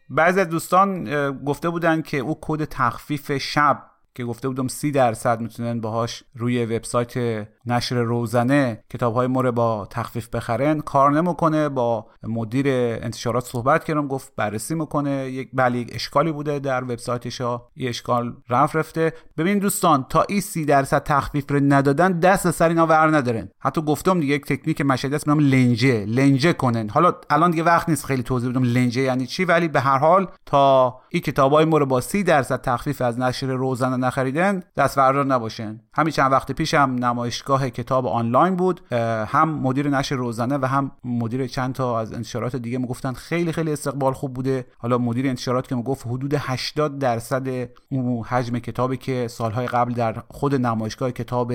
بعضی 0.09 0.39
از 0.39 0.49
دوستان 0.49 1.03
گفته 1.45 1.69
بودن 1.69 2.01
که 2.01 2.17
او 2.17 2.37
کد 2.41 2.63
تخفیف 2.63 3.37
شب 3.37 3.83
که 4.15 4.25
گفته 4.25 4.47
بودم 4.47 4.67
سی 4.67 4.91
درصد 4.91 5.41
می‌تونن 5.41 5.81
باهاش 5.81 6.23
روی 6.35 6.65
وبسایت 6.65 7.47
نشر 7.67 7.95
روزنه 7.95 8.83
کتاب 8.89 9.13
های 9.13 9.27
مورد 9.27 9.55
با 9.55 9.87
تخفیف 9.89 10.29
بخرن 10.29 10.79
کار 10.79 11.11
نمی‌کنه 11.11 11.69
با 11.69 12.05
مدیر 12.23 12.65
انتشارات 12.67 13.45
صحبت 13.45 13.83
کردم 13.83 14.07
گفت 14.07 14.33
بررسی 14.35 14.75
می‌کنه 14.75 15.11
یک 15.11 15.49
بله 15.53 15.85
اشکالی 15.91 16.31
بوده 16.31 16.59
در 16.59 16.83
وبسایتش 16.83 17.41
ها 17.41 17.69
این 17.73 17.89
اشکال 17.89 18.33
رفت 18.49 18.75
رفته. 18.75 19.13
ببین 19.37 19.59
دوستان 19.59 20.05
تا 20.09 20.25
این 20.29 20.41
سی 20.41 20.65
درصد 20.65 21.03
تخفیف 21.03 21.51
رو 21.51 21.59
ندادن 21.59 22.19
دست 22.19 22.51
سر 22.51 22.69
اینا 22.69 22.87
ور 22.87 23.17
ندارن. 23.17 23.49
حتی 23.59 23.81
گفتم 23.81 24.19
دیگه 24.19 24.35
یک 24.35 24.45
تکنیک 24.45 24.81
مشهدی 24.81 25.15
است 25.15 25.27
نام 25.27 25.39
لنجه 25.39 26.05
لنجه 26.05 26.53
کنن. 26.53 26.89
حالا 26.89 27.13
الان 27.29 27.51
دیگه 27.51 27.63
وقت 27.63 27.89
نیست 27.89 28.05
خیلی 28.05 28.23
توضیح 28.23 28.49
بدم 28.49 28.63
لنجه 28.63 29.01
یعنی 29.01 29.27
چی 29.27 29.45
ولی 29.45 29.67
به 29.67 29.79
هر 29.79 29.97
حال 29.97 30.27
تا 30.45 30.95
این 31.09 31.21
کتابای 31.21 31.65
مورد 31.65 31.87
با 31.87 32.01
سی 32.01 32.23
درصد 32.23 32.61
تخفیف 32.61 33.01
از 33.01 33.19
نشر 33.19 33.47
روزنه 33.47 33.97
نخریدن 33.97 34.63
دست 34.77 34.99
نباشن. 34.99 35.79
همین 35.93 36.11
چند 36.11 36.31
وقت 36.31 36.51
پیشم 36.51 36.95
نمایشگاه 36.99 37.56
کتاب 37.63 38.07
آنلاین 38.07 38.55
بود 38.55 38.81
هم 39.27 39.49
مدیر 39.49 39.89
نشر 39.89 40.15
روزنه 40.15 40.57
و 40.57 40.65
هم 40.65 40.91
مدیر 41.03 41.47
چند 41.47 41.73
تا 41.73 41.99
از 41.99 42.13
انتشارات 42.13 42.55
دیگه 42.55 42.77
می‌گفتن 42.77 43.13
خیلی 43.13 43.51
خیلی 43.51 43.71
استقبال 43.71 44.13
خوب 44.13 44.33
بوده. 44.33 44.65
حالا 44.77 44.97
مدیر 44.97 45.27
انتشارات 45.27 45.67
که 45.67 45.75
می‌گفت 45.75 46.07
حدود 46.07 46.33
80 46.33 46.99
درصد 46.99 47.69
اون 47.89 48.23
حجم 48.23 48.59
کتابی 48.59 48.97
که 48.97 49.27
سالهای 49.27 49.67
قبل 49.67 49.93
در 49.93 50.23
خود 50.27 50.55
نمایشگاه 50.55 51.11
کتاب 51.11 51.53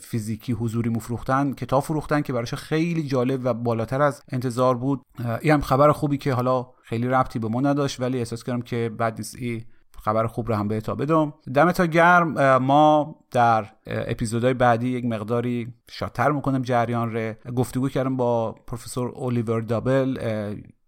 فیزیکی 0.00 0.52
حضوری 0.52 0.90
مفروختن 0.90 1.52
کتاب 1.52 1.82
فروختن 1.82 2.20
که 2.20 2.32
براش 2.32 2.54
خیلی 2.54 3.02
جالب 3.02 3.40
و 3.44 3.54
بالاتر 3.54 4.02
از 4.02 4.22
انتظار 4.32 4.74
بود. 4.74 5.02
این 5.40 5.52
هم 5.52 5.60
خبر 5.60 5.92
خوبی 5.92 6.18
که 6.18 6.34
حالا 6.34 6.66
خیلی 6.82 7.08
ربطی 7.08 7.38
به 7.38 7.48
ما 7.48 7.60
نداشت 7.60 8.00
ولی 8.00 8.18
احساس 8.18 8.44
کردم 8.44 8.62
که 8.62 8.90
بعد 8.98 9.16
نیست 9.18 9.36
ای 9.38 9.62
خبر 10.04 10.26
خوب 10.26 10.48
رو 10.48 10.54
هم 10.54 10.68
به 10.68 10.80
تا 10.80 10.94
بدم. 10.94 11.34
دمتا 11.54 11.86
گرم. 11.86 12.56
ما 12.56 13.16
در 13.30 13.66
اپیزودهای 13.86 14.54
بعدی 14.54 14.88
یک 14.88 15.04
مقداری 15.04 15.74
شاتر 15.90 16.30
می‌کنم 16.30 16.62
جریان 16.62 17.12
ره 17.12 17.38
گفتگو 17.56 17.88
کردم 17.88 18.16
با 18.16 18.52
پروفسور 18.52 19.08
اولیور 19.08 19.60
دابل 19.60 20.18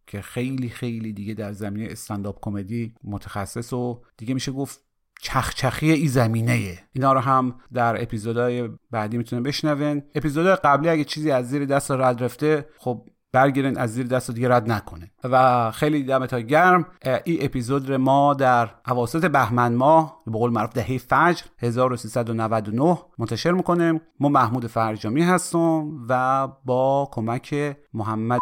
که 0.06 0.20
خیلی 0.20 0.68
خیلی 0.68 1.12
دیگه 1.12 1.34
در 1.34 1.52
زمینه 1.52 1.92
استنداپ 1.92 2.38
کمدی 2.42 2.94
متخصص 3.04 3.72
و 3.72 4.02
دیگه 4.16 4.34
میشه 4.34 4.52
گفت 4.52 4.80
چخچخی 5.20 5.90
ای 5.90 6.08
زمینه. 6.08 6.78
اینا 6.92 7.12
رو 7.12 7.20
هم 7.20 7.54
در 7.72 8.02
اپیزودهای 8.02 8.68
بعدی 8.90 9.18
می‌تونن 9.18 9.42
بشنون 9.42 10.02
اپیزودهای 10.14 10.56
قبلی 10.56 10.88
اگه 10.88 11.04
چیزی 11.04 11.30
از 11.30 11.48
زیر 11.48 11.64
دست 11.64 11.90
رد 11.90 12.24
رفته 12.24 12.66
خب 12.78 13.08
برگیرن 13.32 13.76
از 13.76 13.94
زیر 13.94 14.06
دست 14.06 14.30
دیگه 14.30 14.48
رد 14.48 14.70
نکنه. 14.70 15.10
و 15.24 15.70
خیلی 15.70 16.02
دمتا 16.02 16.40
گرم. 16.40 16.86
این 17.24 17.38
اپیزود 17.40 17.90
رو 17.90 17.98
ما 17.98 18.34
در 18.34 18.70
اواسط 18.88 19.24
بهمن 19.24 19.74
ماه 19.74 20.22
به 20.26 20.32
قول 20.32 20.50
معروف 20.50 20.72
دهه 20.72 20.98
فجر 20.98 21.42
1399 21.58 22.98
منتشر 23.18 23.52
می‌کنیم. 23.52 24.00
ما 24.20 24.28
محمود 24.28 24.66
فرجامی 24.66 25.22
هستم 25.22 26.06
و 26.08 26.48
با 26.64 27.08
کمک 27.12 27.76
محمد 27.94 28.40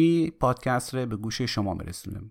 این 0.00 0.32
پادکست 0.40 0.94
رو 0.94 1.06
به 1.06 1.16
گوش 1.16 1.42
شما 1.42 1.74
میرسونیم. 1.74 2.30